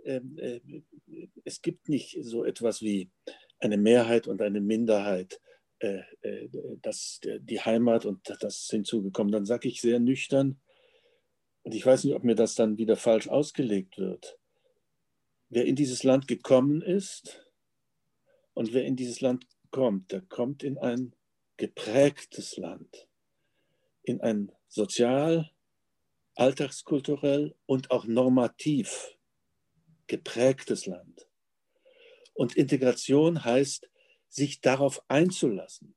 Ähm, 0.04 0.84
es 1.44 1.62
gibt 1.62 1.88
nicht 1.88 2.18
so 2.22 2.44
etwas 2.44 2.80
wie 2.80 3.10
eine 3.60 3.76
Mehrheit 3.76 4.26
und 4.26 4.42
eine 4.42 4.60
Minderheit, 4.60 5.40
äh, 5.78 6.02
äh, 6.22 6.48
das, 6.82 7.20
die 7.22 7.60
Heimat 7.60 8.04
und 8.04 8.20
das 8.40 8.68
hinzugekommen. 8.70 9.32
Dann 9.32 9.46
sage 9.46 9.68
ich 9.68 9.80
sehr 9.80 10.00
nüchtern, 10.00 10.60
und 11.62 11.74
ich 11.74 11.84
weiß 11.84 12.04
nicht, 12.04 12.14
ob 12.14 12.24
mir 12.24 12.34
das 12.34 12.54
dann 12.54 12.78
wieder 12.78 12.96
falsch 12.96 13.28
ausgelegt 13.28 13.98
wird. 13.98 14.38
Wer 15.48 15.66
in 15.66 15.76
dieses 15.76 16.02
Land 16.04 16.28
gekommen 16.28 16.80
ist 16.80 17.44
und 18.54 18.72
wer 18.72 18.84
in 18.84 18.96
dieses 18.96 19.20
Land 19.20 19.46
kommt, 19.70 20.12
der 20.12 20.22
kommt 20.22 20.62
in 20.62 20.78
ein 20.78 21.14
geprägtes 21.56 22.56
Land, 22.56 23.08
in 24.02 24.20
ein 24.20 24.52
sozial, 24.68 25.50
alltagskulturell 26.34 27.54
und 27.66 27.90
auch 27.90 28.06
normativ 28.06 29.18
geprägtes 30.06 30.86
Land. 30.86 31.29
Und 32.40 32.56
Integration 32.56 33.44
heißt, 33.44 33.90
sich 34.30 34.62
darauf 34.62 35.02
einzulassen. 35.08 35.94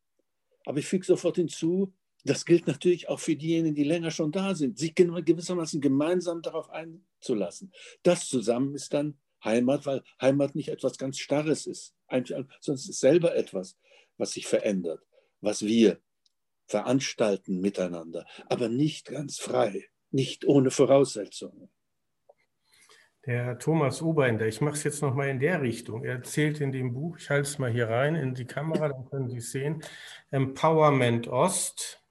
Aber 0.66 0.80
ich 0.80 0.86
füge 0.86 1.06
sofort 1.06 1.38
hinzu, 1.38 1.94
das 2.26 2.44
gilt 2.44 2.68
natürlich 2.68 3.08
auch 3.08 3.22
für 3.22 3.38
diejenigen, 3.38 3.76
die 3.76 3.86
länger 3.86 4.12
schon 4.12 4.34
da 4.34 4.54
sind, 4.54 4.78
sich 4.78 4.94
gewissermaßen 4.94 5.80
gemeinsam 5.80 6.42
darauf 6.42 6.70
einzulassen. 6.70 7.72
Das 8.02 8.28
zusammen 8.28 8.76
ist 8.76 8.94
dann 8.94 9.18
Heimat, 9.42 9.86
weil 9.86 10.04
Heimat 10.20 10.54
nicht 10.54 10.68
etwas 10.68 10.98
ganz 10.98 11.18
Starres 11.18 11.66
ist, 11.66 11.96
sondern 12.10 12.50
es 12.60 12.90
ist 12.90 13.00
selber 13.00 13.34
etwas, 13.38 13.78
was 14.18 14.34
sich 14.34 14.46
verändert, 14.46 15.00
was 15.40 15.62
wir 15.62 16.02
veranstalten 16.68 17.62
miteinander, 17.62 18.26
aber 18.48 18.68
nicht 18.68 19.06
ganz 19.06 19.40
frei, 19.40 19.86
nicht 20.12 20.44
ohne 20.44 20.72
Voraussetzungen. 20.72 21.70
Der 23.26 23.58
Thomas 23.58 24.02
Oberender, 24.02 24.48
ich 24.48 24.60
mache 24.60 24.74
es 24.74 24.84
jetzt 24.84 25.02
nochmal 25.02 25.30
in 25.30 25.40
der 25.40 25.62
Richtung. 25.62 26.04
Er 26.04 26.16
erzählt 26.16 26.60
in 26.60 26.74
dem 26.74 26.94
Buch, 26.94 27.18
ich 27.18 27.30
halte 27.30 27.48
es 27.48 27.58
mal 27.58 27.72
hier 27.72 27.88
rein 27.88 28.16
in 28.16 28.36
die 28.36 28.46
Kamera, 28.46 28.90
dann 28.90 29.06
können 29.10 29.30
Sie 29.30 29.38
es 29.38 29.52
sehen, 29.52 29.82
Empowerment 30.30 31.30
Ost. 31.30 32.02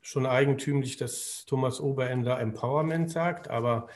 Schon 0.00 0.26
eigentümlich, 0.26 0.96
dass 0.96 1.44
Thomas 1.46 1.80
Oberender 1.80 2.40
Empowerment 2.40 3.12
sagt, 3.12 3.48
aber 3.48 3.86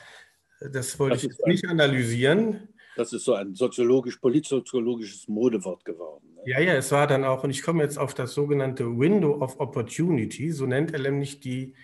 das 0.61 0.97
wollte 0.97 1.15
das 1.15 1.23
ich 1.23 1.29
jetzt 1.31 1.43
ein, 1.43 1.51
nicht 1.51 1.67
analysieren. 1.67 2.69
Das 2.95 3.11
ist 3.11 3.25
so 3.25 3.33
ein 3.33 3.53
soziologisch, 3.53 4.15
politsoziologisches 4.15 5.27
Modewort 5.27 5.83
geworden. 5.83 6.35
Ne? 6.35 6.41
Ja, 6.45 6.61
ja, 6.61 6.73
es 6.75 6.89
war 6.93 7.07
dann 7.07 7.25
auch, 7.25 7.43
und 7.43 7.49
ich 7.49 7.61
komme 7.61 7.83
jetzt 7.83 7.99
auf 7.99 8.13
das 8.13 8.33
sogenannte 8.33 8.85
Window 8.97 9.41
of 9.41 9.59
Opportunity, 9.59 10.51
so 10.51 10.65
nennt 10.65 10.93
er 10.93 10.99
nämlich 10.99 11.41
die 11.41 11.73
äh, 11.73 11.75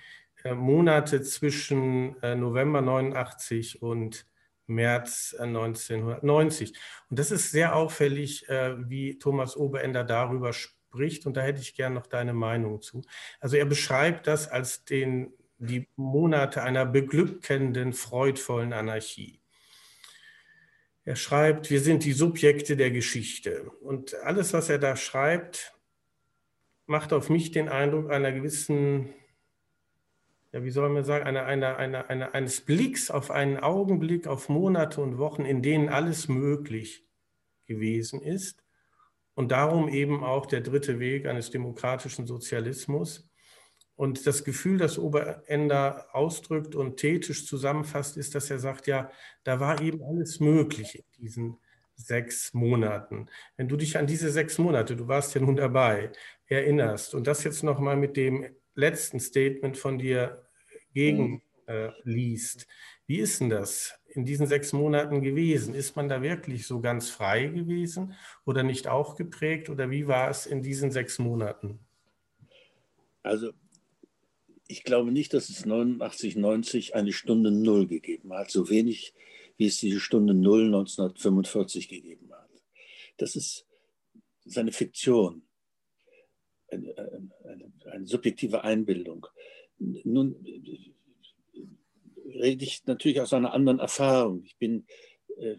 Monate 0.51 1.21
zwischen 1.21 2.21
äh, 2.21 2.35
November 2.35 2.81
89 2.81 3.81
und 3.81 4.25
März 4.67 5.35
1990. 5.39 6.71
Äh, 6.71 6.73
und 7.09 7.19
das 7.19 7.31
ist 7.31 7.51
sehr 7.51 7.75
auffällig, 7.75 8.45
wie 8.47 9.19
Thomas 9.19 9.55
Oberender 9.55 10.03
darüber 10.03 10.53
spricht. 10.53 11.25
Und 11.25 11.37
da 11.37 11.41
hätte 11.41 11.61
ich 11.61 11.75
gerne 11.75 11.95
noch 11.95 12.07
deine 12.07 12.33
Meinung 12.33 12.81
zu. 12.81 13.01
Also 13.39 13.57
er 13.57 13.65
beschreibt 13.65 14.27
das 14.27 14.49
als 14.49 14.85
den, 14.85 15.33
die 15.57 15.87
Monate 15.95 16.63
einer 16.63 16.85
beglückenden, 16.85 17.93
freudvollen 17.93 18.73
Anarchie. 18.73 19.43
Er 21.05 21.17
schreibt, 21.17 21.69
wir 21.69 21.81
sind 21.81 22.05
die 22.05 22.13
Subjekte 22.13 22.77
der 22.77 22.91
Geschichte. 22.91 23.69
Und 23.81 24.15
alles, 24.15 24.53
was 24.53 24.69
er 24.69 24.79
da 24.79 24.95
schreibt, 24.95 25.73
macht 26.85 27.11
auf 27.11 27.29
mich 27.29 27.51
den 27.51 27.67
Eindruck 27.67 28.09
einer 28.09 28.31
gewissen, 28.31 29.13
ja, 30.53 30.63
wie 30.63 30.69
soll 30.69 30.87
man 30.89 31.03
sagen, 31.03 31.25
einer, 31.25 31.45
einer, 31.45 31.77
einer, 31.77 32.09
einer, 32.09 32.35
eines 32.35 32.61
Blicks 32.61 33.09
auf 33.09 33.31
einen 33.31 33.57
Augenblick, 33.57 34.27
auf 34.27 34.49
Monate 34.49 35.01
und 35.01 35.17
Wochen, 35.17 35.45
in 35.45 35.63
denen 35.63 35.89
alles 35.89 36.27
möglich 36.27 37.05
gewesen 37.65 38.21
ist. 38.21 38.63
Und 39.33 39.51
darum 39.51 39.89
eben 39.89 40.23
auch 40.23 40.45
der 40.45 40.61
dritte 40.61 40.99
Weg 40.99 41.25
eines 41.25 41.49
demokratischen 41.49 42.27
Sozialismus. 42.27 43.27
Und 43.95 44.27
das 44.27 44.43
Gefühl, 44.43 44.77
das 44.77 44.99
Oberender 44.99 46.07
ausdrückt 46.11 46.75
und 46.75 46.97
thetisch 46.97 47.47
zusammenfasst, 47.47 48.15
ist, 48.15 48.35
dass 48.35 48.51
er 48.51 48.59
sagt, 48.59 48.85
ja, 48.85 49.09
da 49.43 49.59
war 49.59 49.81
eben 49.81 50.03
alles 50.03 50.39
möglich 50.39 50.99
in 50.99 51.05
diesen 51.17 51.57
sechs 51.95 52.53
Monaten. 52.53 53.27
Wenn 53.57 53.67
du 53.67 53.75
dich 53.75 53.97
an 53.97 54.05
diese 54.05 54.29
sechs 54.29 54.59
Monate, 54.59 54.95
du 54.95 55.07
warst 55.07 55.33
ja 55.33 55.41
nun 55.41 55.55
dabei, 55.55 56.11
erinnerst 56.45 57.15
und 57.15 57.25
das 57.25 57.43
jetzt 57.43 57.63
nochmal 57.63 57.95
mit 57.95 58.17
dem 58.17 58.55
letzten 58.75 59.19
Statement 59.19 59.77
von 59.77 59.97
dir 59.97 60.45
gegen 60.93 61.41
äh, 61.67 61.89
liest, 62.03 62.67
wie 63.05 63.19
ist 63.19 63.41
denn 63.41 63.49
das 63.49 63.93
in 64.07 64.25
diesen 64.25 64.47
sechs 64.47 64.73
Monaten 64.73 65.21
gewesen? 65.21 65.73
Ist 65.73 65.95
man 65.95 66.07
da 66.07 66.21
wirklich 66.21 66.65
so 66.65 66.79
ganz 66.79 67.09
frei 67.09 67.47
gewesen 67.47 68.13
oder 68.45 68.63
nicht 68.63 68.87
auch 68.87 69.15
geprägt 69.15 69.69
oder 69.69 69.89
wie 69.89 70.07
war 70.07 70.29
es 70.29 70.45
in 70.45 70.61
diesen 70.61 70.91
sechs 70.91 71.19
Monaten? 71.19 71.79
Also 73.21 73.51
ich 74.67 74.83
glaube 74.83 75.11
nicht, 75.11 75.33
dass 75.33 75.49
es 75.49 75.65
89, 75.65 76.35
90 76.35 76.95
eine 76.95 77.11
Stunde 77.11 77.51
Null 77.51 77.87
gegeben 77.87 78.33
hat, 78.33 78.51
so 78.51 78.69
wenig 78.69 79.13
wie 79.57 79.67
es 79.67 79.77
diese 79.77 79.99
Stunde 79.99 80.33
Null 80.33 80.65
1945 80.65 81.89
gegeben 81.89 82.31
hat. 82.31 82.49
Das 83.17 83.35
ist 83.35 83.67
seine 84.45 84.71
Fiktion, 84.71 85.43
eine, 86.73 87.29
eine, 87.43 87.73
eine 87.91 88.07
subjektive 88.07 88.63
Einbildung. 88.63 89.27
Nun 89.77 90.35
rede 92.25 92.63
ich 92.63 92.85
natürlich 92.85 93.21
aus 93.21 93.33
einer 93.33 93.53
anderen 93.53 93.79
Erfahrung. 93.79 94.43
Ich 94.43 94.57
bin 94.57 94.85
äh, 95.37 95.57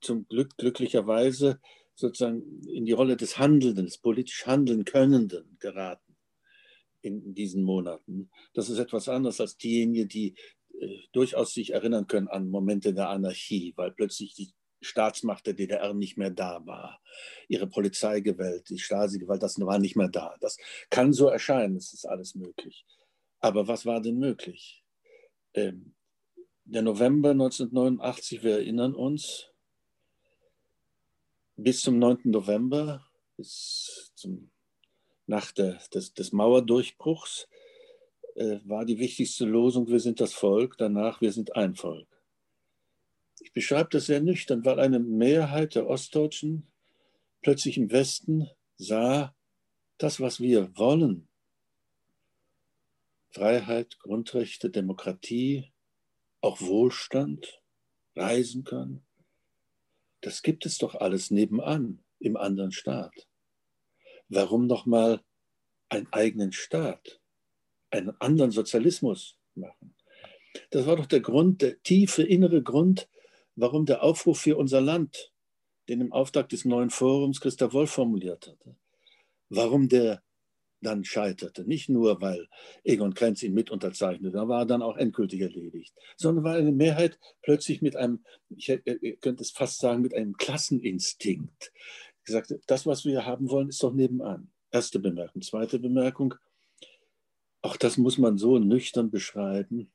zum 0.00 0.26
Glück 0.26 0.56
glücklicherweise 0.56 1.60
sozusagen 1.94 2.62
in 2.68 2.86
die 2.86 2.92
Rolle 2.92 3.16
des 3.16 3.38
Handelnden, 3.38 3.84
des 3.84 3.98
politisch 3.98 4.46
Handeln 4.46 4.84
Könnenden 4.84 5.56
geraten 5.60 6.16
in 7.02 7.34
diesen 7.34 7.62
Monaten. 7.62 8.30
Das 8.54 8.68
ist 8.68 8.78
etwas 8.78 9.08
anderes 9.08 9.40
als 9.40 9.56
diejenigen, 9.56 10.08
die 10.08 10.34
äh, 10.78 10.98
durchaus 11.12 11.54
sich 11.54 11.72
erinnern 11.72 12.06
können 12.06 12.28
an 12.28 12.50
Momente 12.50 12.94
der 12.94 13.10
Anarchie, 13.10 13.72
weil 13.76 13.92
plötzlich 13.92 14.34
die 14.34 14.50
Staatsmacht 14.80 15.46
der 15.46 15.54
DDR 15.54 15.92
nicht 15.94 16.16
mehr 16.16 16.30
da 16.30 16.64
war. 16.66 17.00
Ihre 17.48 17.66
Polizeigewalt, 17.66 18.68
die 18.68 18.78
Stasi-Gewalt, 18.78 19.42
das 19.42 19.58
war 19.60 19.78
nicht 19.78 19.96
mehr 19.96 20.08
da. 20.08 20.36
Das 20.40 20.56
kann 20.88 21.12
so 21.12 21.28
erscheinen, 21.28 21.76
es 21.76 21.92
ist 21.92 22.06
alles 22.06 22.34
möglich. 22.34 22.86
Aber 23.40 23.68
was 23.68 23.86
war 23.86 24.00
denn 24.00 24.18
möglich? 24.18 24.84
Ähm, 25.54 25.94
der 26.64 26.82
November 26.82 27.30
1989, 27.30 28.42
wir 28.42 28.52
erinnern 28.58 28.94
uns, 28.94 29.50
bis 31.56 31.82
zum 31.82 31.98
9. 31.98 32.20
November, 32.24 33.04
bis 33.36 34.12
zum 34.14 34.50
nach 35.30 35.52
der, 35.52 35.78
des, 35.94 36.12
des 36.12 36.32
Mauerdurchbruchs 36.32 37.48
äh, 38.34 38.58
war 38.64 38.84
die 38.84 38.98
wichtigste 38.98 39.44
Losung, 39.44 39.86
wir 39.88 40.00
sind 40.00 40.20
das 40.20 40.32
Volk, 40.32 40.76
danach, 40.76 41.20
wir 41.20 41.32
sind 41.32 41.54
ein 41.54 41.76
Volk. 41.76 42.09
Ich 43.50 43.54
beschreibe 43.54 43.90
das 43.90 44.06
sehr 44.06 44.20
nüchtern, 44.20 44.64
weil 44.64 44.78
eine 44.78 45.00
Mehrheit 45.00 45.74
der 45.74 45.88
Ostdeutschen 45.88 46.70
plötzlich 47.42 47.78
im 47.78 47.90
Westen 47.90 48.48
sah, 48.76 49.34
das, 49.98 50.20
was 50.20 50.38
wir 50.38 50.76
wollen, 50.78 51.28
Freiheit, 53.32 53.98
Grundrechte, 53.98 54.70
Demokratie, 54.70 55.72
auch 56.40 56.60
Wohlstand, 56.60 57.60
reisen 58.14 58.62
können, 58.62 59.04
das 60.20 60.42
gibt 60.42 60.64
es 60.64 60.78
doch 60.78 60.94
alles 60.94 61.32
nebenan 61.32 62.04
im 62.20 62.36
anderen 62.36 62.70
Staat. 62.70 63.26
Warum 64.28 64.68
nochmal 64.68 65.24
einen 65.88 66.06
eigenen 66.12 66.52
Staat, 66.52 67.20
einen 67.90 68.10
anderen 68.20 68.52
Sozialismus 68.52 69.36
machen? 69.56 69.96
Das 70.70 70.86
war 70.86 70.94
doch 70.94 71.06
der 71.06 71.20
Grund, 71.20 71.62
der 71.62 71.82
tiefe 71.82 72.22
innere 72.22 72.62
Grund, 72.62 73.08
warum 73.56 73.86
der 73.86 74.02
Aufruf 74.02 74.40
für 74.40 74.56
unser 74.56 74.80
Land, 74.80 75.32
den 75.88 76.00
im 76.00 76.12
Auftrag 76.12 76.48
des 76.48 76.64
neuen 76.64 76.90
Forums 76.90 77.40
Christa 77.40 77.72
Wolf 77.72 77.90
formuliert 77.90 78.46
hatte, 78.46 78.76
warum 79.48 79.88
der 79.88 80.22
dann 80.82 81.04
scheiterte. 81.04 81.64
Nicht 81.64 81.88
nur, 81.88 82.20
weil 82.20 82.48
Egon 82.84 83.14
Krenz 83.14 83.42
ihn 83.42 83.52
mit 83.54 83.70
unterzeichnete, 83.70 84.34
da 84.34 84.48
war 84.48 84.62
er 84.62 84.66
dann 84.66 84.82
auch 84.82 84.96
endgültig 84.96 85.40
erledigt, 85.40 85.94
sondern 86.16 86.44
weil 86.44 86.60
eine 86.60 86.72
Mehrheit 86.72 87.18
plötzlich 87.42 87.82
mit 87.82 87.96
einem, 87.96 88.24
ich 88.48 88.66
könnte 89.20 89.42
es 89.42 89.50
fast 89.50 89.78
sagen, 89.80 90.02
mit 90.02 90.14
einem 90.14 90.36
Klasseninstinkt 90.36 91.72
gesagt, 92.24 92.54
das, 92.66 92.86
was 92.86 93.04
wir 93.04 93.26
haben 93.26 93.50
wollen, 93.50 93.68
ist 93.68 93.82
doch 93.82 93.92
nebenan. 93.92 94.50
Erste 94.70 95.00
Bemerkung. 95.00 95.42
Zweite 95.42 95.78
Bemerkung, 95.78 96.34
auch 97.62 97.76
das 97.76 97.96
muss 97.96 98.18
man 98.18 98.38
so 98.38 98.58
nüchtern 98.58 99.10
beschreiben. 99.10 99.90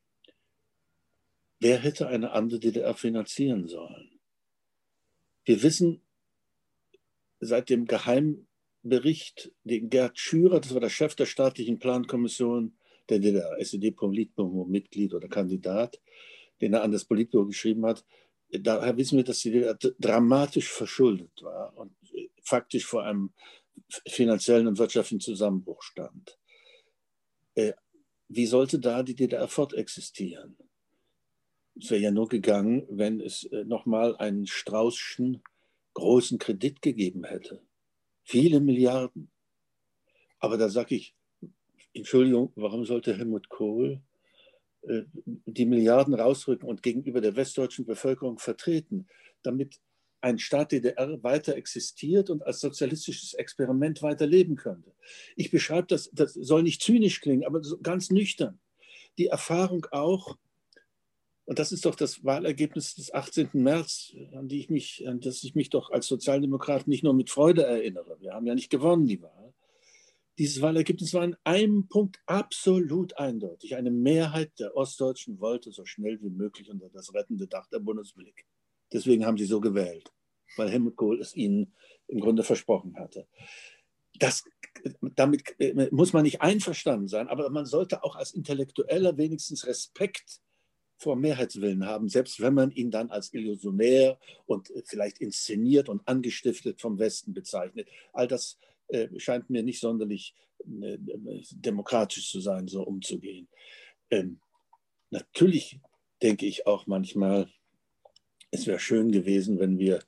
Wer 1.58 1.78
hätte 1.78 2.08
eine 2.08 2.32
andere 2.32 2.60
DDR 2.60 2.94
finanzieren 2.94 3.66
sollen? 3.66 4.20
Wir 5.44 5.62
wissen 5.62 6.02
seit 7.40 7.70
dem 7.70 7.86
Geheimbericht, 7.86 9.52
den 9.64 9.88
Gerd 9.88 10.18
Schürer, 10.18 10.60
das 10.60 10.74
war 10.74 10.80
der 10.80 10.90
Chef 10.90 11.14
der 11.14 11.26
staatlichen 11.26 11.78
Plankommission 11.78 12.76
der 13.08 13.20
DDR, 13.20 13.56
SED-Politbüro-Mitglied 13.58 15.14
oder 15.14 15.28
Kandidat, 15.28 16.00
den 16.60 16.74
er 16.74 16.82
an 16.82 16.92
das 16.92 17.04
Politbüro 17.04 17.46
geschrieben 17.46 17.86
hat, 17.86 18.04
daher 18.50 18.96
wissen 18.96 19.16
wir, 19.16 19.24
dass 19.24 19.40
die 19.40 19.50
DDR 19.50 19.78
dramatisch 19.98 20.68
verschuldet 20.68 21.42
war 21.42 21.76
und 21.76 21.96
faktisch 22.42 22.84
vor 22.84 23.04
einem 23.04 23.32
finanziellen 24.08 24.66
und 24.66 24.78
wirtschaftlichen 24.78 25.20
Zusammenbruch 25.20 25.82
stand. 25.82 26.38
Äh, 27.54 27.72
wie 28.28 28.46
sollte 28.46 28.78
da 28.78 29.02
die 29.02 29.14
DDR 29.14 29.48
fortexistieren? 29.48 30.56
Es 31.78 31.90
wäre 31.90 32.00
ja 32.00 32.10
nur 32.10 32.28
gegangen, 32.28 32.86
wenn 32.88 33.20
es 33.20 33.44
äh, 33.44 33.64
nochmal 33.64 34.16
einen 34.16 34.46
Straußschen 34.46 35.42
großen 35.94 36.38
Kredit 36.38 36.82
gegeben 36.82 37.24
hätte. 37.24 37.62
Viele 38.22 38.60
Milliarden. 38.60 39.30
Aber 40.38 40.56
da 40.58 40.68
sage 40.68 40.94
ich, 40.94 41.14
Entschuldigung, 41.92 42.52
warum 42.56 42.84
sollte 42.84 43.16
Helmut 43.16 43.48
Kohl 43.48 44.02
äh, 44.82 45.02
die 45.46 45.66
Milliarden 45.66 46.14
rausrücken 46.14 46.68
und 46.68 46.82
gegenüber 46.82 47.20
der 47.20 47.36
westdeutschen 47.36 47.86
Bevölkerung 47.86 48.38
vertreten, 48.38 49.06
damit 49.42 49.80
ein 50.20 50.38
Staat 50.38 50.72
DDR 50.72 51.22
weiter 51.22 51.56
existiert 51.56 52.30
und 52.30 52.44
als 52.44 52.60
sozialistisches 52.60 53.34
Experiment 53.34 54.02
weiter 54.02 54.26
leben 54.26 54.56
könnte. 54.56 54.92
Ich 55.36 55.50
beschreibe 55.50 55.86
das, 55.86 56.10
das 56.12 56.34
soll 56.34 56.62
nicht 56.62 56.82
zynisch 56.82 57.20
klingen, 57.20 57.44
aber 57.44 57.62
ganz 57.82 58.10
nüchtern. 58.10 58.58
Die 59.18 59.28
Erfahrung 59.28 59.86
auch, 59.92 60.36
und 61.46 61.60
das 61.60 61.70
ist 61.70 61.86
doch 61.86 61.94
das 61.94 62.24
Wahlergebnis 62.24 62.96
des 62.96 63.14
18. 63.14 63.50
März, 63.52 64.14
an, 64.34 64.48
die 64.48 64.58
ich 64.58 64.68
mich, 64.68 65.06
an 65.06 65.20
das 65.20 65.44
ich 65.44 65.54
mich 65.54 65.70
doch 65.70 65.90
als 65.90 66.08
Sozialdemokrat 66.08 66.88
nicht 66.88 67.04
nur 67.04 67.14
mit 67.14 67.30
Freude 67.30 67.64
erinnere. 67.64 68.16
Wir 68.20 68.34
haben 68.34 68.46
ja 68.46 68.54
nicht 68.56 68.68
gewonnen, 68.68 69.06
die 69.06 69.22
Wahl. 69.22 69.54
Dieses 70.38 70.60
Wahlergebnis 70.60 71.14
war 71.14 71.22
in 71.22 71.36
einem 71.44 71.86
Punkt 71.86 72.18
absolut 72.26 73.16
eindeutig. 73.16 73.76
Eine 73.76 73.92
Mehrheit 73.92 74.58
der 74.58 74.76
Ostdeutschen 74.76 75.40
wollte 75.40 75.70
so 75.70 75.84
schnell 75.84 76.20
wie 76.20 76.30
möglich 76.30 76.68
unter 76.68 76.90
das 76.90 77.14
rettende 77.14 77.46
Dach 77.46 77.68
der 77.68 77.78
Bundesrepublik. 77.78 78.44
Deswegen 78.92 79.24
haben 79.24 79.38
sie 79.38 79.46
so 79.46 79.60
gewählt, 79.60 80.12
weil 80.56 80.68
Helmut 80.68 80.96
Kohl 80.96 81.20
es 81.20 81.34
ihnen 81.34 81.74
im 82.08 82.20
Grunde 82.20 82.42
versprochen 82.42 82.96
hatte. 82.98 83.28
Das, 84.18 84.42
damit 85.14 85.54
äh, 85.60 85.88
muss 85.92 86.12
man 86.12 86.24
nicht 86.24 86.42
einverstanden 86.42 87.06
sein, 87.06 87.28
aber 87.28 87.48
man 87.50 87.66
sollte 87.66 88.02
auch 88.02 88.16
als 88.16 88.32
Intellektueller 88.34 89.16
wenigstens 89.16 89.64
Respekt 89.66 90.40
vor 90.98 91.16
Mehrheitswillen 91.16 91.86
haben, 91.86 92.08
selbst 92.08 92.40
wenn 92.40 92.54
man 92.54 92.70
ihn 92.70 92.90
dann 92.90 93.10
als 93.10 93.32
illusionär 93.34 94.18
und 94.46 94.72
vielleicht 94.84 95.18
inszeniert 95.18 95.88
und 95.88 96.06
angestiftet 96.06 96.80
vom 96.80 96.98
Westen 96.98 97.34
bezeichnet. 97.34 97.88
All 98.12 98.26
das 98.26 98.58
äh, 98.88 99.08
scheint 99.18 99.50
mir 99.50 99.62
nicht 99.62 99.80
sonderlich 99.80 100.34
äh, 100.60 100.98
demokratisch 101.50 102.30
zu 102.30 102.40
sein, 102.40 102.66
so 102.68 102.82
umzugehen. 102.82 103.48
Ähm, 104.10 104.40
natürlich 105.10 105.80
denke 106.22 106.46
ich 106.46 106.66
auch 106.66 106.86
manchmal, 106.86 107.48
es 108.50 108.66
wäre 108.66 108.78
schön 108.78 109.12
gewesen, 109.12 109.58
wenn 109.58 109.78
wir 109.78 110.00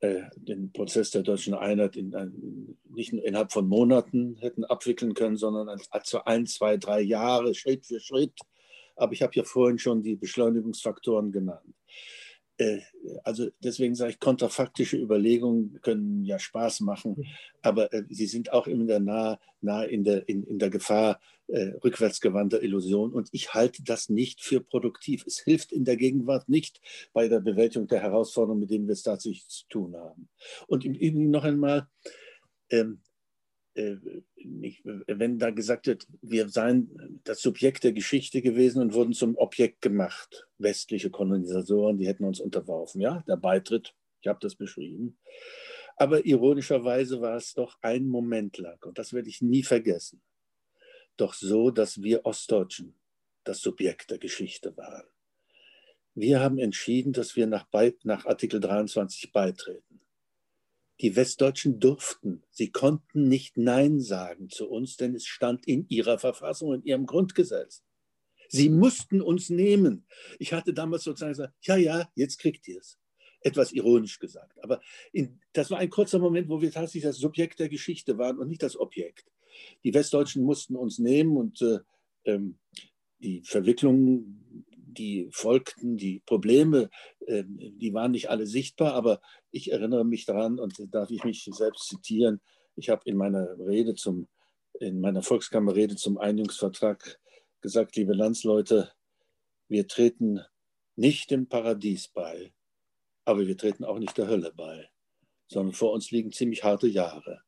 äh, 0.00 0.22
den 0.36 0.72
Prozess 0.72 1.10
der 1.10 1.22
deutschen 1.22 1.54
Einheit 1.54 1.96
in, 1.96 2.12
in, 2.12 2.76
nicht 2.94 3.12
innerhalb 3.12 3.52
von 3.52 3.68
Monaten 3.68 4.36
hätten 4.40 4.64
abwickeln 4.64 5.14
können, 5.14 5.36
sondern 5.36 5.68
als, 5.68 5.90
als 5.90 6.14
ein, 6.26 6.46
zwei, 6.46 6.76
drei 6.76 7.00
Jahre, 7.00 7.54
Schritt 7.54 7.86
für 7.86 8.00
Schritt. 8.00 8.34
Aber 8.96 9.12
ich 9.12 9.22
habe 9.22 9.32
ja 9.34 9.44
vorhin 9.44 9.78
schon 9.78 10.02
die 10.02 10.16
Beschleunigungsfaktoren 10.16 11.32
genannt. 11.32 11.74
äh, 12.58 12.80
also 13.24 13.48
deswegen 13.60 13.94
sage 13.94 14.12
ich, 14.12 14.20
kontrafaktische 14.20 14.96
Überlegungen 14.96 15.78
können 15.82 16.24
ja 16.24 16.38
Spaß 16.38 16.80
machen, 16.80 17.26
aber 17.62 17.92
äh, 17.92 18.04
sie 18.08 18.26
sind 18.26 18.52
auch 18.52 18.66
immer 18.66 18.98
nah, 18.98 19.38
nah 19.60 19.82
in, 19.84 20.04
der, 20.04 20.28
in, 20.28 20.42
in 20.44 20.58
der 20.58 20.70
Gefahr 20.70 21.20
äh, 21.48 21.72
rückwärtsgewandter 21.84 22.62
Illusion. 22.62 23.12
Und 23.12 23.28
ich 23.32 23.54
halte 23.54 23.82
das 23.84 24.08
nicht 24.08 24.42
für 24.42 24.60
produktiv. 24.60 25.24
Es 25.26 25.38
hilft 25.38 25.72
in 25.72 25.84
der 25.84 25.96
Gegenwart 25.96 26.48
nicht 26.48 26.80
bei 27.12 27.28
der 27.28 27.40
Bewältigung 27.40 27.88
der 27.88 28.00
Herausforderungen, 28.00 28.60
mit 28.60 28.70
denen 28.70 28.86
wir 28.86 28.94
es 28.94 29.02
tatsächlich 29.02 29.46
zu 29.48 29.66
tun 29.68 29.96
haben. 29.96 30.28
Und 30.66 30.84
im 30.84 30.94
Übrigen 30.94 31.30
noch 31.30 31.44
einmal, 31.44 31.88
ähm, 32.70 33.00
äh, 33.76 33.96
wenn 35.06 35.38
da 35.38 35.50
gesagt 35.50 35.86
wird, 35.86 36.06
wir 36.22 36.48
seien 36.48 37.20
das 37.24 37.40
Subjekt 37.40 37.84
der 37.84 37.92
Geschichte 37.92 38.42
gewesen 38.42 38.80
und 38.80 38.94
wurden 38.94 39.12
zum 39.12 39.36
Objekt 39.36 39.82
gemacht. 39.82 40.48
Westliche 40.58 41.10
Kolonisatoren, 41.10 41.98
die 41.98 42.06
hätten 42.06 42.24
uns 42.24 42.40
unterworfen. 42.40 43.00
Ja, 43.00 43.22
der 43.28 43.36
Beitritt, 43.36 43.94
ich 44.22 44.28
habe 44.28 44.38
das 44.40 44.54
beschrieben. 44.54 45.18
Aber 45.96 46.24
ironischerweise 46.26 47.20
war 47.20 47.36
es 47.36 47.54
doch 47.54 47.78
ein 47.80 48.06
Moment 48.06 48.58
lang, 48.58 48.78
und 48.84 48.98
das 48.98 49.12
werde 49.12 49.28
ich 49.28 49.40
nie 49.40 49.62
vergessen, 49.62 50.20
doch 51.16 51.32
so, 51.32 51.70
dass 51.70 52.02
wir 52.02 52.26
Ostdeutschen 52.26 52.94
das 53.44 53.60
Subjekt 53.60 54.10
der 54.10 54.18
Geschichte 54.18 54.76
waren. 54.76 55.06
Wir 56.14 56.40
haben 56.40 56.58
entschieden, 56.58 57.12
dass 57.12 57.36
wir 57.36 57.46
nach, 57.46 57.66
nach 58.04 58.26
Artikel 58.26 58.60
23 58.60 59.32
beitreten. 59.32 60.00
Die 61.00 61.14
Westdeutschen 61.14 61.78
durften, 61.78 62.42
sie 62.50 62.70
konnten 62.70 63.28
nicht 63.28 63.58
Nein 63.58 64.00
sagen 64.00 64.48
zu 64.48 64.68
uns, 64.68 64.96
denn 64.96 65.14
es 65.14 65.26
stand 65.26 65.66
in 65.66 65.86
ihrer 65.88 66.18
Verfassung, 66.18 66.74
in 66.74 66.82
ihrem 66.84 67.06
Grundgesetz. 67.06 67.82
Sie 68.48 68.70
mussten 68.70 69.20
uns 69.20 69.50
nehmen. 69.50 70.06
Ich 70.38 70.52
hatte 70.52 70.72
damals 70.72 71.04
sozusagen 71.04 71.32
gesagt, 71.32 71.54
ja, 71.62 71.76
ja, 71.76 72.08
jetzt 72.14 72.38
kriegt 72.38 72.66
ihr 72.68 72.78
es. 72.78 72.98
Etwas 73.40 73.72
ironisch 73.72 74.18
gesagt. 74.18 74.62
Aber 74.62 74.80
in, 75.12 75.40
das 75.52 75.70
war 75.70 75.78
ein 75.78 75.90
kurzer 75.90 76.18
Moment, 76.18 76.48
wo 76.48 76.60
wir 76.60 76.70
tatsächlich 76.70 77.04
das 77.04 77.18
Subjekt 77.18 77.60
der 77.60 77.68
Geschichte 77.68 78.18
waren 78.18 78.38
und 78.38 78.48
nicht 78.48 78.62
das 78.62 78.78
Objekt. 78.78 79.30
Die 79.84 79.94
Westdeutschen 79.94 80.42
mussten 80.42 80.76
uns 80.76 80.98
nehmen 80.98 81.36
und 81.36 81.60
äh, 81.62 81.78
ähm, 82.24 82.58
die 83.18 83.42
Verwicklungen 83.42 84.65
die 84.98 85.28
folgten, 85.32 85.96
die 85.96 86.20
Probleme, 86.26 86.90
ähm, 87.26 87.58
die 87.58 87.92
waren 87.94 88.12
nicht 88.12 88.30
alle 88.30 88.46
sichtbar, 88.46 88.94
aber 88.94 89.20
ich 89.50 89.72
erinnere 89.72 90.04
mich 90.04 90.24
daran 90.24 90.58
und 90.58 90.74
darf 90.92 91.10
ich 91.10 91.24
mich 91.24 91.48
selbst 91.52 91.88
zitieren. 91.88 92.40
Ich 92.74 92.90
habe 92.90 93.02
in 93.04 93.16
meiner 93.16 93.58
Rede 93.58 93.94
zum, 93.94 94.28
in 94.80 95.00
meiner 95.00 95.22
Volkskammerrede 95.22 95.96
zum 95.96 96.18
Einigungsvertrag 96.18 97.18
gesagt, 97.60 97.96
liebe 97.96 98.14
Landsleute, 98.14 98.92
wir 99.68 99.86
treten 99.88 100.40
nicht 100.94 101.30
dem 101.30 101.48
Paradies 101.48 102.08
bei, 102.08 102.52
aber 103.24 103.46
wir 103.46 103.56
treten 103.56 103.84
auch 103.84 103.98
nicht 103.98 104.16
der 104.18 104.28
Hölle 104.28 104.52
bei, 104.54 104.88
sondern 105.48 105.74
vor 105.74 105.92
uns 105.92 106.10
liegen 106.10 106.32
ziemlich 106.32 106.64
harte 106.64 106.86
Jahre. 106.86 107.42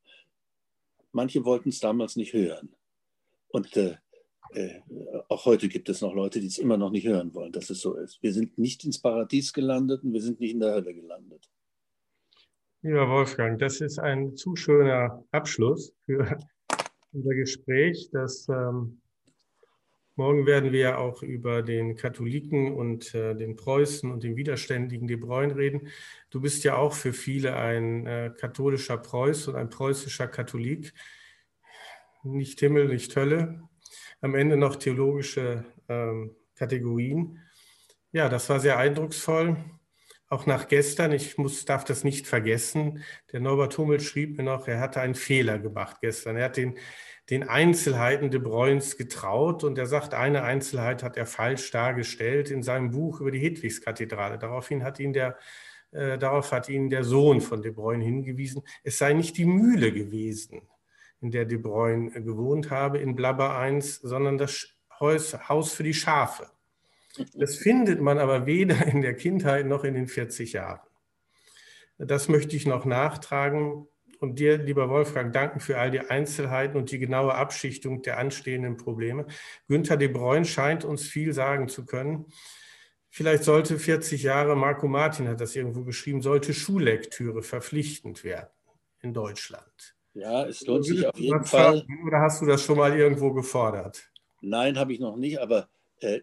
Manche 1.12 1.44
wollten 1.44 1.70
es 1.70 1.80
damals 1.80 2.16
nicht 2.16 2.32
hören. 2.32 2.74
Und 3.49 3.76
äh, 3.76 3.96
äh, 4.55 4.80
auch 5.28 5.44
heute 5.44 5.68
gibt 5.68 5.88
es 5.88 6.01
noch 6.01 6.14
Leute, 6.14 6.40
die 6.40 6.46
es 6.46 6.59
immer 6.59 6.76
noch 6.76 6.90
nicht 6.90 7.07
hören 7.07 7.34
wollen, 7.34 7.53
dass 7.53 7.70
es 7.70 7.80
so 7.80 7.94
ist. 7.94 8.22
Wir 8.22 8.32
sind 8.32 8.59
nicht 8.59 8.84
ins 8.84 9.01
Paradies 9.01 9.53
gelandet 9.53 10.03
und 10.03 10.12
wir 10.12 10.22
sind 10.22 10.40
nicht 10.40 10.53
in 10.53 10.61
der 10.61 10.72
Hölle 10.72 10.94
gelandet. 10.94 11.51
Lieber 12.82 13.09
Wolfgang, 13.09 13.59
das 13.59 13.80
ist 13.80 13.99
ein 13.99 14.36
zu 14.36 14.57
schöner 14.57 15.24
Abschluss 15.32 15.92
für 16.07 16.38
unser 17.12 17.34
Gespräch. 17.34 18.09
Das, 18.12 18.49
ähm, 18.49 19.01
morgen 20.14 20.46
werden 20.46 20.72
wir 20.72 20.99
auch 20.99 21.22
über 21.22 21.62
den 21.62 21.96
Katholiken 21.96 22.72
und 22.72 23.14
äh, 23.14 23.34
den 23.34 23.57
Preußen 23.57 24.11
und 24.11 24.22
den 24.22 24.36
widerständigen 24.36 25.09
De 25.09 25.16
Bruyne 25.16 25.57
reden. 25.57 25.88
Du 26.30 26.40
bist 26.40 26.64
ja 26.64 26.76
auch 26.76 26.92
für 26.92 27.12
viele 27.12 27.57
ein 27.57 28.07
äh, 28.07 28.32
katholischer 28.36 28.96
Preuß 28.96 29.49
und 29.49 29.57
ein 29.57 29.70
preußischer 29.70 30.28
Katholik. 30.28 30.94
Nicht 32.22 32.61
Himmel, 32.61 32.88
nicht 32.88 33.14
Hölle, 33.16 33.68
am 34.21 34.35
Ende 34.35 34.57
noch 34.57 34.77
theologische 34.77 35.64
ähm, 35.89 36.35
Kategorien. 36.55 37.39
Ja, 38.12 38.29
das 38.29 38.49
war 38.49 38.61
sehr 38.61 38.79
eindrucksvoll. 38.79 39.57
Auch 40.31 40.45
nach 40.45 40.69
gestern, 40.69 41.12
ich 41.12 41.39
muss, 41.39 41.64
darf 41.64 41.85
das 41.85 42.05
nicht 42.05 42.27
vergessen, 42.27 43.03
der 43.33 43.41
Norbert 43.41 43.79
Hummel 43.79 44.01
schrieb 44.01 44.37
mir 44.37 44.45
noch, 44.45 44.69
er 44.69 44.81
hatte 44.81 45.01
einen 45.01 45.14
Fehler 45.14 45.59
gemacht 45.59 45.99
gestern. 46.03 46.37
Er 46.37 46.47
hat 46.47 46.59
den, 46.59 46.77
den 47.31 47.49
Einzelheiten 47.49 48.31
de 48.31 48.41
Bruyns 48.41 48.99
getraut 48.99 49.64
und 49.64 49.79
er 49.79 49.87
sagt, 49.87 50.12
eine 50.12 50.43
Einzelheit 50.43 51.03
hat 51.03 51.16
er 51.16 51.25
falsch 51.25 51.71
dargestellt 51.71 52.51
in 52.51 52.62
seinem 52.62 52.91
Buch 52.91 53.21
über 53.21 53.31
die 53.31 53.39
Hedwigskathedrale. 53.39 54.39
Daraufhin 54.39 54.83
hat 54.83 55.01
ihn 55.01 55.14
der, 55.14 55.39
äh, 55.93 56.19
darauf 56.19 56.53
hat 56.53 56.69
ihn 56.69 56.91
der 56.91 57.05
Sohn 57.05 57.41
von 57.41 57.62
de 57.62 57.73
Bruyne 57.73 58.05
hingewiesen, 58.05 58.62
es 58.83 58.99
sei 58.99 59.14
nicht 59.14 59.39
die 59.39 59.47
Mühle 59.47 59.93
gewesen, 59.93 60.61
in 61.21 61.31
der 61.31 61.45
De 61.45 61.59
Bruyne 61.59 62.11
gewohnt 62.23 62.71
habe, 62.71 62.99
in 62.99 63.14
Blabber 63.14 63.57
1, 63.59 63.97
sondern 63.97 64.39
das 64.39 64.69
Haus 65.01 65.73
für 65.73 65.83
die 65.83 65.95
Schafe. 65.95 66.51
Das 67.35 67.57
findet 67.57 68.01
man 68.01 68.19
aber 68.19 68.47
weder 68.47 68.87
in 68.87 69.03
der 69.03 69.14
Kindheit 69.14 69.66
noch 69.66 69.85
in 69.85 69.95
den 69.95 70.07
40 70.07 70.53
Jahren. 70.53 70.81
Das 71.99 72.29
möchte 72.29 72.55
ich 72.55 72.66
noch 72.66 72.85
nachtragen 72.85 73.89
und 74.21 74.39
dir, 74.39 74.59
lieber 74.59 74.89
Wolfgang, 74.89 75.33
danken 75.33 75.61
für 75.61 75.79
all 75.79 75.91
die 75.91 76.01
Einzelheiten 76.01 76.77
und 76.77 76.91
die 76.91 76.99
genaue 76.99 77.35
Abschichtung 77.35 78.03
der 78.03 78.19
anstehenden 78.19 78.77
Probleme. 78.77 79.27
Günther 79.66 79.97
de 79.97 80.09
Bruyne 80.09 80.45
scheint 80.45 80.85
uns 80.85 81.09
viel 81.09 81.33
sagen 81.33 81.69
zu 81.69 81.85
können. 81.87 82.27
Vielleicht 83.11 83.45
sollte 83.45 83.79
40 83.79 84.23
Jahre, 84.23 84.55
Marco 84.55 84.87
Martin 84.87 85.29
hat 85.29 85.41
das 85.41 85.57
irgendwo 85.57 85.83
geschrieben, 85.83 86.23
sollte 86.23 86.55
Schullektüre 86.55 87.43
verpflichtend 87.43 88.23
werden 88.23 88.51
in 89.01 89.14
Deutschland. 89.14 89.97
Ja, 90.19 90.47
es 90.47 90.66
lohnt 90.66 90.85
sich 90.85 91.07
auf 91.07 91.19
jeden 91.19 91.45
Fall. 91.45 91.87
Oder 92.05 92.21
hast 92.21 92.43
du 92.43 92.47
das 92.47 92.62
schon 92.62 92.77
mal 92.77 92.97
irgendwo 92.99 93.33
gefordert? 93.33 94.11
Nein, 94.41 94.79
habe 94.79 94.93
ich 94.93 95.01
noch 95.01 95.16
nicht, 95.16 95.39
aber 95.39 95.69
äh, 96.01 96.21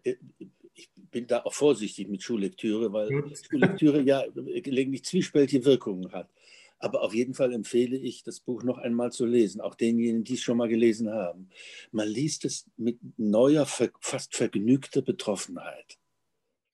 ich 0.73 0.89
bin 1.11 1.27
da 1.27 1.43
auch 1.43 1.53
vorsichtig 1.53 2.09
mit 2.09 2.21
Schullektüre, 2.21 2.91
weil 2.91 3.09
Gut. 3.09 3.41
Schullektüre 3.49 4.01
ja 4.01 4.23
gelegentlich 4.33 5.05
zwiespältige 5.05 5.65
Wirkungen 5.65 6.11
hat. 6.11 6.29
Aber 6.77 7.03
auf 7.03 7.13
jeden 7.13 7.33
Fall 7.33 7.53
empfehle 7.53 7.95
ich, 7.95 8.23
das 8.23 8.41
Buch 8.41 8.63
noch 8.63 8.77
einmal 8.77 9.11
zu 9.11 9.25
lesen, 9.25 9.61
auch 9.61 9.75
denjenigen, 9.75 10.25
die 10.25 10.33
es 10.33 10.41
schon 10.41 10.57
mal 10.57 10.67
gelesen 10.67 11.09
haben. 11.09 11.49
Man 11.91 12.09
liest 12.09 12.43
es 12.43 12.69
mit 12.75 12.99
neuer, 13.17 13.65
fast 13.65 14.35
vergnügter 14.35 15.01
Betroffenheit. 15.01 15.97